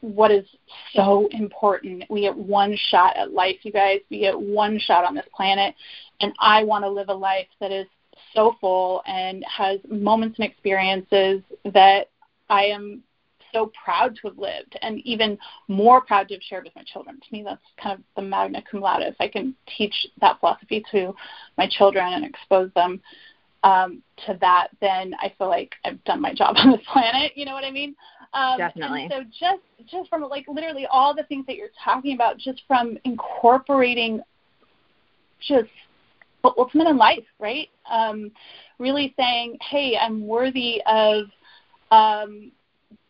what 0.00 0.30
is 0.30 0.44
so 0.92 1.28
important. 1.32 2.04
We 2.08 2.22
get 2.22 2.36
one 2.36 2.76
shot 2.90 3.16
at 3.16 3.32
life, 3.32 3.56
you 3.62 3.72
guys. 3.72 4.00
We 4.10 4.20
get 4.20 4.38
one 4.38 4.78
shot 4.78 5.04
on 5.04 5.14
this 5.14 5.26
planet. 5.34 5.74
And 6.20 6.32
I 6.40 6.64
want 6.64 6.84
to 6.84 6.90
live 6.90 7.08
a 7.08 7.14
life 7.14 7.48
that 7.60 7.72
is 7.72 7.86
so 8.34 8.56
full 8.60 9.02
and 9.06 9.44
has 9.44 9.80
moments 9.88 10.38
and 10.38 10.48
experiences 10.50 11.42
that 11.72 12.10
I 12.48 12.64
am 12.64 13.02
so 13.52 13.72
proud 13.82 14.16
to 14.16 14.28
have 14.28 14.38
lived 14.38 14.78
and 14.82 15.00
even 15.00 15.38
more 15.68 16.00
proud 16.00 16.28
to 16.28 16.34
have 16.34 16.42
shared 16.42 16.64
with 16.64 16.76
my 16.76 16.84
children. 16.84 17.18
To 17.18 17.32
me, 17.32 17.42
that's 17.42 17.60
kind 17.82 17.98
of 17.98 18.04
the 18.14 18.22
magna 18.22 18.62
cum 18.70 18.80
laude. 18.80 19.02
If 19.02 19.16
I 19.18 19.28
can 19.28 19.54
teach 19.78 19.94
that 20.20 20.40
philosophy 20.40 20.84
to 20.92 21.14
my 21.56 21.66
children 21.68 22.12
and 22.12 22.24
expose 22.24 22.70
them 22.74 23.00
um, 23.66 24.00
to 24.26 24.38
that, 24.40 24.68
then 24.80 25.12
I 25.20 25.32
feel 25.36 25.48
like 25.48 25.74
I've 25.84 26.02
done 26.04 26.20
my 26.20 26.32
job 26.32 26.54
on 26.58 26.70
this 26.70 26.80
planet. 26.92 27.32
You 27.34 27.44
know 27.44 27.52
what 27.52 27.64
I 27.64 27.70
mean? 27.70 27.94
Um, 28.32 28.58
Definitely. 28.58 29.08
And 29.10 29.12
so 29.12 29.24
just 29.40 29.90
just 29.90 30.08
from 30.08 30.22
like 30.22 30.46
literally 30.48 30.86
all 30.86 31.14
the 31.14 31.24
things 31.24 31.46
that 31.46 31.56
you're 31.56 31.68
talking 31.82 32.14
about, 32.14 32.38
just 32.38 32.62
from 32.68 32.96
incorporating 33.04 34.20
just 35.40 35.68
the 36.42 36.52
ultimate 36.56 36.86
in 36.86 36.96
life, 36.96 37.24
right? 37.38 37.68
Um, 37.90 38.30
really 38.78 39.14
saying, 39.18 39.58
hey, 39.68 39.98
I'm 40.00 40.26
worthy 40.26 40.80
of 40.86 41.24
um, 41.90 42.52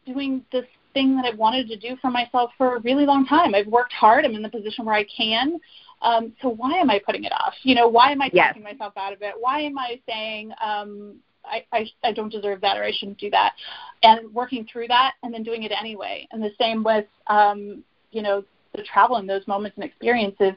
doing 0.06 0.44
this 0.52 0.64
thing 0.94 1.16
that 1.16 1.26
I've 1.26 1.38
wanted 1.38 1.68
to 1.68 1.76
do 1.76 1.96
for 2.00 2.10
myself 2.10 2.50
for 2.56 2.76
a 2.76 2.80
really 2.80 3.04
long 3.04 3.26
time. 3.26 3.54
I've 3.54 3.66
worked 3.66 3.92
hard. 3.92 4.24
I'm 4.24 4.34
in 4.34 4.42
the 4.42 4.48
position 4.48 4.86
where 4.86 4.94
I 4.94 5.04
can. 5.04 5.60
Um, 6.02 6.32
so 6.42 6.48
why 6.50 6.74
am 6.78 6.90
I 6.90 7.00
putting 7.04 7.24
it 7.24 7.32
off? 7.32 7.54
You 7.62 7.74
know, 7.74 7.88
why 7.88 8.12
am 8.12 8.20
I 8.22 8.30
Yes. 8.32 8.48
talking 8.48 8.62
myself 8.62 8.92
out 8.96 9.12
of 9.12 9.22
it? 9.22 9.34
Why 9.38 9.60
am 9.60 9.78
I 9.78 10.00
saying 10.08 10.52
um, 10.62 11.16
I, 11.44 11.64
I, 11.72 11.86
I 12.04 12.12
don't 12.12 12.30
deserve 12.30 12.60
that 12.60 12.76
or 12.76 12.84
I 12.84 12.92
shouldn't 12.92 13.18
do 13.18 13.30
that? 13.30 13.54
And 14.02 14.32
working 14.34 14.66
through 14.70 14.88
that 14.88 15.14
and 15.22 15.32
then 15.32 15.42
doing 15.42 15.62
it 15.62 15.72
anyway. 15.78 16.28
And 16.32 16.42
the 16.42 16.50
same 16.60 16.82
with, 16.84 17.06
um, 17.28 17.82
you 18.10 18.22
know, 18.22 18.44
the 18.74 18.82
travel 18.82 19.16
and 19.16 19.28
those 19.28 19.46
moments 19.46 19.76
and 19.76 19.84
experiences. 19.84 20.52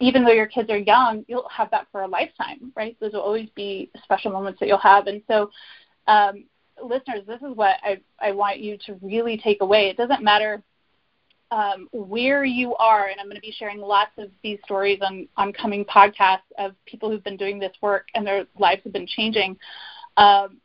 Even 0.00 0.24
though 0.24 0.32
your 0.32 0.46
kids 0.46 0.70
are 0.70 0.78
young, 0.78 1.24
you'll 1.28 1.48
have 1.48 1.70
that 1.70 1.86
for 1.92 2.02
a 2.02 2.08
lifetime, 2.08 2.72
right? 2.76 2.96
Those 3.00 3.12
will 3.12 3.20
always 3.20 3.48
be 3.54 3.90
special 4.02 4.32
moments 4.32 4.60
that 4.60 4.66
you'll 4.66 4.78
have. 4.78 5.06
And 5.06 5.22
so, 5.28 5.50
um, 6.08 6.44
listeners, 6.82 7.22
this 7.26 7.40
is 7.42 7.56
what 7.56 7.76
I, 7.82 8.00
I 8.20 8.32
want 8.32 8.58
you 8.58 8.76
to 8.86 8.98
really 9.02 9.38
take 9.38 9.60
away. 9.60 9.88
It 9.88 9.96
doesn't 9.96 10.22
matter 10.22 10.62
um, 11.54 11.88
where 11.92 12.44
you 12.44 12.74
are, 12.76 13.06
and 13.06 13.20
I'm 13.20 13.26
going 13.26 13.36
to 13.36 13.40
be 13.40 13.54
sharing 13.56 13.78
lots 13.78 14.10
of 14.18 14.28
these 14.42 14.58
stories 14.64 14.98
on, 15.02 15.28
on 15.36 15.52
coming 15.52 15.84
podcasts 15.84 16.50
of 16.58 16.72
people 16.84 17.08
who've 17.08 17.22
been 17.22 17.36
doing 17.36 17.60
this 17.60 17.72
work 17.80 18.08
and 18.16 18.26
their 18.26 18.46
lives 18.58 18.80
have 18.82 18.92
been 18.92 19.06
changing. 19.06 19.56
Um, 20.16 20.56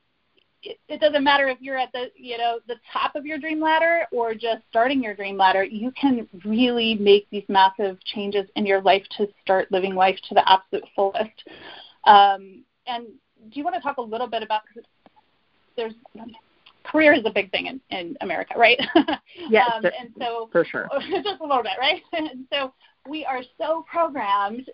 it, 0.63 0.79
it 0.87 0.99
doesn't 0.99 1.23
matter 1.23 1.47
if 1.47 1.59
you're 1.61 1.77
at 1.77 1.91
the 1.91 2.07
you 2.15 2.39
know 2.39 2.59
the 2.67 2.75
top 2.91 3.15
of 3.15 3.25
your 3.25 3.37
dream 3.37 3.61
ladder 3.61 4.07
or 4.11 4.33
just 4.33 4.63
starting 4.69 5.03
your 5.03 5.13
dream 5.13 5.37
ladder. 5.37 5.63
You 5.63 5.91
can 5.91 6.27
really 6.43 6.95
make 6.95 7.29
these 7.29 7.45
massive 7.47 8.03
changes 8.05 8.49
in 8.55 8.65
your 8.65 8.81
life 8.81 9.03
to 9.17 9.27
start 9.41 9.71
living 9.71 9.93
life 9.93 10.17
to 10.27 10.33
the 10.33 10.51
absolute 10.51 10.85
fullest. 10.95 11.43
Um, 12.05 12.63
and 12.87 13.05
do 13.05 13.59
you 13.59 13.63
want 13.63 13.75
to 13.75 13.81
talk 13.81 13.97
a 13.97 14.01
little 14.01 14.27
bit 14.27 14.41
about? 14.41 14.61
There's 15.77 15.93
career 16.91 17.13
is 17.13 17.23
a 17.25 17.31
big 17.31 17.51
thing 17.51 17.67
in, 17.67 17.81
in 17.89 18.17
America, 18.21 18.53
right? 18.57 18.79
Yes, 19.49 19.71
um, 19.73 19.85
and 19.85 20.09
so 20.19 20.49
for 20.51 20.65
sure. 20.65 20.87
just 21.09 21.39
a 21.39 21.45
little 21.45 21.63
bit, 21.63 21.73
right? 21.79 22.01
And 22.11 22.45
so 22.51 22.73
we 23.07 23.25
are 23.25 23.41
so 23.57 23.85
programmed 23.89 24.69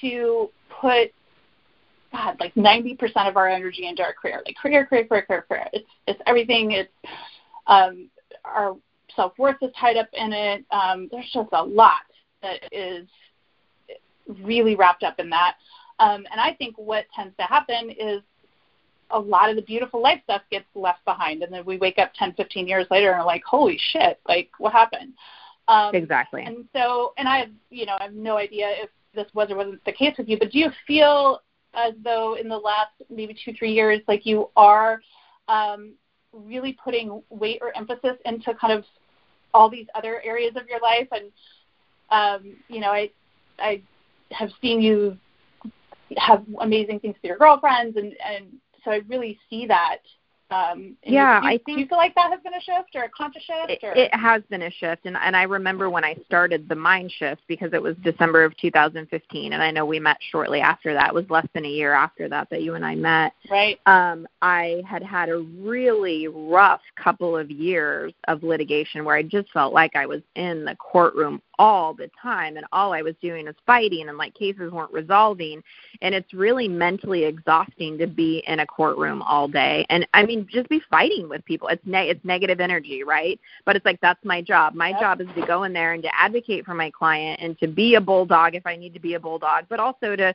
to 0.00 0.50
put 0.80 1.12
God, 2.12 2.36
like 2.40 2.56
ninety 2.56 2.94
percent 2.94 3.28
of 3.28 3.36
our 3.36 3.48
energy 3.48 3.86
into 3.86 4.02
our 4.02 4.12
career. 4.12 4.42
Like 4.44 4.56
career, 4.56 4.86
career, 4.86 5.04
career, 5.06 5.22
career, 5.22 5.44
career. 5.48 5.68
It's 5.72 5.88
it's 6.06 6.20
everything. 6.26 6.72
It's 6.72 6.90
um 7.66 8.10
our 8.44 8.76
self 9.14 9.38
worth 9.38 9.56
is 9.62 9.70
tied 9.78 9.96
up 9.96 10.08
in 10.12 10.32
it. 10.32 10.64
Um, 10.70 11.08
there's 11.10 11.30
just 11.32 11.50
a 11.52 11.62
lot 11.62 12.00
that 12.42 12.60
is 12.72 13.06
really 14.42 14.74
wrapped 14.74 15.02
up 15.02 15.18
in 15.18 15.30
that. 15.30 15.54
Um, 15.98 16.26
and 16.30 16.40
I 16.40 16.54
think 16.54 16.76
what 16.76 17.06
tends 17.14 17.36
to 17.38 17.44
happen 17.44 17.90
is 17.90 18.22
a 19.10 19.18
lot 19.18 19.50
of 19.50 19.56
the 19.56 19.62
beautiful 19.62 20.02
life 20.02 20.20
stuff 20.24 20.42
gets 20.50 20.66
left 20.74 21.04
behind 21.04 21.42
and 21.42 21.52
then 21.52 21.64
we 21.64 21.78
wake 21.78 21.98
up 21.98 22.12
10 22.18 22.34
15 22.34 22.66
years 22.66 22.86
later 22.90 23.10
and 23.10 23.20
are 23.20 23.26
like 23.26 23.42
holy 23.44 23.78
shit 23.92 24.20
like 24.28 24.50
what 24.58 24.72
happened 24.72 25.12
um, 25.68 25.94
Exactly. 25.94 26.42
and 26.44 26.64
so 26.74 27.12
and 27.18 27.28
i 27.28 27.38
have 27.38 27.50
you 27.70 27.86
know 27.86 27.96
i 27.98 28.04
have 28.04 28.14
no 28.14 28.36
idea 28.36 28.66
if 28.70 28.90
this 29.14 29.26
was 29.34 29.50
or 29.50 29.56
wasn't 29.56 29.84
the 29.84 29.92
case 29.92 30.14
with 30.18 30.28
you 30.28 30.38
but 30.38 30.50
do 30.50 30.58
you 30.58 30.70
feel 30.86 31.40
as 31.74 31.92
though 32.02 32.34
in 32.34 32.48
the 32.48 32.56
last 32.56 32.92
maybe 33.10 33.36
two 33.44 33.52
three 33.52 33.72
years 33.72 34.00
like 34.08 34.24
you 34.24 34.48
are 34.56 35.00
um, 35.48 35.92
really 36.32 36.76
putting 36.82 37.22
weight 37.30 37.58
or 37.62 37.76
emphasis 37.76 38.16
into 38.24 38.54
kind 38.54 38.72
of 38.72 38.84
all 39.54 39.70
these 39.70 39.86
other 39.94 40.20
areas 40.24 40.54
of 40.56 40.68
your 40.68 40.80
life 40.80 41.08
and 41.12 41.30
um, 42.10 42.56
you 42.68 42.80
know 42.80 42.90
i 42.90 43.10
i 43.58 43.80
have 44.30 44.50
seen 44.60 44.80
you 44.80 45.16
have 46.16 46.44
amazing 46.60 46.98
things 47.00 47.14
with 47.14 47.24
your 47.24 47.38
girlfriends 47.38 47.96
and 47.96 48.14
and 48.24 48.46
so 48.84 48.90
I 48.90 49.00
really 49.08 49.38
see 49.50 49.66
that. 49.66 49.98
Um, 50.50 50.96
Yeah, 51.04 51.36
you. 51.36 51.42
Do 51.42 51.46
I 51.46 51.56
Do 51.58 51.62
think- 51.66 51.78
you 51.80 51.86
feel 51.88 51.98
like 51.98 52.14
that 52.14 52.30
has 52.30 52.40
been 52.40 52.54
a 52.54 52.60
shift 52.62 52.96
or 52.96 53.02
a 53.04 53.08
conscious 53.10 53.42
shift? 53.42 53.68
It, 53.70 53.80
Or? 53.82 53.92
it 53.92 54.14
has 54.14 54.42
been 54.44 54.62
a 54.62 54.70
shift, 54.70 55.04
and 55.04 55.14
and 55.14 55.36
I 55.36 55.42
remember 55.42 55.90
when 55.90 56.04
I 56.04 56.14
started 56.24 56.66
the 56.70 56.74
mind 56.74 57.12
shift 57.12 57.42
because 57.48 57.74
it 57.74 57.82
was 57.82 57.96
December 57.96 58.44
of 58.44 58.56
2015, 58.56 59.52
and 59.52 59.62
I 59.62 59.70
know 59.70 59.84
we 59.84 60.00
met 60.00 60.16
shortly 60.30 60.60
after 60.62 60.94
that. 60.94 61.08
It 61.08 61.14
was 61.14 61.28
less 61.28 61.46
than 61.52 61.66
a 61.66 61.68
year 61.68 61.92
after 61.92 62.30
that 62.30 62.48
that 62.48 62.62
you 62.62 62.76
and 62.76 62.84
I 62.86 62.94
met. 62.94 63.34
right. 63.50 63.78
Um, 63.84 64.26
I 64.40 64.82
had 64.88 65.02
had 65.02 65.28
a 65.28 65.36
really 65.36 66.28
rough 66.28 66.80
couple 66.96 67.36
of 67.36 67.50
years 67.50 68.14
of 68.26 68.42
litigation 68.42 69.04
where 69.04 69.16
I 69.16 69.22
just 69.24 69.50
felt 69.52 69.74
like 69.74 69.96
I 69.96 70.06
was 70.06 70.22
in 70.34 70.64
the 70.64 70.76
courtroom 70.76 71.42
all 71.58 71.92
the 71.92 72.10
time 72.20 72.56
and 72.56 72.66
all 72.72 72.92
I 72.92 73.02
was 73.02 73.14
doing 73.20 73.46
was 73.46 73.54
fighting 73.66 74.08
and 74.08 74.16
like 74.16 74.34
cases 74.34 74.70
weren't 74.72 74.92
resolving. 74.92 75.62
And 76.02 76.14
it's 76.14 76.32
really 76.32 76.68
mentally 76.68 77.24
exhausting 77.24 77.98
to 77.98 78.06
be 78.06 78.42
in 78.46 78.60
a 78.60 78.66
courtroom 78.66 79.22
all 79.22 79.48
day. 79.48 79.84
And 79.90 80.06
I 80.14 80.24
mean 80.24 80.46
just 80.50 80.68
be 80.68 80.80
fighting 80.90 81.28
with 81.28 81.44
people. 81.44 81.68
It's 81.68 81.84
ne- 81.84 82.08
it's 82.08 82.24
negative 82.24 82.60
energy 82.60 83.02
right? 83.04 83.40
But 83.64 83.76
it's 83.76 83.84
like 83.84 84.00
that's 84.00 84.24
my 84.24 84.40
job. 84.40 84.74
My 84.74 84.90
yep. 84.90 85.00
job 85.00 85.20
is 85.20 85.28
to 85.34 85.46
go 85.46 85.64
in 85.64 85.72
there 85.72 85.94
and 85.94 86.02
to 86.02 86.10
advocate 86.14 86.64
for 86.64 86.74
my 86.74 86.90
client 86.90 87.40
and 87.42 87.58
to 87.58 87.66
be 87.66 87.96
a 87.96 88.00
bulldog 88.00 88.54
if 88.54 88.66
I 88.66 88.76
need 88.76 88.94
to 88.94 89.00
be 89.00 89.14
a 89.14 89.20
bulldog 89.20 89.64
but 89.68 89.80
also 89.80 90.16
to 90.16 90.34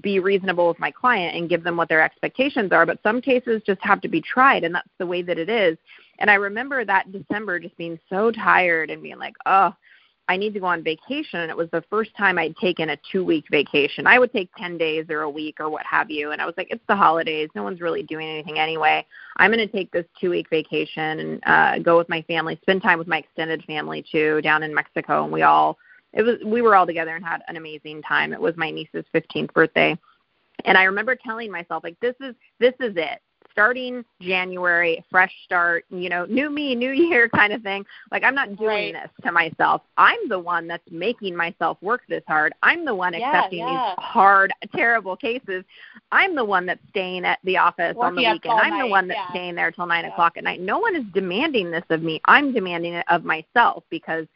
be 0.00 0.18
reasonable 0.18 0.68
with 0.68 0.78
my 0.78 0.90
client 0.90 1.36
and 1.36 1.48
give 1.48 1.62
them 1.62 1.76
what 1.76 1.88
their 1.88 2.02
expectations 2.02 2.72
are. 2.72 2.84
But 2.84 2.98
some 3.02 3.20
cases 3.20 3.62
just 3.64 3.80
have 3.82 4.00
to 4.00 4.08
be 4.08 4.20
tried 4.20 4.64
and 4.64 4.74
that's 4.74 4.88
the 4.98 5.06
way 5.06 5.22
that 5.22 5.38
it 5.38 5.48
is. 5.48 5.78
And 6.18 6.30
I 6.30 6.34
remember 6.34 6.84
that 6.84 7.10
December 7.12 7.58
just 7.58 7.76
being 7.76 7.98
so 8.08 8.30
tired 8.30 8.90
and 8.90 9.02
being 9.02 9.18
like, 9.18 9.34
oh, 9.46 9.74
I 10.28 10.36
need 10.36 10.54
to 10.54 10.60
go 10.60 10.66
on 10.66 10.82
vacation. 10.82 11.40
And 11.40 11.50
it 11.50 11.56
was 11.56 11.68
the 11.70 11.84
first 11.90 12.10
time 12.16 12.38
I'd 12.38 12.56
taken 12.56 12.90
a 12.90 12.98
two 13.12 13.24
week 13.24 13.44
vacation. 13.50 14.06
I 14.06 14.18
would 14.18 14.32
take 14.32 14.50
10 14.56 14.78
days 14.78 15.06
or 15.10 15.22
a 15.22 15.30
week 15.30 15.60
or 15.60 15.68
what 15.68 15.84
have 15.86 16.10
you. 16.10 16.30
And 16.30 16.40
I 16.40 16.46
was 16.46 16.54
like, 16.56 16.68
it's 16.70 16.84
the 16.88 16.96
holidays. 16.96 17.50
No 17.54 17.62
one's 17.62 17.80
really 17.80 18.02
doing 18.02 18.26
anything 18.28 18.58
anyway. 18.58 19.04
I'm 19.36 19.52
going 19.52 19.66
to 19.66 19.72
take 19.72 19.90
this 19.92 20.06
two 20.20 20.30
week 20.30 20.48
vacation 20.48 21.20
and 21.20 21.40
uh, 21.44 21.78
go 21.80 21.98
with 21.98 22.08
my 22.08 22.22
family, 22.22 22.58
spend 22.62 22.82
time 22.82 22.98
with 22.98 23.08
my 23.08 23.18
extended 23.18 23.62
family 23.64 24.04
too 24.10 24.40
down 24.42 24.62
in 24.62 24.74
Mexico. 24.74 25.24
And 25.24 25.32
we 25.32 25.42
all, 25.42 25.76
it 26.12 26.22
was, 26.22 26.36
we 26.44 26.62
were 26.62 26.74
all 26.74 26.86
together 26.86 27.14
and 27.14 27.24
had 27.24 27.42
an 27.48 27.56
amazing 27.56 28.02
time. 28.02 28.32
It 28.32 28.40
was 28.40 28.56
my 28.56 28.70
niece's 28.70 29.04
15th 29.14 29.52
birthday. 29.52 29.98
And 30.64 30.78
I 30.78 30.84
remember 30.84 31.16
telling 31.16 31.50
myself, 31.50 31.82
like, 31.82 31.98
this 32.00 32.14
is, 32.20 32.34
this 32.60 32.74
is 32.80 32.94
it 32.96 33.20
starting 33.54 34.04
January, 34.20 35.02
fresh 35.10 35.32
start, 35.44 35.84
you 35.88 36.08
know, 36.08 36.26
new 36.26 36.50
me, 36.50 36.74
new 36.74 36.90
year 36.90 37.28
kind 37.34 37.52
of 37.52 37.62
thing. 37.62 37.86
Like 38.10 38.24
I'm 38.24 38.34
not 38.34 38.56
doing 38.56 38.92
right. 38.92 38.94
this 38.94 39.10
to 39.24 39.32
myself. 39.32 39.82
I'm 39.96 40.28
the 40.28 40.38
one 40.38 40.66
that's 40.66 40.82
making 40.90 41.36
myself 41.36 41.78
work 41.80 42.02
this 42.08 42.24
hard. 42.26 42.52
I'm 42.62 42.84
the 42.84 42.94
one 42.94 43.14
yeah, 43.14 43.30
accepting 43.30 43.60
yeah. 43.60 43.94
these 43.96 44.04
hard, 44.04 44.52
terrible 44.74 45.16
cases. 45.16 45.64
I'm 46.10 46.34
the 46.34 46.44
one 46.44 46.66
that's 46.66 46.82
staying 46.90 47.24
at 47.24 47.38
the 47.44 47.56
office 47.56 47.94
Working 47.94 48.04
on 48.04 48.14
the 48.16 48.30
weekend. 48.32 48.60
I'm 48.60 48.70
night. 48.70 48.82
the 48.82 48.88
one 48.88 49.08
that's 49.08 49.18
yeah. 49.18 49.30
staying 49.30 49.54
there 49.54 49.70
till 49.70 49.86
nine 49.86 50.04
o'clock 50.04 50.36
at 50.36 50.44
night. 50.44 50.60
No 50.60 50.80
one 50.80 50.96
is 50.96 51.04
demanding 51.14 51.70
this 51.70 51.84
of 51.90 52.02
me. 52.02 52.20
I'm 52.24 52.52
demanding 52.52 52.94
it 52.94 53.06
of 53.08 53.24
myself 53.24 53.84
because 53.88 54.26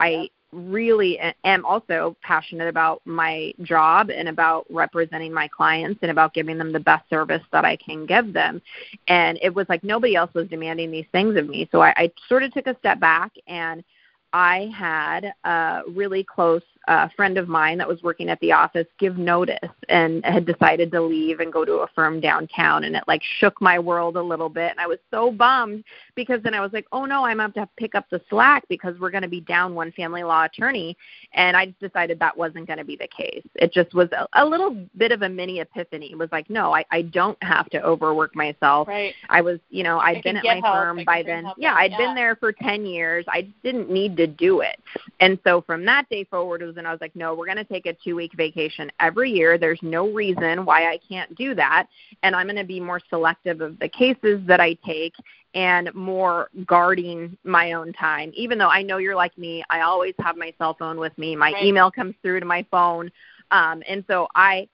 I 0.00 0.30
really 0.52 1.18
am 1.44 1.64
also 1.64 2.16
passionate 2.22 2.68
about 2.68 3.02
my 3.04 3.52
job 3.62 4.10
and 4.10 4.28
about 4.28 4.66
representing 4.70 5.32
my 5.32 5.48
clients 5.48 5.98
and 6.02 6.10
about 6.10 6.32
giving 6.32 6.58
them 6.58 6.72
the 6.72 6.80
best 6.80 7.08
service 7.10 7.42
that 7.52 7.64
I 7.64 7.76
can 7.76 8.06
give 8.06 8.32
them. 8.32 8.62
And 9.08 9.38
it 9.42 9.54
was 9.54 9.66
like 9.68 9.84
nobody 9.84 10.16
else 10.16 10.32
was 10.34 10.48
demanding 10.48 10.90
these 10.90 11.06
things 11.12 11.36
of 11.36 11.48
me. 11.48 11.68
So 11.70 11.82
I, 11.82 11.92
I 11.96 12.12
sort 12.28 12.42
of 12.42 12.52
took 12.52 12.66
a 12.66 12.76
step 12.78 12.98
back 12.98 13.32
and 13.46 13.84
I 14.32 14.70
had 14.76 15.32
a 15.44 15.82
really 15.88 16.24
close 16.24 16.62
uh, 16.86 17.08
friend 17.16 17.36
of 17.36 17.48
mine 17.48 17.78
that 17.78 17.88
was 17.88 18.02
working 18.02 18.28
at 18.28 18.40
the 18.40 18.52
office 18.52 18.86
give 18.98 19.18
notice 19.18 19.58
and 19.88 20.24
had 20.24 20.46
decided 20.46 20.90
to 20.92 21.00
leave 21.00 21.40
and 21.40 21.52
go 21.52 21.64
to 21.64 21.78
a 21.78 21.86
firm 21.94 22.20
downtown 22.20 22.84
and 22.84 22.96
it 22.96 23.04
like 23.06 23.22
shook 23.38 23.60
my 23.60 23.78
world 23.78 24.16
a 24.16 24.22
little 24.22 24.48
bit 24.48 24.70
and 24.70 24.80
I 24.80 24.86
was 24.86 24.98
so 25.10 25.30
bummed 25.30 25.84
because 26.14 26.42
then 26.42 26.54
I 26.54 26.60
was 26.60 26.72
like, 26.72 26.86
"Oh 26.92 27.04
no, 27.04 27.24
I'm 27.24 27.40
up 27.40 27.54
to 27.54 27.68
pick 27.76 27.94
up 27.94 28.06
the 28.10 28.20
slack 28.28 28.64
because 28.68 28.98
we're 28.98 29.10
going 29.10 29.22
to 29.22 29.28
be 29.28 29.40
down 29.40 29.74
one 29.74 29.92
family 29.92 30.22
law 30.22 30.44
attorney." 30.44 30.96
And 31.32 31.56
I 31.56 31.66
just 31.66 31.80
decided 31.80 32.18
that 32.18 32.36
wasn't 32.36 32.66
going 32.66 32.78
to 32.78 32.84
be 32.84 32.96
the 32.96 33.08
case. 33.08 33.44
It 33.54 33.72
just 33.72 33.94
was 33.94 34.08
a, 34.12 34.26
a 34.34 34.44
little 34.44 34.76
bit 34.96 35.12
of 35.12 35.22
a 35.22 35.28
mini 35.28 35.60
epiphany. 35.60 36.10
It 36.10 36.18
was 36.18 36.28
like, 36.32 36.50
"No, 36.50 36.74
I 36.74 36.84
I 36.90 37.02
don't 37.02 37.40
have 37.42 37.70
to 37.70 37.82
overwork 37.82 38.34
myself." 38.34 38.88
Right. 38.88 39.14
I 39.28 39.40
was, 39.40 39.60
you 39.70 39.84
know, 39.84 39.98
I'd 39.98 40.22
been 40.22 40.36
at 40.36 40.44
my 40.44 40.54
help. 40.54 40.76
firm 40.76 40.98
I 41.00 41.04
by 41.04 41.22
then. 41.22 41.46
Yeah, 41.56 41.74
I'd 41.74 41.92
yeah. 41.92 41.98
been 41.98 42.14
there 42.14 42.36
for 42.36 42.52
10 42.52 42.84
years. 42.84 43.24
I 43.28 43.48
didn't 43.62 43.90
need 43.90 44.16
to 44.16 44.26
do 44.26 44.60
it. 44.60 44.80
And 45.20 45.38
so 45.44 45.62
from 45.62 45.84
that 45.84 46.08
day 46.08 46.24
forward, 46.24 46.62
it 46.62 46.66
was 46.66 46.77
when 46.78 46.86
I 46.86 46.92
was 46.92 47.00
like, 47.02 47.14
no, 47.14 47.34
we're 47.34 47.44
going 47.44 47.58
to 47.58 47.64
take 47.64 47.84
a 47.84 47.92
two 47.92 48.16
week 48.16 48.32
vacation 48.34 48.90
every 49.00 49.30
year. 49.30 49.58
There's 49.58 49.80
no 49.82 50.08
reason 50.08 50.64
why 50.64 50.90
I 50.90 50.98
can't 51.06 51.34
do 51.34 51.54
that. 51.56 51.88
And 52.22 52.34
I'm 52.34 52.46
going 52.46 52.56
to 52.56 52.64
be 52.64 52.80
more 52.80 53.00
selective 53.10 53.60
of 53.60 53.78
the 53.78 53.88
cases 53.88 54.40
that 54.46 54.60
I 54.60 54.74
take 54.86 55.14
and 55.54 55.92
more 55.94 56.50
guarding 56.66 57.36
my 57.44 57.72
own 57.72 57.92
time. 57.92 58.30
Even 58.34 58.58
though 58.58 58.68
I 58.68 58.82
know 58.82 58.98
you're 58.98 59.16
like 59.16 59.36
me, 59.36 59.64
I 59.68 59.80
always 59.80 60.14
have 60.20 60.36
my 60.36 60.54
cell 60.56 60.74
phone 60.78 60.98
with 60.98 61.16
me. 61.18 61.36
My 61.36 61.52
right. 61.52 61.64
email 61.64 61.90
comes 61.90 62.14
through 62.22 62.40
to 62.40 62.46
my 62.46 62.64
phone. 62.70 63.10
Um, 63.50 63.82
and 63.88 64.04
so 64.06 64.28
I 64.34 64.68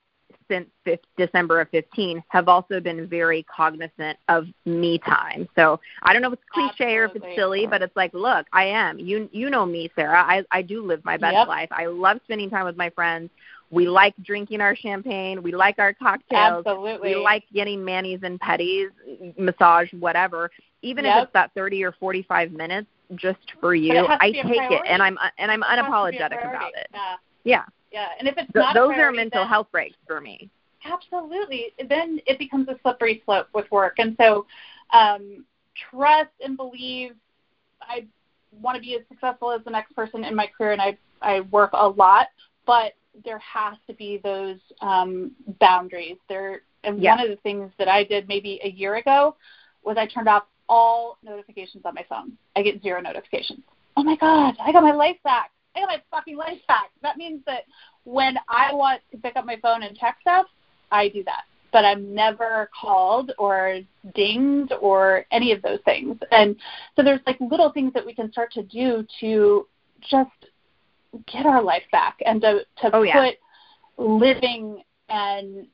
since 0.48 0.68
December 1.16 1.60
of 1.60 1.68
15 1.70 2.22
have 2.28 2.48
also 2.48 2.80
been 2.80 3.06
very 3.06 3.44
cognizant 3.44 4.18
of 4.28 4.46
me 4.64 4.98
time. 4.98 5.48
So 5.56 5.80
I 6.02 6.12
don't 6.12 6.22
know 6.22 6.28
if 6.28 6.34
it's 6.34 6.42
cliche 6.52 6.96
Absolutely. 6.96 6.98
or 6.98 7.04
if 7.04 7.16
it's 7.16 7.36
silly, 7.36 7.66
but 7.66 7.82
it's 7.82 7.96
like, 7.96 8.12
look, 8.14 8.46
I 8.52 8.64
am. 8.64 8.98
You 8.98 9.28
you 9.32 9.50
know 9.50 9.64
me, 9.66 9.90
Sarah. 9.94 10.22
I 10.22 10.42
I 10.50 10.62
do 10.62 10.84
live 10.84 11.04
my 11.04 11.16
best 11.16 11.34
Yep. 11.34 11.48
life. 11.48 11.68
I 11.72 11.86
love 11.86 12.20
spending 12.24 12.50
time 12.50 12.64
with 12.64 12.76
my 12.76 12.90
friends. 12.90 13.30
We 13.70 13.88
like 13.88 14.14
drinking 14.22 14.60
our 14.60 14.76
champagne. 14.76 15.42
We 15.42 15.52
like 15.52 15.78
our 15.78 15.92
cocktails. 15.92 16.64
Absolutely. 16.66 17.10
We 17.10 17.16
like 17.16 17.44
getting 17.52 17.84
manis 17.84 18.20
and 18.22 18.40
petties, 18.40 18.90
massage, 19.36 19.92
whatever. 19.94 20.50
Even 20.82 21.04
Yep. 21.04 21.16
if 21.16 21.22
it's 21.24 21.32
that 21.32 21.50
30 21.54 21.82
or 21.84 21.92
45 21.92 22.52
minutes 22.52 22.86
just 23.16 23.38
for 23.60 23.74
you, 23.74 23.92
it 23.92 24.08
has 24.08 24.18
to 24.18 24.24
I 24.24 24.30
take 24.30 24.70
it 24.70 24.82
and 24.88 25.02
I'm 25.02 25.18
and 25.38 25.50
I'm 25.50 25.62
It 25.62 25.66
has 25.66 25.76
to 25.76 26.10
be 26.10 26.18
a 26.18 26.20
unapologetic 26.20 26.48
about 26.48 26.72
it. 26.74 26.88
Yeah. 26.92 27.16
Yeah. 27.44 27.64
Yeah. 27.94 28.08
And 28.18 28.26
if 28.26 28.34
it's 28.36 28.52
Th- 28.52 28.62
not 28.64 28.76
a 28.76 28.80
those 28.80 28.90
are 28.98 29.12
mental 29.12 29.42
then- 29.42 29.48
health 29.48 29.68
breaks 29.70 29.96
for 30.06 30.20
me. 30.20 30.50
Absolutely. 30.84 31.72
Then 31.88 32.20
it 32.26 32.38
becomes 32.38 32.68
a 32.68 32.76
slippery 32.82 33.22
slope 33.24 33.46
with 33.54 33.70
work. 33.70 33.94
And 33.98 34.14
so 34.20 34.44
um, 34.92 35.44
trust 35.90 36.32
and 36.44 36.56
believe 36.58 37.12
I 37.80 38.04
want 38.60 38.76
to 38.76 38.82
be 38.82 38.94
as 38.94 39.00
successful 39.08 39.50
as 39.50 39.62
the 39.64 39.70
next 39.70 39.94
person 39.96 40.24
in 40.24 40.34
my 40.34 40.46
career 40.46 40.72
and 40.72 40.82
I, 40.82 40.98
I 41.22 41.40
work 41.40 41.70
a 41.72 41.88
lot, 41.88 42.26
but 42.66 42.92
there 43.24 43.38
has 43.38 43.76
to 43.86 43.94
be 43.94 44.20
those 44.22 44.58
um, 44.82 45.32
boundaries. 45.58 46.16
There 46.28 46.62
and 46.82 47.00
Yeah. 47.02 47.12
one 47.16 47.20
of 47.24 47.30
the 47.30 47.36
things 47.36 47.70
that 47.78 47.88
I 47.88 48.04
did 48.04 48.28
maybe 48.28 48.60
a 48.62 48.68
year 48.68 48.96
ago 48.96 49.36
was 49.84 49.96
I 49.96 50.06
turned 50.06 50.28
off 50.28 50.44
all 50.68 51.16
notifications 51.22 51.86
on 51.86 51.94
my 51.94 52.04
phone. 52.10 52.32
I 52.56 52.62
get 52.62 52.82
zero 52.82 53.00
notifications. 53.00 53.60
Oh 53.96 54.02
my 54.02 54.16
God, 54.16 54.54
I 54.60 54.70
got 54.72 54.82
my 54.82 54.92
life 54.92 55.16
back. 55.24 55.50
I 55.74 55.80
got 55.80 55.88
my 55.88 56.02
fucking 56.10 56.36
life 56.36 56.60
back. 56.68 56.90
That 57.02 57.16
means 57.16 57.40
that 57.46 57.64
when 58.04 58.36
I 58.48 58.72
want 58.72 59.00
to 59.10 59.18
pick 59.18 59.36
up 59.36 59.44
my 59.44 59.56
phone 59.56 59.82
and 59.82 59.96
check 59.96 60.18
stuff, 60.20 60.46
I 60.90 61.08
do 61.08 61.24
that. 61.24 61.44
But 61.72 61.84
I'm 61.84 62.14
never 62.14 62.70
called 62.78 63.32
or 63.38 63.80
dinged 64.14 64.72
or 64.80 65.26
any 65.32 65.52
of 65.52 65.62
those 65.62 65.80
things. 65.84 66.16
And 66.30 66.56
so 66.94 67.02
there's 67.02 67.20
like 67.26 67.38
little 67.40 67.72
things 67.72 67.92
that 67.94 68.06
we 68.06 68.14
can 68.14 68.30
start 68.30 68.52
to 68.52 68.62
do 68.62 69.04
to 69.20 69.66
just 70.00 70.30
get 71.26 71.46
our 71.46 71.62
life 71.62 71.82
back 71.90 72.18
and 72.24 72.40
to, 72.42 72.60
to 72.82 72.94
Oh, 72.94 73.04
put 73.12 73.38
living 73.98 74.82
and 75.08 75.66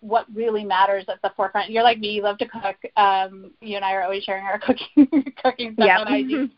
what 0.00 0.26
really 0.32 0.64
matters 0.64 1.04
at 1.08 1.20
the 1.22 1.30
forefront. 1.36 1.70
You're 1.70 1.82
like 1.82 1.98
me, 1.98 2.10
you 2.10 2.22
love 2.22 2.38
to 2.38 2.46
cook. 2.48 2.76
Um, 2.96 3.52
you 3.60 3.76
and 3.76 3.84
I 3.84 3.92
are 3.94 4.02
always 4.02 4.22
sharing 4.22 4.44
our 4.44 4.58
cooking 4.66 5.08
cooking 5.42 5.74
stuff 5.74 5.86
Yep. 5.86 6.06
on 6.06 6.14
IG. 6.14 6.50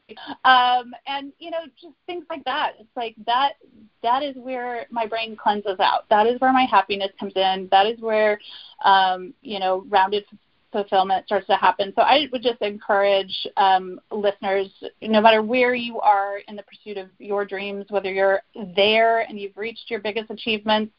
Um, 0.45 0.93
and 1.07 1.33
you 1.39 1.51
know, 1.51 1.65
just 1.81 1.95
things 2.07 2.25
like 2.29 2.45
that. 2.45 2.73
It's 2.79 2.97
like 2.97 3.15
that 3.27 3.55
that 4.03 4.23
is 4.23 4.37
where 4.37 4.87
my 4.91 5.07
brain 5.07 5.37
cleanses 5.37 5.79
out. 5.81 6.09
That 6.11 6.27
is 6.27 6.41
where 6.41 6.53
my 6.53 6.65
happiness 6.65 7.11
comes 7.19 7.33
in. 7.37 7.69
That 7.71 7.87
is 7.87 8.01
where 8.01 8.39
um, 8.85 9.35
you 9.43 9.59
know, 9.59 9.85
rounded 9.89 10.25
fulfillment 10.73 11.27
starts 11.27 11.47
to 11.49 11.57
happen. 11.57 11.93
So 11.97 12.03
I 12.03 12.27
would 12.33 12.43
just 12.43 12.61
encourage 12.63 13.47
um, 13.57 14.01
listeners, 14.11 14.69
no 15.03 15.21
matter 15.21 15.43
where 15.43 15.75
you 15.75 16.01
are 16.01 16.39
in 16.49 16.57
the 16.57 16.63
pursuit 16.63 16.97
of 16.97 17.09
your 17.19 17.45
dreams, 17.45 17.87
whether 17.89 18.13
you're 18.13 18.43
there 18.77 19.21
and 19.21 19.39
you've 19.39 19.57
reached 19.57 19.91
your 19.91 20.01
biggest 20.01 20.31
achievements 20.31 20.93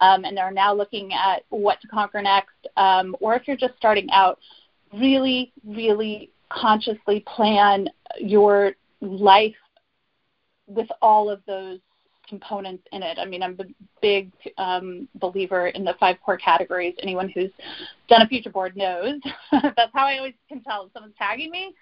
um, 0.00 0.24
and 0.24 0.38
are 0.38 0.52
now 0.52 0.74
looking 0.74 1.12
at 1.12 1.44
what 1.50 1.80
to 1.80 1.88
conquer 1.88 2.22
next, 2.22 2.66
um, 2.76 3.16
or 3.20 3.34
if 3.34 3.46
you're 3.46 3.56
just 3.56 3.74
starting 3.76 4.08
out, 4.12 4.38
really, 4.92 5.52
really 5.66 6.30
consciously 6.50 7.24
plan 7.34 7.88
your 8.18 8.72
life 9.00 9.54
with 10.66 10.88
all 11.02 11.30
of 11.30 11.40
those 11.46 11.78
components 12.28 12.84
in 12.92 13.02
it. 13.02 13.18
I 13.18 13.24
mean, 13.24 13.42
I'm 13.42 13.56
a 13.60 13.64
big 14.00 14.30
um, 14.58 15.08
believer 15.16 15.68
in 15.68 15.84
the 15.84 15.94
five 15.98 16.16
core 16.24 16.36
categories. 16.36 16.94
Anyone 17.02 17.30
who's 17.34 17.50
done 18.08 18.22
a 18.22 18.28
future 18.28 18.50
board 18.50 18.76
knows. 18.76 19.20
That's 19.52 19.92
how 19.94 20.06
I 20.06 20.18
always 20.18 20.34
can 20.48 20.62
tell 20.62 20.86
if 20.86 20.92
someone's 20.92 21.14
tagging 21.18 21.50
me 21.50 21.74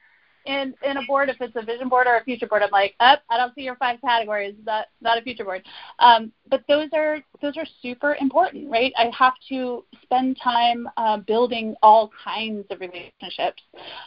in 0.46 0.74
in 0.84 0.96
a 0.96 1.02
board. 1.06 1.28
If 1.28 1.36
it's 1.40 1.54
a 1.56 1.62
vision 1.62 1.88
board 1.88 2.06
or 2.06 2.16
a 2.16 2.24
future 2.24 2.46
board, 2.46 2.62
I'm 2.62 2.70
like, 2.70 2.94
up, 3.00 3.22
I 3.30 3.36
don't 3.36 3.54
see 3.54 3.62
your 3.62 3.76
five 3.76 4.00
categories. 4.00 4.54
That 4.64 4.88
not 5.00 5.18
a 5.18 5.22
future 5.22 5.44
board. 5.44 5.62
Um, 5.98 6.32
but 6.48 6.62
those 6.68 6.88
are 6.94 7.18
those 7.40 7.56
are 7.56 7.66
super 7.80 8.16
important, 8.20 8.70
right? 8.70 8.92
I 8.96 9.10
have 9.16 9.34
to 9.48 9.84
spend 10.02 10.38
time 10.42 10.88
uh, 10.96 11.18
building 11.18 11.74
all 11.82 12.10
kinds 12.24 12.66
of 12.70 12.80
relationships. 12.80 13.62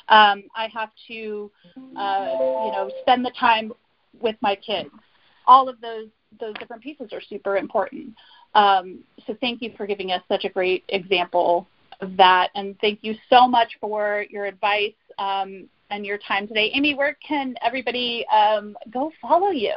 Um, 0.09 0.43
I 0.55 0.67
have 0.73 0.89
to, 1.07 1.51
uh, 1.97 2.27
you 2.65 2.71
know, 2.71 2.91
spend 3.01 3.25
the 3.25 3.33
time 3.39 3.71
with 4.21 4.35
my 4.41 4.55
kids. 4.55 4.89
All 5.47 5.69
of 5.69 5.79
those 5.79 6.07
those 6.39 6.53
different 6.55 6.81
pieces 6.81 7.09
are 7.11 7.21
super 7.21 7.57
important. 7.57 8.13
Um, 8.53 8.99
so 9.27 9.35
thank 9.41 9.61
you 9.61 9.73
for 9.75 9.85
giving 9.85 10.11
us 10.11 10.21
such 10.27 10.45
a 10.45 10.49
great 10.49 10.83
example 10.89 11.67
of 12.01 12.17
that, 12.17 12.49
and 12.55 12.77
thank 12.79 12.99
you 13.01 13.15
so 13.29 13.47
much 13.47 13.77
for 13.79 14.25
your 14.29 14.45
advice 14.45 14.93
um, 15.17 15.67
and 15.89 16.05
your 16.05 16.17
time 16.17 16.47
today. 16.47 16.71
Amy, 16.73 16.93
where 16.93 17.17
can 17.25 17.55
everybody 17.61 18.25
um, 18.27 18.77
go 18.91 19.11
follow 19.21 19.49
you? 19.49 19.73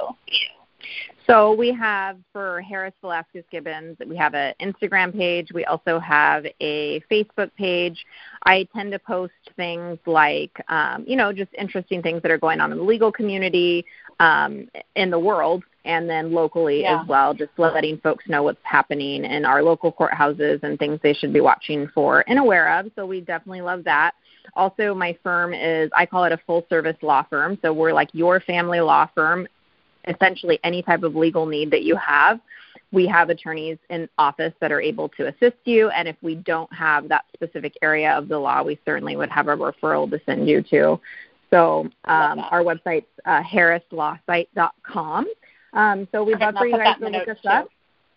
So 1.26 1.52
we 1.52 1.72
have 1.72 2.16
for 2.32 2.62
Harris 2.62 2.94
Velazquez 3.02 3.44
Gibbens, 3.52 3.96
we 4.06 4.16
have 4.16 4.34
an 4.34 4.54
Instagram 4.62 5.12
page. 5.12 5.48
We 5.52 5.66
also 5.66 5.98
have 5.98 6.46
a 6.60 7.00
Facebook 7.10 7.50
page. 7.58 8.02
I 8.44 8.66
tend 8.74 8.92
to 8.92 8.98
post 8.98 9.34
things 9.56 9.98
like, 10.06 10.58
um, 10.68 11.04
you 11.06 11.16
know, 11.16 11.32
just 11.32 11.52
interesting 11.58 12.00
things 12.00 12.22
that 12.22 12.30
are 12.30 12.38
going 12.38 12.60
on 12.60 12.72
in 12.72 12.78
the 12.78 12.84
legal 12.84 13.12
community, 13.12 13.84
um, 14.20 14.68
in 14.96 15.10
the 15.10 15.18
world, 15.18 15.62
and 15.84 16.08
then 16.08 16.32
locally 16.32 16.82
yeah. 16.82 17.00
as 17.00 17.08
well, 17.08 17.32
just 17.32 17.50
letting 17.56 17.98
folks 17.98 18.24
know 18.28 18.42
what's 18.42 18.58
happening 18.62 19.24
in 19.24 19.44
our 19.44 19.62
local 19.62 19.92
courthouses 19.92 20.62
and 20.62 20.78
things 20.78 21.00
they 21.02 21.14
should 21.14 21.32
be 21.32 21.40
watching 21.40 21.88
for 21.94 22.24
and 22.28 22.38
aware 22.38 22.78
of. 22.78 22.90
So 22.94 23.06
we 23.06 23.20
definitely 23.20 23.62
love 23.62 23.84
that. 23.84 24.12
Also, 24.54 24.94
my 24.94 25.16
firm 25.22 25.54
is, 25.54 25.90
I 25.94 26.04
call 26.04 26.24
it 26.24 26.32
a 26.32 26.38
full 26.46 26.66
service 26.68 26.96
law 27.02 27.24
firm. 27.30 27.58
So 27.62 27.72
we're 27.72 27.92
like 27.92 28.10
your 28.12 28.40
family 28.40 28.80
law 28.80 29.08
firm 29.14 29.46
essentially 30.08 30.58
any 30.64 30.82
type 30.82 31.02
of 31.02 31.14
legal 31.14 31.46
need 31.46 31.70
that 31.70 31.82
you 31.82 31.96
have. 31.96 32.40
We 32.90 33.06
have 33.06 33.28
attorneys 33.28 33.76
in 33.90 34.08
office 34.16 34.54
that 34.60 34.72
are 34.72 34.80
able 34.80 35.10
to 35.10 35.26
assist 35.28 35.58
you, 35.64 35.90
and 35.90 36.08
if 36.08 36.16
we 36.22 36.36
don't 36.36 36.72
have 36.72 37.08
that 37.08 37.26
specific 37.34 37.74
area 37.82 38.16
of 38.16 38.28
the 38.28 38.38
law, 38.38 38.62
we 38.62 38.78
certainly 38.86 39.14
would 39.14 39.28
have 39.28 39.48
a 39.48 39.56
referral 39.56 40.10
to 40.10 40.18
send 40.24 40.48
you 40.48 40.62
to. 40.70 40.98
So 41.50 41.88
um, 42.04 42.40
our 42.50 42.62
website's 42.62 43.06
uh, 43.24 43.42
harrislawsite.com. 43.42 45.26
Um, 45.72 46.08
so 46.12 46.24
we'd 46.24 46.38
love 46.40 46.54
for 46.56 46.66
you 46.66 46.76
guys 46.76 46.98
to 46.98 47.08
look 47.08 47.28
us 47.28 47.36
too. 47.42 47.48
up. 47.48 47.68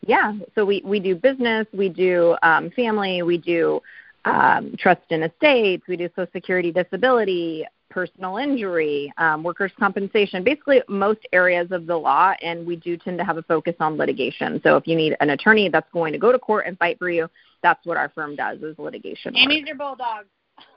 Yeah, 0.08 0.34
so 0.56 0.66
we, 0.66 0.82
we 0.84 1.00
do 1.00 1.16
business, 1.16 1.68
we 1.74 1.88
do 1.88 2.36
um, 2.42 2.72
family, 2.72 3.22
we 3.22 3.38
do 3.38 3.82
um, 4.26 4.74
trust 4.80 5.02
and 5.12 5.24
estates, 5.24 5.84
we 5.88 5.96
do 5.96 6.10
Social 6.16 6.32
Security 6.34 6.72
disability, 6.72 7.66
personal 7.92 8.38
injury, 8.38 9.14
um, 9.18 9.44
workers' 9.44 9.72
compensation, 9.78 10.44
basically 10.44 10.82
most 10.88 11.20
areas 11.34 11.68
of 11.72 11.86
the 11.86 11.96
law, 11.96 12.34
and 12.42 12.66
we 12.66 12.78
do 12.78 12.98
tend 12.98 13.18
to 13.20 13.24
have 13.24 13.38
a 13.38 13.44
focus 13.44 13.76
on 13.80 13.96
litigation. 13.96 14.60
So 14.64 14.76
if 14.76 14.88
you 14.88 14.96
need 14.96 15.16
an 15.20 15.30
attorney 15.32 15.70
that's 15.70 15.90
going 15.92 16.14
to 16.14 16.20
go 16.20 16.32
to 16.32 16.40
court 16.40 16.66
and 16.66 16.80
fight 16.80 16.98
for 16.98 17.10
you, 17.10 17.28
that's 17.62 17.86
what 17.86 17.98
our 17.98 18.10
firm 18.10 18.36
does 18.36 18.60
is 18.62 18.80
litigation. 18.80 19.36
Amy's 19.38 19.62
work. 19.62 19.68
your 19.68 19.78
bulldog. 19.78 20.26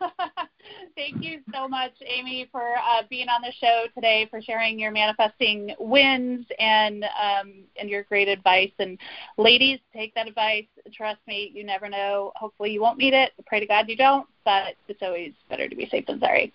Thank 0.97 1.23
you 1.23 1.41
so 1.53 1.69
much, 1.69 1.93
Amy, 2.07 2.49
for 2.51 2.75
uh, 2.77 3.03
being 3.11 3.29
on 3.29 3.43
the 3.43 3.53
show 3.61 3.85
today, 3.95 4.27
for 4.31 4.41
sharing 4.41 4.79
your 4.79 4.91
manifesting 4.91 5.75
wins 5.79 6.47
and 6.59 7.05
um, 7.05 7.65
and 7.79 7.89
your 7.89 8.05
great 8.05 8.29
advice. 8.29 8.71
And 8.79 8.99
ladies, 9.37 9.79
take 9.93 10.15
that 10.15 10.29
advice. 10.29 10.67
Trust 10.93 11.21
me, 11.27 11.51
you 11.55 11.65
never 11.65 11.89
know. 11.89 12.33
Hopefully, 12.37 12.71
you 12.71 12.81
won't 12.81 12.99
need 12.99 13.15
it. 13.15 13.33
Pray 13.47 13.61
to 13.61 13.67
God 13.67 13.89
you 13.89 13.97
don't. 13.97 14.27
But 14.45 14.75
it's 14.89 15.03
always 15.03 15.33
better 15.49 15.69
to 15.69 15.77
be 15.77 15.89
safe 15.89 16.07
than 16.07 16.21
sorry. 16.21 16.53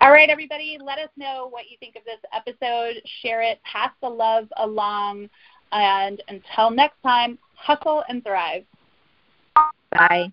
All 0.00 0.10
right, 0.10 0.28
everybody, 0.28 0.78
let 0.80 0.98
us 0.98 1.10
know 1.16 1.48
what 1.50 1.70
you 1.70 1.76
think 1.78 1.96
of 1.96 2.02
this 2.04 2.20
episode. 2.32 3.00
Share 3.22 3.42
it. 3.42 3.60
Pass 3.64 3.90
the 4.02 4.08
love 4.08 4.48
along. 4.56 5.28
And 5.72 6.22
until 6.28 6.70
next 6.70 7.00
time, 7.02 7.38
hustle 7.54 8.02
and 8.08 8.24
thrive. 8.24 8.64
Bye. 9.92 10.32